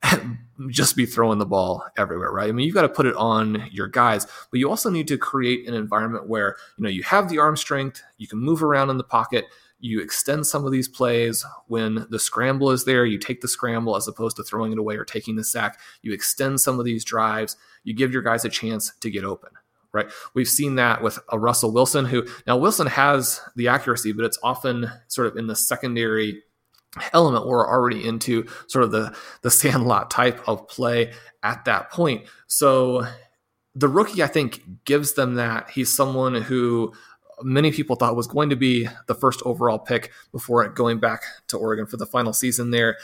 just 0.70 0.96
be 0.96 1.06
throwing 1.06 1.38
the 1.38 1.46
ball 1.46 1.84
everywhere, 1.96 2.30
right? 2.30 2.48
I 2.48 2.52
mean, 2.52 2.66
you've 2.66 2.74
got 2.74 2.82
to 2.82 2.88
put 2.88 3.06
it 3.06 3.16
on 3.16 3.68
your 3.70 3.88
guys, 3.88 4.26
but 4.50 4.58
you 4.58 4.68
also 4.68 4.90
need 4.90 5.08
to 5.08 5.18
create 5.18 5.68
an 5.68 5.74
environment 5.74 6.28
where, 6.28 6.56
you 6.76 6.84
know, 6.84 6.90
you 6.90 7.02
have 7.02 7.28
the 7.28 7.38
arm 7.38 7.56
strength, 7.56 8.02
you 8.18 8.26
can 8.26 8.38
move 8.38 8.62
around 8.62 8.90
in 8.90 8.98
the 8.98 9.04
pocket, 9.04 9.46
you 9.78 10.00
extend 10.00 10.46
some 10.46 10.64
of 10.64 10.72
these 10.72 10.88
plays 10.88 11.44
when 11.66 12.06
the 12.10 12.18
scramble 12.18 12.70
is 12.70 12.84
there, 12.84 13.04
you 13.04 13.18
take 13.18 13.40
the 13.40 13.48
scramble 13.48 13.96
as 13.96 14.08
opposed 14.08 14.36
to 14.36 14.42
throwing 14.42 14.72
it 14.72 14.78
away 14.78 14.96
or 14.96 15.04
taking 15.04 15.36
the 15.36 15.44
sack. 15.44 15.78
You 16.02 16.12
extend 16.12 16.60
some 16.60 16.78
of 16.78 16.84
these 16.84 17.04
drives, 17.04 17.56
you 17.84 17.94
give 17.94 18.12
your 18.12 18.22
guys 18.22 18.44
a 18.44 18.48
chance 18.48 18.92
to 19.00 19.10
get 19.10 19.24
open. 19.24 19.50
Right. 19.92 20.10
We've 20.34 20.48
seen 20.48 20.74
that 20.74 21.02
with 21.02 21.18
a 21.30 21.38
Russell 21.38 21.72
Wilson, 21.72 22.04
who 22.04 22.26
now 22.46 22.58
Wilson 22.58 22.86
has 22.86 23.40
the 23.54 23.68
accuracy, 23.68 24.12
but 24.12 24.26
it's 24.26 24.38
often 24.42 24.90
sort 25.08 25.26
of 25.26 25.38
in 25.38 25.46
the 25.46 25.56
secondary 25.56 26.42
element 27.12 27.46
we're 27.46 27.68
already 27.68 28.06
into 28.06 28.46
sort 28.66 28.84
of 28.84 28.90
the 28.90 29.14
the 29.42 29.50
sandlot 29.50 30.10
type 30.10 30.46
of 30.48 30.66
play 30.68 31.12
at 31.42 31.64
that 31.64 31.90
point. 31.90 32.24
So 32.46 33.06
the 33.74 33.88
rookie 33.88 34.22
i 34.22 34.26
think 34.26 34.62
gives 34.84 35.14
them 35.14 35.34
that. 35.34 35.70
He's 35.70 35.94
someone 35.94 36.34
who 36.34 36.92
many 37.42 37.70
people 37.70 37.96
thought 37.96 38.16
was 38.16 38.26
going 38.26 38.50
to 38.50 38.56
be 38.56 38.88
the 39.06 39.14
first 39.14 39.42
overall 39.44 39.78
pick 39.78 40.10
before 40.32 40.66
going 40.68 40.98
back 40.98 41.22
to 41.48 41.58
oregon 41.58 41.86
for 41.86 41.98
the 41.98 42.06
final 42.06 42.32
season 42.32 42.70
there 42.70 42.96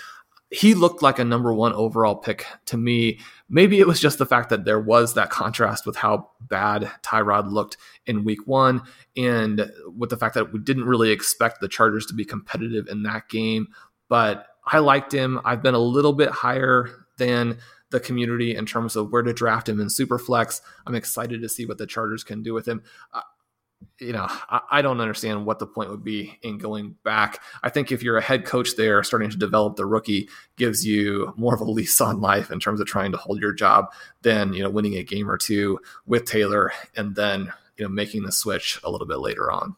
he 0.53 0.75
looked 0.75 1.03
like 1.03 1.19
a 1.19 1.25
number 1.25 1.53
one 1.53 1.73
overall 1.73 2.15
pick 2.15 2.45
to 2.67 2.77
me. 2.77 3.19
Maybe 3.49 3.81
it 3.81 3.87
was 3.87 4.01
just 4.01 4.19
the 4.19 4.27
fact 4.27 4.51
that 4.51 4.67
there 4.67 4.79
was 4.79 5.15
that 5.15 5.31
contrast 5.31 5.87
with 5.87 5.97
how 5.97 6.29
bad 6.43 6.91
Tyrod 7.03 7.51
looked 7.51 7.79
in 8.05 8.25
week 8.25 8.47
one 8.47 8.83
and 9.17 9.73
with 9.97 10.11
the 10.11 10.17
fact 10.17 10.35
that 10.35 10.53
we 10.53 10.61
didn't 10.61 10.85
really 10.85 11.11
expect 11.11 11.61
the 11.61 11.69
Chargers 11.69 12.05
to 12.07 12.15
be 12.15 12.27
competitive 12.27 12.87
in 12.89 13.03
that 13.05 13.31
game. 13.31 13.69
But 14.09 14.47
I 14.67 14.79
liked 14.81 15.13
him. 15.13 15.41
I've 15.43 15.63
been 15.63 15.75
a 15.75 15.79
little 15.79 16.13
bit 16.13 16.29
higher 16.29 17.07
than 17.17 17.57
the 17.91 18.01
community 18.01 18.55
in 18.55 18.67
terms 18.67 18.95
of 18.95 19.11
where 19.11 19.23
to 19.23 19.33
draft 19.33 19.71
him 19.71 19.81
in 19.81 19.87
Superflex. 19.87 20.61
I'm 20.87 20.95
excited 20.95 21.41
to 21.41 21.49
see 21.49 21.65
what 21.65 21.79
the 21.79 21.87
Chargers 21.87 22.25
can 22.25 22.43
do 22.43 22.53
with 22.53 22.67
him. 22.67 22.83
You 23.99 24.13
know, 24.13 24.27
I, 24.29 24.61
I, 24.71 24.83
don't 24.83 25.01
understand 25.01 25.47
what 25.47 25.59
the 25.59 25.67
point 25.67 25.91
would 25.91 26.05
be 26.05 26.39
in 26.43 26.59
going 26.59 26.97
back. 27.05 27.41
I 27.63 27.69
think 27.69 27.93
if 27.93 28.03
you're 28.03 28.17
a 28.17 28.23
head 28.23 28.45
coach 28.45 28.77
there, 28.77 29.03
starting 29.03 29.31
to 29.31 29.37
develop 29.37 29.77
the 29.77 29.87
rookie 29.87 30.29
gives 30.57 30.87
you 30.87 31.33
more 31.37 31.55
of 31.55 31.61
a 31.61 31.65
lease 31.65 32.01
on 32.01 32.21
life 32.21 32.51
in 32.51 32.61
terms 32.61 32.81
of 32.81 32.87
trying 32.87 33.13
to 33.13 33.19
hold 33.19 33.41
your 33.41 33.53
job 33.53 33.93
than 34.23 34.53
you 34.53 34.63
know 34.63 34.71
winning 34.71 34.97
a 34.97 35.03
game 35.03 35.31
or 35.31 35.39
two 35.39 35.79
with 36.07 36.25
Taylor 36.25 36.73
and 36.97 37.15
then 37.15 37.53
you 37.77 37.85
know 37.85 37.89
making 37.89 38.23
the 38.23 38.33
switch 38.33 38.81
a 38.85 38.91
little 38.91 39.07
bit 39.07 39.19
later 39.19 39.51
on. 39.51 39.77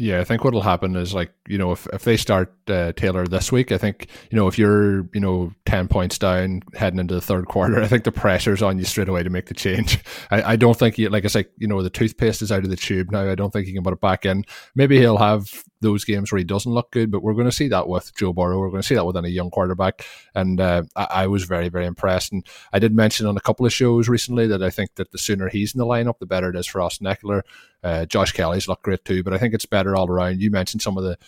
Yeah, 0.00 0.20
I 0.20 0.24
think 0.24 0.44
what'll 0.44 0.62
happen 0.62 0.96
is 0.96 1.12
like 1.12 1.30
you 1.46 1.58
know 1.58 1.72
if, 1.72 1.86
if 1.92 2.04
they 2.04 2.16
start 2.16 2.54
uh, 2.68 2.92
Taylor 2.92 3.26
this 3.26 3.52
week, 3.52 3.70
I 3.70 3.76
think 3.76 4.06
you 4.30 4.36
know 4.36 4.46
if 4.46 4.58
you're 4.58 5.06
you 5.12 5.20
know 5.20 5.52
ten 5.66 5.88
points 5.88 6.16
down 6.16 6.62
heading 6.72 6.98
into 6.98 7.12
the 7.12 7.20
third 7.20 7.48
quarter, 7.48 7.82
I 7.82 7.86
think 7.86 8.04
the 8.04 8.12
pressure's 8.12 8.62
on 8.62 8.78
you 8.78 8.84
straight 8.86 9.10
away 9.10 9.22
to 9.22 9.28
make 9.28 9.46
the 9.46 9.54
change. 9.54 9.98
I, 10.30 10.52
I 10.52 10.56
don't 10.56 10.78
think 10.78 10.96
you 10.96 11.10
like 11.10 11.26
it's 11.26 11.34
like 11.34 11.50
you 11.58 11.68
know 11.68 11.82
the 11.82 11.90
toothpaste 11.90 12.40
is 12.40 12.50
out 12.50 12.64
of 12.64 12.70
the 12.70 12.76
tube 12.76 13.10
now. 13.12 13.30
I 13.30 13.34
don't 13.34 13.52
think 13.52 13.66
he 13.66 13.74
can 13.74 13.82
put 13.82 13.92
it 13.92 14.00
back 14.00 14.24
in. 14.24 14.46
Maybe 14.74 14.96
he'll 14.96 15.18
have 15.18 15.64
those 15.80 16.04
games 16.04 16.30
where 16.30 16.38
he 16.38 16.44
doesn't 16.44 16.72
look 16.72 16.90
good, 16.90 17.10
but 17.10 17.22
we're 17.22 17.34
going 17.34 17.46
to 17.46 17.52
see 17.52 17.68
that 17.68 17.88
with 17.88 18.14
Joe 18.16 18.32
Burrow. 18.32 18.58
We're 18.58 18.70
going 18.70 18.82
to 18.82 18.86
see 18.86 18.94
that 18.94 19.06
with 19.06 19.16
any 19.16 19.30
young 19.30 19.50
quarterback, 19.50 20.04
and 20.34 20.60
uh, 20.60 20.82
I, 20.96 21.06
I, 21.10 21.26
was 21.26 21.44
very 21.44 21.68
very 21.68 21.86
impressed. 21.86 22.32
And 22.32 22.46
I 22.72 22.78
did 22.78 22.94
mention 22.94 23.26
on 23.26 23.36
a 23.36 23.40
couple 23.40 23.66
of 23.66 23.72
shows 23.72 24.08
recently 24.08 24.46
that 24.48 24.62
I 24.62 24.70
think 24.70 24.94
that 24.96 25.12
the 25.12 25.18
sooner 25.18 25.48
he's 25.48 25.74
in 25.74 25.78
the 25.78 25.86
lineup, 25.86 26.18
the 26.18 26.26
better 26.26 26.50
it 26.50 26.56
is 26.56 26.66
for 26.66 26.80
Austin 26.80 27.06
Ekeler. 27.06 27.42
Uh, 27.82 28.04
Josh 28.06 28.32
Kelley's 28.32 28.68
looked 28.68 28.82
great 28.82 29.04
too, 29.04 29.22
but 29.22 29.32
I 29.32 29.38
think 29.38 29.54
it's 29.54 29.66
better 29.66 29.96
all 29.96 30.08
around. 30.08 30.40
You 30.40 30.50
mentioned 30.50 30.82
some 30.82 30.98
of 30.98 31.04
the 31.04 31.18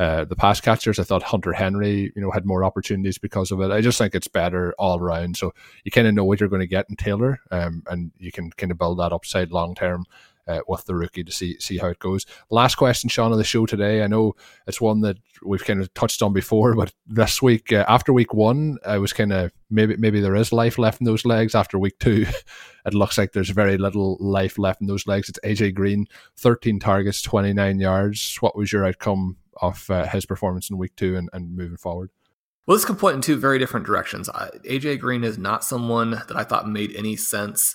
uh, 0.00 0.24
the 0.24 0.36
pass 0.36 0.62
catchers. 0.62 0.98
I 0.98 1.02
thought 1.02 1.22
Hunter 1.22 1.52
Henry, 1.52 2.10
you 2.16 2.22
know, 2.22 2.30
had 2.30 2.46
more 2.46 2.64
opportunities 2.64 3.18
because 3.18 3.50
of 3.50 3.60
it. 3.60 3.70
I 3.70 3.82
just 3.82 3.98
think 3.98 4.14
it's 4.14 4.28
better 4.28 4.74
all 4.78 4.98
around. 4.98 5.36
So 5.36 5.52
you 5.84 5.90
kind 5.90 6.06
of 6.06 6.14
know 6.14 6.24
what 6.24 6.40
you're 6.40 6.48
going 6.48 6.60
to 6.60 6.66
get 6.66 6.86
in 6.88 6.96
Taylor, 6.96 7.40
um, 7.50 7.82
and 7.86 8.10
you 8.18 8.32
can 8.32 8.50
kind 8.50 8.72
of 8.72 8.78
build 8.78 8.98
that 8.98 9.12
upside 9.12 9.52
long 9.52 9.74
term 9.74 10.06
uh, 10.46 10.60
with 10.68 10.84
the 10.86 10.94
rookie 10.94 11.24
to 11.24 11.32
see 11.32 11.58
see 11.60 11.78
how 11.78 11.88
it 11.88 11.98
goes. 11.98 12.26
Last 12.50 12.76
question, 12.76 13.08
Shawn, 13.08 13.32
of 13.32 13.38
the 13.38 13.44
show 13.44 13.66
today. 13.66 14.02
I 14.02 14.06
know 14.06 14.34
it's 14.66 14.80
one 14.80 15.00
that 15.02 15.18
we've 15.42 15.64
kind 15.64 15.80
of 15.80 15.92
touched 15.94 16.22
on 16.22 16.32
before, 16.32 16.74
but 16.74 16.92
this 17.06 17.40
week 17.40 17.72
uh, 17.72 17.84
after 17.88 18.12
week 18.12 18.34
one, 18.34 18.78
I 18.84 18.98
was 18.98 19.12
kind 19.12 19.32
of 19.32 19.52
maybe 19.70 19.96
maybe 19.96 20.20
there 20.20 20.36
is 20.36 20.52
life 20.52 20.78
left 20.78 21.00
in 21.00 21.04
those 21.04 21.24
legs. 21.24 21.54
After 21.54 21.78
week 21.78 21.98
two, 21.98 22.26
it 22.86 22.94
looks 22.94 23.18
like 23.18 23.32
there's 23.32 23.50
very 23.50 23.78
little 23.78 24.16
life 24.20 24.58
left 24.58 24.80
in 24.80 24.86
those 24.86 25.06
legs. 25.06 25.28
It's 25.28 25.40
AJ 25.44 25.74
Green, 25.74 26.06
13 26.36 26.80
targets, 26.80 27.22
29 27.22 27.80
yards. 27.80 28.36
What 28.40 28.56
was 28.56 28.72
your 28.72 28.86
outcome 28.86 29.36
of 29.60 29.88
uh, 29.90 30.06
his 30.06 30.26
performance 30.26 30.70
in 30.70 30.78
week 30.78 30.96
two 30.96 31.16
and, 31.16 31.28
and 31.32 31.56
moving 31.56 31.76
forward? 31.76 32.10
Well, 32.66 32.76
this 32.76 32.84
can 32.84 32.96
point 32.96 33.16
in 33.16 33.20
two 33.20 33.36
very 33.36 33.58
different 33.58 33.86
directions. 33.86 34.28
AJ 34.28 35.00
Green 35.00 35.24
is 35.24 35.38
not 35.38 35.64
someone 35.64 36.10
that 36.12 36.36
I 36.36 36.44
thought 36.44 36.68
made 36.68 36.94
any 36.94 37.16
sense 37.16 37.74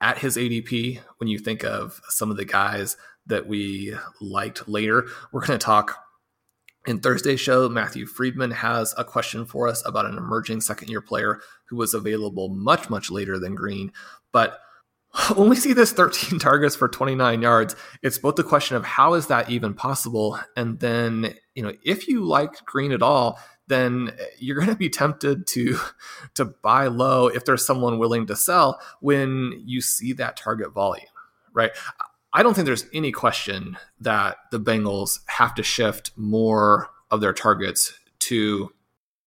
at 0.00 0.18
his 0.18 0.36
ADP 0.36 1.00
when 1.18 1.28
you 1.28 1.38
think 1.38 1.64
of 1.64 2.00
some 2.08 2.30
of 2.30 2.36
the 2.36 2.44
guys 2.44 2.96
that 3.26 3.46
we 3.46 3.94
liked 4.20 4.68
later. 4.68 5.06
We're 5.32 5.46
going 5.46 5.58
to 5.58 5.64
talk 5.64 5.96
in 6.86 7.00
Thursday's 7.00 7.40
show. 7.40 7.68
Matthew 7.68 8.06
Freedman 8.06 8.50
has 8.50 8.94
a 8.98 9.04
question 9.04 9.46
for 9.46 9.68
us 9.68 9.86
about 9.86 10.06
an 10.06 10.18
emerging 10.18 10.60
second 10.60 10.88
year 10.88 11.00
player 11.00 11.40
who 11.68 11.76
was 11.76 11.94
available 11.94 12.48
much, 12.48 12.90
much 12.90 13.10
later 13.10 13.38
than 13.38 13.54
Green. 13.54 13.92
But 14.32 14.58
when 15.36 15.48
we 15.48 15.56
see 15.56 15.72
this 15.72 15.92
13 15.92 16.38
targets 16.40 16.76
for 16.76 16.88
29 16.88 17.40
yards, 17.40 17.76
it's 18.02 18.18
both 18.18 18.36
the 18.36 18.44
question 18.44 18.76
of 18.76 18.84
how 18.84 19.14
is 19.14 19.28
that 19.28 19.50
even 19.50 19.74
possible? 19.74 20.38
And 20.56 20.80
then, 20.80 21.34
you 21.54 21.62
know, 21.62 21.72
if 21.84 22.08
you 22.08 22.24
like 22.24 22.64
Green 22.64 22.92
at 22.92 23.02
all, 23.02 23.38
then 23.66 24.12
eh, 24.18 24.24
you're 24.38 24.56
going 24.56 24.68
to 24.68 24.76
be 24.76 24.90
tempted 24.90 25.46
to 25.48 25.78
to 26.34 26.44
buy 26.44 26.86
low 26.86 27.28
if 27.28 27.44
there's 27.44 27.66
someone 27.66 27.98
willing 27.98 28.26
to 28.26 28.36
sell 28.36 28.80
when 29.00 29.62
you 29.64 29.80
see 29.80 30.12
that 30.14 30.36
target 30.36 30.72
volume, 30.72 31.06
right? 31.52 31.72
I 32.32 32.42
don't 32.42 32.54
think 32.54 32.66
there's 32.66 32.86
any 32.92 33.12
question 33.12 33.78
that 34.00 34.38
the 34.50 34.58
Bengals 34.58 35.20
have 35.26 35.54
to 35.54 35.62
shift 35.62 36.10
more 36.16 36.90
of 37.10 37.20
their 37.20 37.32
targets 37.32 37.94
to 38.20 38.72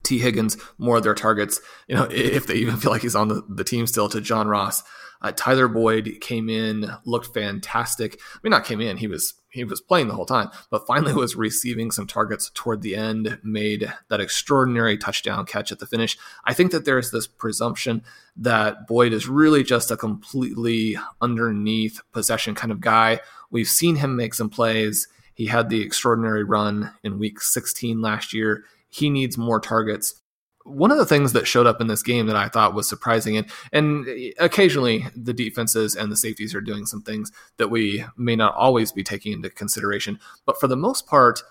Tee 0.08 0.20
Higgins, 0.20 0.58
more 0.78 0.98
of 0.98 1.04
their 1.04 1.13
targets, 1.13 1.60
you 1.88 1.96
know, 1.96 2.08
if 2.10 2.48
they 2.48 2.56
even 2.56 2.78
feel 2.78 2.91
like 2.91 3.02
he's 3.02 3.15
on 3.15 3.28
the, 3.28 3.43
the 3.50 3.63
team 3.63 3.86
still, 3.88 4.10
to 4.10 4.22
John 4.22 4.48
Ross. 4.48 4.84
Uh, 5.22 5.32
Tyler 5.36 5.67
Boyd 5.67 6.17
came 6.22 6.48
in, 6.48 6.91
looked 7.06 7.34
fantastic. 7.34 8.20
I 8.36 8.39
mean, 8.43 8.52
not 8.52 8.65
came 8.65 8.80
in; 8.80 8.98
he 8.98 9.08
was 9.08 9.34
he 9.50 9.63
was 9.63 9.82
playing 9.82 10.08
the 10.08 10.13
whole 10.13 10.28
time, 10.28 10.50
but 10.70 10.86
finally 10.86 11.13
was 11.13 11.36
receiving 11.36 11.89
some 11.89 12.06
targets 12.06 12.52
toward 12.54 12.82
the 12.82 12.96
end. 12.96 13.39
Made 13.43 13.91
that 14.10 14.22
extraordinary 14.22 14.98
touchdown 14.98 15.46
catch 15.46 15.72
at 15.72 15.80
the 15.80 15.88
finish. 15.88 16.17
I 16.46 16.54
think 16.54 16.72
that 16.72 16.86
there's 16.86 17.12
this 17.12 17.28
presumption 17.28 18.04
that 18.36 18.88
Boyd 18.88 19.12
is 19.12 19.28
really 19.28 19.63
just 19.63 19.89
a 19.89 19.98
completely 19.98 20.98
underneath 21.20 22.00
possession 22.12 22.54
kind 22.54 22.72
of 22.72 22.80
guy. 22.80 23.20
We've 23.50 23.67
seen 23.67 23.96
him 23.96 24.15
make 24.15 24.36
some 24.36 24.50
plays. 24.50 25.08
He 25.34 25.48
had 25.48 25.70
the 25.70 25.82
extraordinary 25.82 26.43
run 26.43 26.91
in 27.04 27.20
Week 27.20 27.41
16 27.41 28.02
last 28.02 28.34
year. 28.34 28.65
He 28.89 29.10
needs 29.10 29.38
more 29.38 29.60
targets 29.60 30.21
one 30.67 30.91
of 30.91 30.97
the 30.97 31.06
things 31.06 31.34
that 31.34 31.47
showed 31.47 31.65
up 31.65 31.80
in 31.80 31.88
this 31.88 32.04
game 32.04 32.28
that 32.28 32.36
I 32.36 32.50
thought 32.50 32.73
was 32.73 32.88
surprising, 32.88 33.38
and 33.38 33.50
and 33.71 34.06
occasionally 34.38 35.08
the 35.15 35.34
defenses 35.34 35.95
and 35.95 36.12
the 36.12 36.17
safeties 36.17 36.54
are 36.54 36.62
doing 36.62 36.86
some 36.86 37.02
things 37.02 37.32
that 37.58 37.69
we 37.69 38.04
may 38.17 38.36
not 38.36 38.56
always 38.56 38.91
be 38.91 39.04
taking 39.04 39.32
into 39.32 39.50
consideration, 39.50 40.19
but 40.45 40.60
for 40.60 40.67
the 40.67 40.76
most 40.76 41.08
part, 41.08 41.41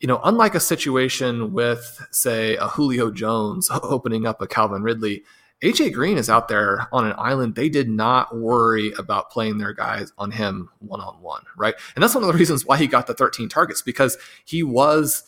you 0.00 0.08
know, 0.08 0.20
unlike 0.24 0.54
a 0.54 0.60
situation 0.60 1.52
with 1.52 2.04
say 2.10 2.56
a 2.56 2.68
Julio 2.68 3.10
Jones 3.10 3.70
opening 3.82 4.26
up 4.26 4.42
a 4.42 4.46
Calvin 4.46 4.82
Ridley, 4.82 5.22
AJ 5.62 5.92
Green 5.92 6.18
is 6.18 6.28
out 6.28 6.48
there 6.48 6.88
on 6.92 7.06
an 7.06 7.14
island. 7.16 7.54
They 7.54 7.68
did 7.68 7.88
not 7.88 8.36
worry 8.36 8.92
about 8.98 9.30
playing 9.30 9.58
their 9.58 9.72
guys 9.72 10.12
on 10.18 10.32
him 10.32 10.68
one 10.80 11.00
on 11.00 11.22
one, 11.22 11.44
right? 11.56 11.74
And 11.94 12.02
that's 12.02 12.14
one 12.14 12.24
of 12.24 12.32
the 12.32 12.38
reasons 12.38 12.66
why 12.66 12.76
he 12.76 12.88
got 12.88 13.06
the 13.06 13.14
13 13.14 13.48
targets 13.48 13.82
because 13.82 14.18
he 14.44 14.62
was 14.64 15.22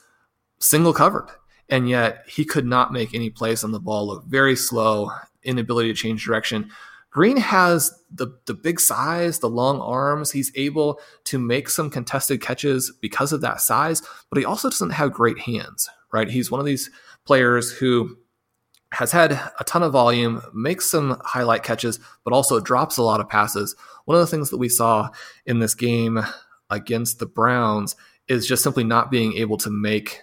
single 0.59 0.93
covered 0.93 1.29
and 1.69 1.89
yet 1.89 2.25
he 2.29 2.45
could 2.45 2.67
not 2.67 2.93
make 2.93 3.15
any 3.15 3.31
plays 3.31 3.65
on 3.65 3.73
the 3.73 3.81
ball. 3.81 4.07
Look 4.07 4.25
very 4.27 4.57
slow, 4.57 5.11
inability 5.43 5.93
to 5.93 5.99
change 5.99 6.25
direction. 6.25 6.71
Green 7.11 7.39
has 7.39 7.99
the 8.11 8.29
the 8.45 8.55
big 8.55 8.79
size, 8.79 9.39
the 9.39 9.49
long 9.49 9.81
arms. 9.81 10.33
He's 10.33 10.53
able 10.55 11.01
to 11.25 11.39
make 11.39 11.69
some 11.71 11.89
contested 11.89 12.43
catches 12.43 12.93
because 13.01 13.33
of 13.33 13.41
that 13.41 13.61
size, 13.61 14.03
but 14.29 14.39
he 14.39 14.45
also 14.45 14.69
doesn't 14.69 14.91
have 14.91 15.13
great 15.13 15.39
hands. 15.39 15.89
Right? 16.13 16.29
He's 16.29 16.51
one 16.51 16.61
of 16.61 16.67
these 16.67 16.91
players 17.25 17.73
who 17.73 18.17
has 18.93 19.13
had 19.13 19.33
a 19.33 19.65
ton 19.65 19.83
of 19.83 19.93
volume, 19.93 20.41
makes 20.55 20.91
some 20.91 21.21
highlight 21.25 21.63
catches, 21.63 21.99
but 22.25 22.33
also 22.33 22.61
drops 22.61 22.97
a 22.97 23.03
lot 23.03 23.21
of 23.21 23.29
passes. 23.29 23.75
One 24.05 24.17
of 24.17 24.21
the 24.21 24.27
things 24.31 24.51
that 24.51 24.59
we 24.59 24.69
saw 24.69 25.11
in 25.45 25.59
this 25.59 25.75
game 25.75 26.21
against 26.71 27.19
the 27.19 27.27
Browns 27.27 27.97
is 28.29 28.47
just 28.47 28.63
simply 28.63 28.85
not 28.85 29.11
being 29.11 29.35
able 29.35 29.57
to 29.59 29.71
make 29.71 30.23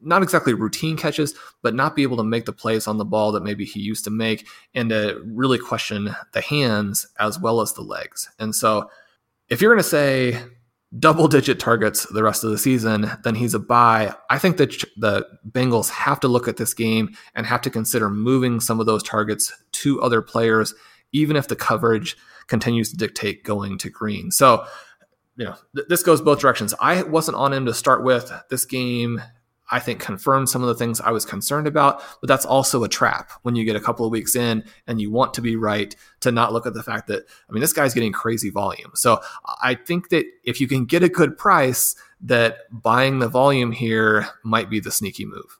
not 0.00 0.22
exactly 0.22 0.54
routine 0.54 0.96
catches, 0.96 1.34
but 1.62 1.74
not 1.74 1.96
be 1.96 2.02
able 2.02 2.16
to 2.16 2.24
make 2.24 2.44
the 2.44 2.52
plays 2.52 2.86
on 2.86 2.98
the 2.98 3.04
ball 3.04 3.32
that 3.32 3.42
maybe 3.42 3.64
he 3.64 3.80
used 3.80 4.04
to 4.04 4.10
make, 4.10 4.46
and 4.74 4.90
to 4.90 5.20
really 5.24 5.58
question 5.58 6.14
the 6.32 6.40
hands 6.40 7.06
as 7.18 7.38
well 7.38 7.60
as 7.60 7.72
the 7.72 7.82
legs. 7.82 8.30
And 8.38 8.54
so, 8.54 8.90
if 9.48 9.60
you're 9.60 9.72
going 9.72 9.82
to 9.82 9.88
say 9.88 10.40
double 10.98 11.28
digit 11.28 11.60
targets 11.60 12.06
the 12.06 12.22
rest 12.22 12.44
of 12.44 12.50
the 12.50 12.58
season, 12.58 13.10
then 13.22 13.34
he's 13.34 13.54
a 13.54 13.58
buy. 13.58 14.14
I 14.30 14.38
think 14.38 14.56
that 14.56 14.84
the 14.96 15.26
Bengals 15.50 15.90
have 15.90 16.20
to 16.20 16.28
look 16.28 16.48
at 16.48 16.56
this 16.56 16.72
game 16.72 17.10
and 17.34 17.46
have 17.46 17.60
to 17.62 17.70
consider 17.70 18.08
moving 18.08 18.60
some 18.60 18.80
of 18.80 18.86
those 18.86 19.02
targets 19.02 19.52
to 19.72 20.00
other 20.00 20.22
players, 20.22 20.74
even 21.12 21.36
if 21.36 21.48
the 21.48 21.56
coverage 21.56 22.16
continues 22.46 22.90
to 22.90 22.96
dictate 22.96 23.44
going 23.44 23.76
to 23.78 23.90
green. 23.90 24.30
So, 24.30 24.64
you 25.36 25.44
know, 25.44 25.56
th- 25.76 25.88
this 25.88 26.02
goes 26.02 26.22
both 26.22 26.40
directions. 26.40 26.74
I 26.80 27.02
wasn't 27.02 27.36
on 27.36 27.52
him 27.52 27.66
to 27.66 27.74
start 27.74 28.02
with. 28.02 28.32
This 28.48 28.64
game 28.64 29.20
I 29.70 29.80
think 29.80 30.00
confirmed 30.00 30.48
some 30.48 30.62
of 30.62 30.68
the 30.68 30.74
things 30.74 31.00
I 31.00 31.10
was 31.10 31.24
concerned 31.24 31.66
about, 31.66 32.02
but 32.20 32.28
that's 32.28 32.46
also 32.46 32.84
a 32.84 32.88
trap 32.88 33.32
when 33.42 33.54
you 33.54 33.64
get 33.64 33.76
a 33.76 33.80
couple 33.80 34.06
of 34.06 34.12
weeks 34.12 34.34
in 34.34 34.64
and 34.86 35.00
you 35.00 35.10
want 35.10 35.34
to 35.34 35.42
be 35.42 35.56
right 35.56 35.94
to 36.20 36.32
not 36.32 36.52
look 36.52 36.66
at 36.66 36.74
the 36.74 36.82
fact 36.82 37.08
that, 37.08 37.24
I 37.48 37.52
mean, 37.52 37.60
this 37.60 37.72
guy's 37.72 37.94
getting 37.94 38.12
crazy 38.12 38.50
volume. 38.50 38.92
So 38.94 39.20
I 39.62 39.74
think 39.74 40.08
that 40.08 40.24
if 40.44 40.60
you 40.60 40.68
can 40.68 40.84
get 40.84 41.02
a 41.02 41.08
good 41.08 41.36
price, 41.36 41.94
that 42.20 42.58
buying 42.70 43.18
the 43.18 43.28
volume 43.28 43.72
here 43.72 44.28
might 44.42 44.70
be 44.70 44.80
the 44.80 44.90
sneaky 44.90 45.24
move. 45.24 45.58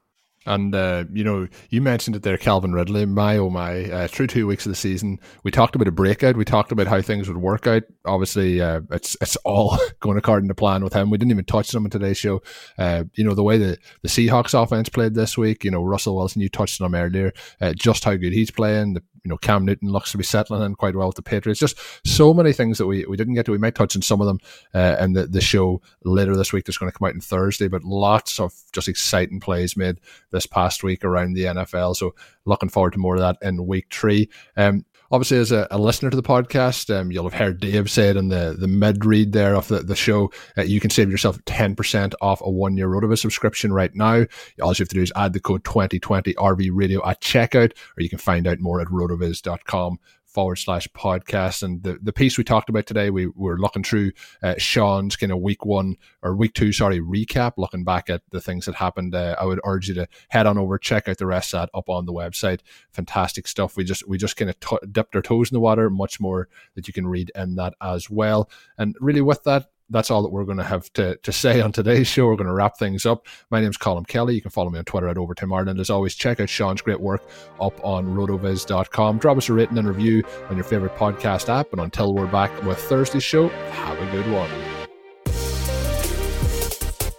And 0.49 0.75
uh, 0.75 1.05
you 1.13 1.23
know, 1.25 1.47
you 1.69 1.83
mentioned 1.83 2.17
it 2.17 2.23
there, 2.23 2.39
Calvin 2.39 2.73
Ridley. 2.73 3.05
My 3.05 3.37
oh 3.37 3.51
my! 3.51 3.85
Uh, 3.85 4.09
through 4.09 4.29
two 4.29 4.47
weeks 4.47 4.65
of 4.65 4.73
the 4.73 4.77
season, 4.77 5.21
we 5.45 5.51
talked 5.51 5.77
about 5.77 5.89
a 5.89 5.93
breakout. 5.93 6.37
We 6.37 6.47
talked 6.47 6.73
about 6.73 6.87
how 6.87 7.03
things 7.03 7.29
would 7.29 7.37
work 7.37 7.67
out. 7.67 7.83
Obviously, 8.07 8.63
uh, 8.63 8.81
it's 8.91 9.15
it's 9.21 9.37
all 9.45 9.79
going 10.01 10.17
according 10.17 10.49
to 10.49 10.55
plan 10.55 10.83
with 10.83 10.95
him. 10.95 11.11
We 11.11 11.19
didn't 11.19 11.33
even 11.33 11.45
touch 11.45 11.75
him 11.75 11.85
in 11.85 11.91
today's 11.91 12.17
show. 12.17 12.41
Uh, 12.79 13.05
you 13.15 13.25
know, 13.25 13.35
the 13.35 13.43
way 13.43 13.59
the 13.59 13.77
the 14.01 14.09
Seahawks 14.09 14.61
offense 14.61 14.89
played 14.89 15.15
this 15.15 15.37
week. 15.37 15.65
You 15.65 15.71
know, 15.71 15.83
Russell 15.83 16.17
Wilson. 16.17 16.41
You 16.41 16.49
touched 16.49 16.81
on 16.81 16.87
him 16.87 16.95
earlier. 16.95 17.35
Uh, 17.61 17.75
just 17.75 18.05
how 18.05 18.17
good 18.17 18.33
he's 18.33 18.51
playing. 18.51 18.95
The 18.95 19.03
you 19.25 19.29
know, 19.29 19.37
Cam 19.37 19.65
Newton 19.65 19.91
looks 19.91 20.13
to 20.13 20.19
be 20.19 20.25
settling 20.25 20.63
in 20.63 20.75
quite 20.75 20.95
well 20.95 21.09
with 21.09 21.17
the 21.17 21.23
Patriots. 21.23 21.61
Just 21.61 21.79
so 22.07 22.33
many 22.33 22.53
things 22.53 22.79
that 22.79 22.87
we, 22.87 23.05
we 23.07 23.17
didn't 23.17 23.35
get 23.35 23.47
to. 23.47 23.53
We 23.53 23.59
might 23.59 23.75
touch 23.75 23.97
on 23.97 24.03
some 24.03 24.21
of 24.21 24.27
them 24.27 24.39
uh, 24.75 24.97
in 25.01 25.13
the, 25.13 25.27
the 25.27 25.41
show 25.41 25.81
later 26.05 26.37
this 26.37 26.53
week 26.53 26.65
that's 26.65 26.79
going 26.79 26.91
to 26.91 26.99
come 26.99 27.09
out 27.09 27.15
on 27.15 27.21
Thursday, 27.21 27.69
but 27.69 27.85
lots 27.85 28.39
of 28.41 28.53
just 28.73 28.89
exciting 28.89 29.41
plays 29.41 29.77
made 29.77 30.01
this 30.31 30.47
past 30.47 30.83
week 30.83 31.05
around 31.05 31.35
the 31.35 31.45
NFL. 31.45 31.97
So 31.97 32.15
looking 32.45 32.69
forward 32.69 32.95
to 32.95 32.99
more 32.99 33.15
of 33.15 33.21
that 33.21 33.37
in 33.43 33.67
week 33.67 33.87
three. 33.91 34.29
Um, 34.57 34.85
obviously 35.11 35.39
as 35.39 35.53
a, 35.53 35.67
a, 35.71 35.79
listener 35.79 36.11
to 36.11 36.17
the 36.17 36.23
podcast, 36.23 36.95
um, 36.95 37.11
you'll 37.11 37.29
have 37.29 37.39
heard 37.39 37.61
Dave 37.61 37.91
say 37.91 38.09
it 38.09 38.17
in 38.17 38.29
the, 38.29 38.57
the 38.59 38.69
mid 38.69 39.05
read 39.05 39.33
there 39.33 39.55
of 39.55 39.69
the, 39.69 39.81
the 39.81 39.97
show. 39.97 40.31
Uh, 40.57 40.63
you 40.63 40.81
can 40.81 40.91
save 40.91 41.11
yourself 41.11 41.39
10% 41.45 42.15
off 42.21 42.41
a 42.43 42.51
one 42.51 42.77
year 42.77 42.89
RotoViz 42.89 43.19
subscription 43.19 43.73
right 43.73 43.95
now. 43.95 44.25
All 44.63 44.73
you 44.73 44.79
have 44.79 44.89
to 44.89 44.95
do 44.95 45.03
is 45.03 45.13
add 45.17 45.33
the 45.33 45.41
code 45.41 45.65
2020 45.65 46.35
RV 46.35 46.71
radio 46.73 47.07
at 47.07 47.21
checkout, 47.21 47.73
or 47.97 48.03
you 48.03 48.09
can 48.09 48.19
find 48.19 48.47
out 48.47 48.61
more 48.61 48.81
at 48.81 48.89
rotoviz.com 48.89 49.99
forward 50.29 50.57
slash 50.57 50.87
podcast. 50.89 51.63
And 51.63 51.83
the, 51.83 51.99
the 52.03 52.13
piece 52.13 52.39
we 52.39 52.45
talked 52.45 52.69
about 52.69 52.87
today, 52.87 53.11
we 53.11 53.27
were 53.35 53.59
looking 53.59 53.83
through 53.83 54.13
uh, 54.43 54.55
Shawn's 54.59 55.17
kind 55.17 55.33
of 55.33 55.41
week 55.41 55.65
one 55.65 55.97
or 56.23 56.37
week 56.37 56.53
two, 56.55 56.71
sorry, 56.71 57.01
recap, 57.01 57.55
looking 57.57 57.83
back 57.83 58.11
at 58.11 58.23
the 58.31 58.41
things 58.41 58.67
that 58.67 58.75
happened. 58.75 59.15
Uh, 59.15 59.35
I 59.41 59.45
would 59.47 59.61
urge 59.65 59.89
you 59.89 59.95
to 59.95 60.09
head 60.29 60.47
on 60.47 60.59
over, 60.59 60.79
check 60.79 61.09
out 61.09 61.19
the 61.19 61.27
rest 61.27 61.55
of 61.55 61.63
that 61.63 61.71
up 61.77 61.89
on 61.89 62.07
the 62.07 62.13
website. 62.13 62.61
Fantastic 62.93 63.49
stuff. 63.49 63.77
We 63.77 63.85
just 63.85 64.07
we 64.07 64.19
just 64.19 64.37
kind 64.37 64.51
of 64.51 64.61
t- 64.61 64.87
dipped 64.93 65.17
our 65.17 65.23
toes 65.23 65.51
in 65.51 65.57
the 65.57 65.61
water. 65.61 65.89
Much 65.91 66.21
more 66.21 66.49
that 66.75 66.87
you 66.87 66.93
can 66.93 67.07
read 67.07 67.33
in 67.35 67.57
that 67.57 67.75
as 67.81 68.11
well. 68.11 68.51
And 68.77 68.97
really, 69.01 69.23
with 69.23 69.45
that, 69.45 69.71
that's 69.91 70.11
all 70.11 70.23
that 70.23 70.31
we're 70.31 70.45
going 70.45 70.59
to 70.59 70.65
have 70.65 70.93
to, 70.95 71.17
to 71.17 71.33
say 71.33 71.61
on 71.61 71.73
today's 71.73 72.07
show. 72.07 72.27
We're 72.27 72.37
going 72.37 72.47
to 72.47 72.53
wrap 72.53 72.79
things 72.79 73.07
up. 73.07 73.27
My 73.51 73.61
name's 73.61 73.79
Colm 73.79 74.07
Kelly. 74.07 74.35
You 74.35 74.43
can 74.43 74.51
follow 74.51 74.71
me 74.71 74.79
on 74.79 74.85
Twitter 74.85 75.09
at 75.09 75.19
Overtime 75.19 75.53
Ireland. 75.53 75.81
As 75.81 75.91
always, 75.91 76.15
check 76.15 76.41
out 76.41 76.49
Shawn's 76.49 76.83
great 76.83 77.01
work 77.01 77.23
up 77.61 77.83
on 77.85 78.07
rotoviz.com. 78.07 79.19
Drop 79.19 79.37
us 79.37 79.49
a 79.49 79.53
rating 79.53 79.79
and 79.79 79.89
review 79.89 80.23
on 80.51 80.57
your 80.57 80.65
favorite 80.65 80.97
podcast 80.97 81.49
app. 81.49 81.73
And 81.73 81.81
until 81.81 82.15
we're 82.15 82.27
back 82.27 82.63
with 82.65 82.79
Thursday's 82.79 83.25
show, 83.25 83.49
have 83.49 83.99
a 83.99 84.11
good 84.11 84.31
one. 84.33 84.68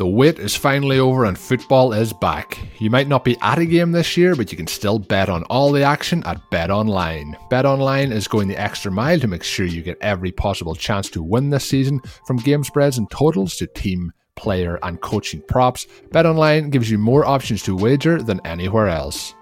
The 0.00 0.06
wait 0.06 0.38
is 0.38 0.56
finally 0.56 0.98
over 0.98 1.26
and 1.26 1.38
football 1.38 1.92
is 1.92 2.14
back. 2.14 2.58
You 2.78 2.88
might 2.88 3.06
not 3.06 3.22
be 3.22 3.36
at 3.42 3.58
a 3.58 3.66
game 3.66 3.92
this 3.92 4.16
year, 4.16 4.34
but 4.34 4.50
you 4.50 4.56
can 4.56 4.66
still 4.66 4.98
bet 4.98 5.28
on 5.28 5.42
all 5.50 5.70
the 5.70 5.82
action 5.82 6.22
at 6.24 6.40
Bet 6.48 6.70
Online. 6.70 7.36
Bet 7.50 7.66
Online 7.66 8.10
is 8.10 8.26
going 8.26 8.48
the 8.48 8.58
extra 8.58 8.90
mile 8.90 9.20
to 9.20 9.26
make 9.26 9.42
sure 9.42 9.66
you 9.66 9.82
get 9.82 9.98
every 10.00 10.32
possible 10.32 10.74
chance 10.74 11.10
to 11.10 11.22
win 11.22 11.50
this 11.50 11.66
season, 11.66 12.00
from 12.26 12.38
game 12.38 12.64
spreads 12.64 12.96
and 12.96 13.10
totals 13.10 13.56
to 13.56 13.66
team, 13.66 14.10
player, 14.36 14.78
and 14.84 15.02
coaching 15.02 15.42
props. 15.42 15.86
Bet 16.12 16.24
Online 16.24 16.70
gives 16.70 16.90
you 16.90 16.96
more 16.96 17.26
options 17.26 17.62
to 17.64 17.76
wager 17.76 18.22
than 18.22 18.40
anywhere 18.46 18.88
else. 18.88 19.34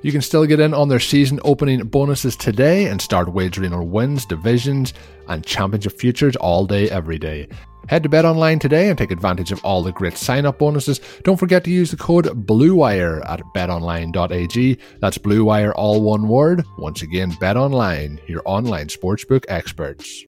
You 0.00 0.10
can 0.10 0.22
still 0.22 0.46
get 0.46 0.58
in 0.58 0.72
on 0.72 0.88
their 0.88 1.00
season 1.00 1.38
opening 1.44 1.86
bonuses 1.86 2.34
today 2.34 2.86
and 2.86 3.02
start 3.02 3.34
wagering 3.34 3.74
on 3.74 3.90
wins, 3.90 4.24
divisions, 4.24 4.94
and 5.28 5.44
championship 5.44 5.98
futures 5.98 6.36
all 6.36 6.64
day, 6.64 6.88
every 6.88 7.18
day. 7.18 7.48
Head 7.88 8.02
to 8.02 8.08
Bet 8.08 8.24
Online 8.24 8.58
today 8.58 8.88
and 8.88 8.98
take 8.98 9.10
advantage 9.10 9.50
of 9.50 9.64
all 9.64 9.82
the 9.82 9.92
great 9.92 10.16
sign 10.16 10.44
up 10.44 10.58
bonuses. 10.58 11.00
Don't 11.24 11.38
forget 11.38 11.64
to 11.64 11.70
use 11.70 11.90
the 11.90 11.96
code 11.96 12.26
BLUEWIRE 12.46 13.22
at 13.28 13.40
betonline.ag. 13.54 14.78
That's 15.00 15.18
BLUEWIRE 15.18 15.72
all 15.74 16.02
one 16.02 16.28
word. 16.28 16.64
Once 16.76 17.02
again, 17.02 17.34
Bet 17.40 17.56
Online, 17.56 18.20
your 18.26 18.42
online 18.44 18.88
sportsbook 18.88 19.44
experts. 19.48 20.27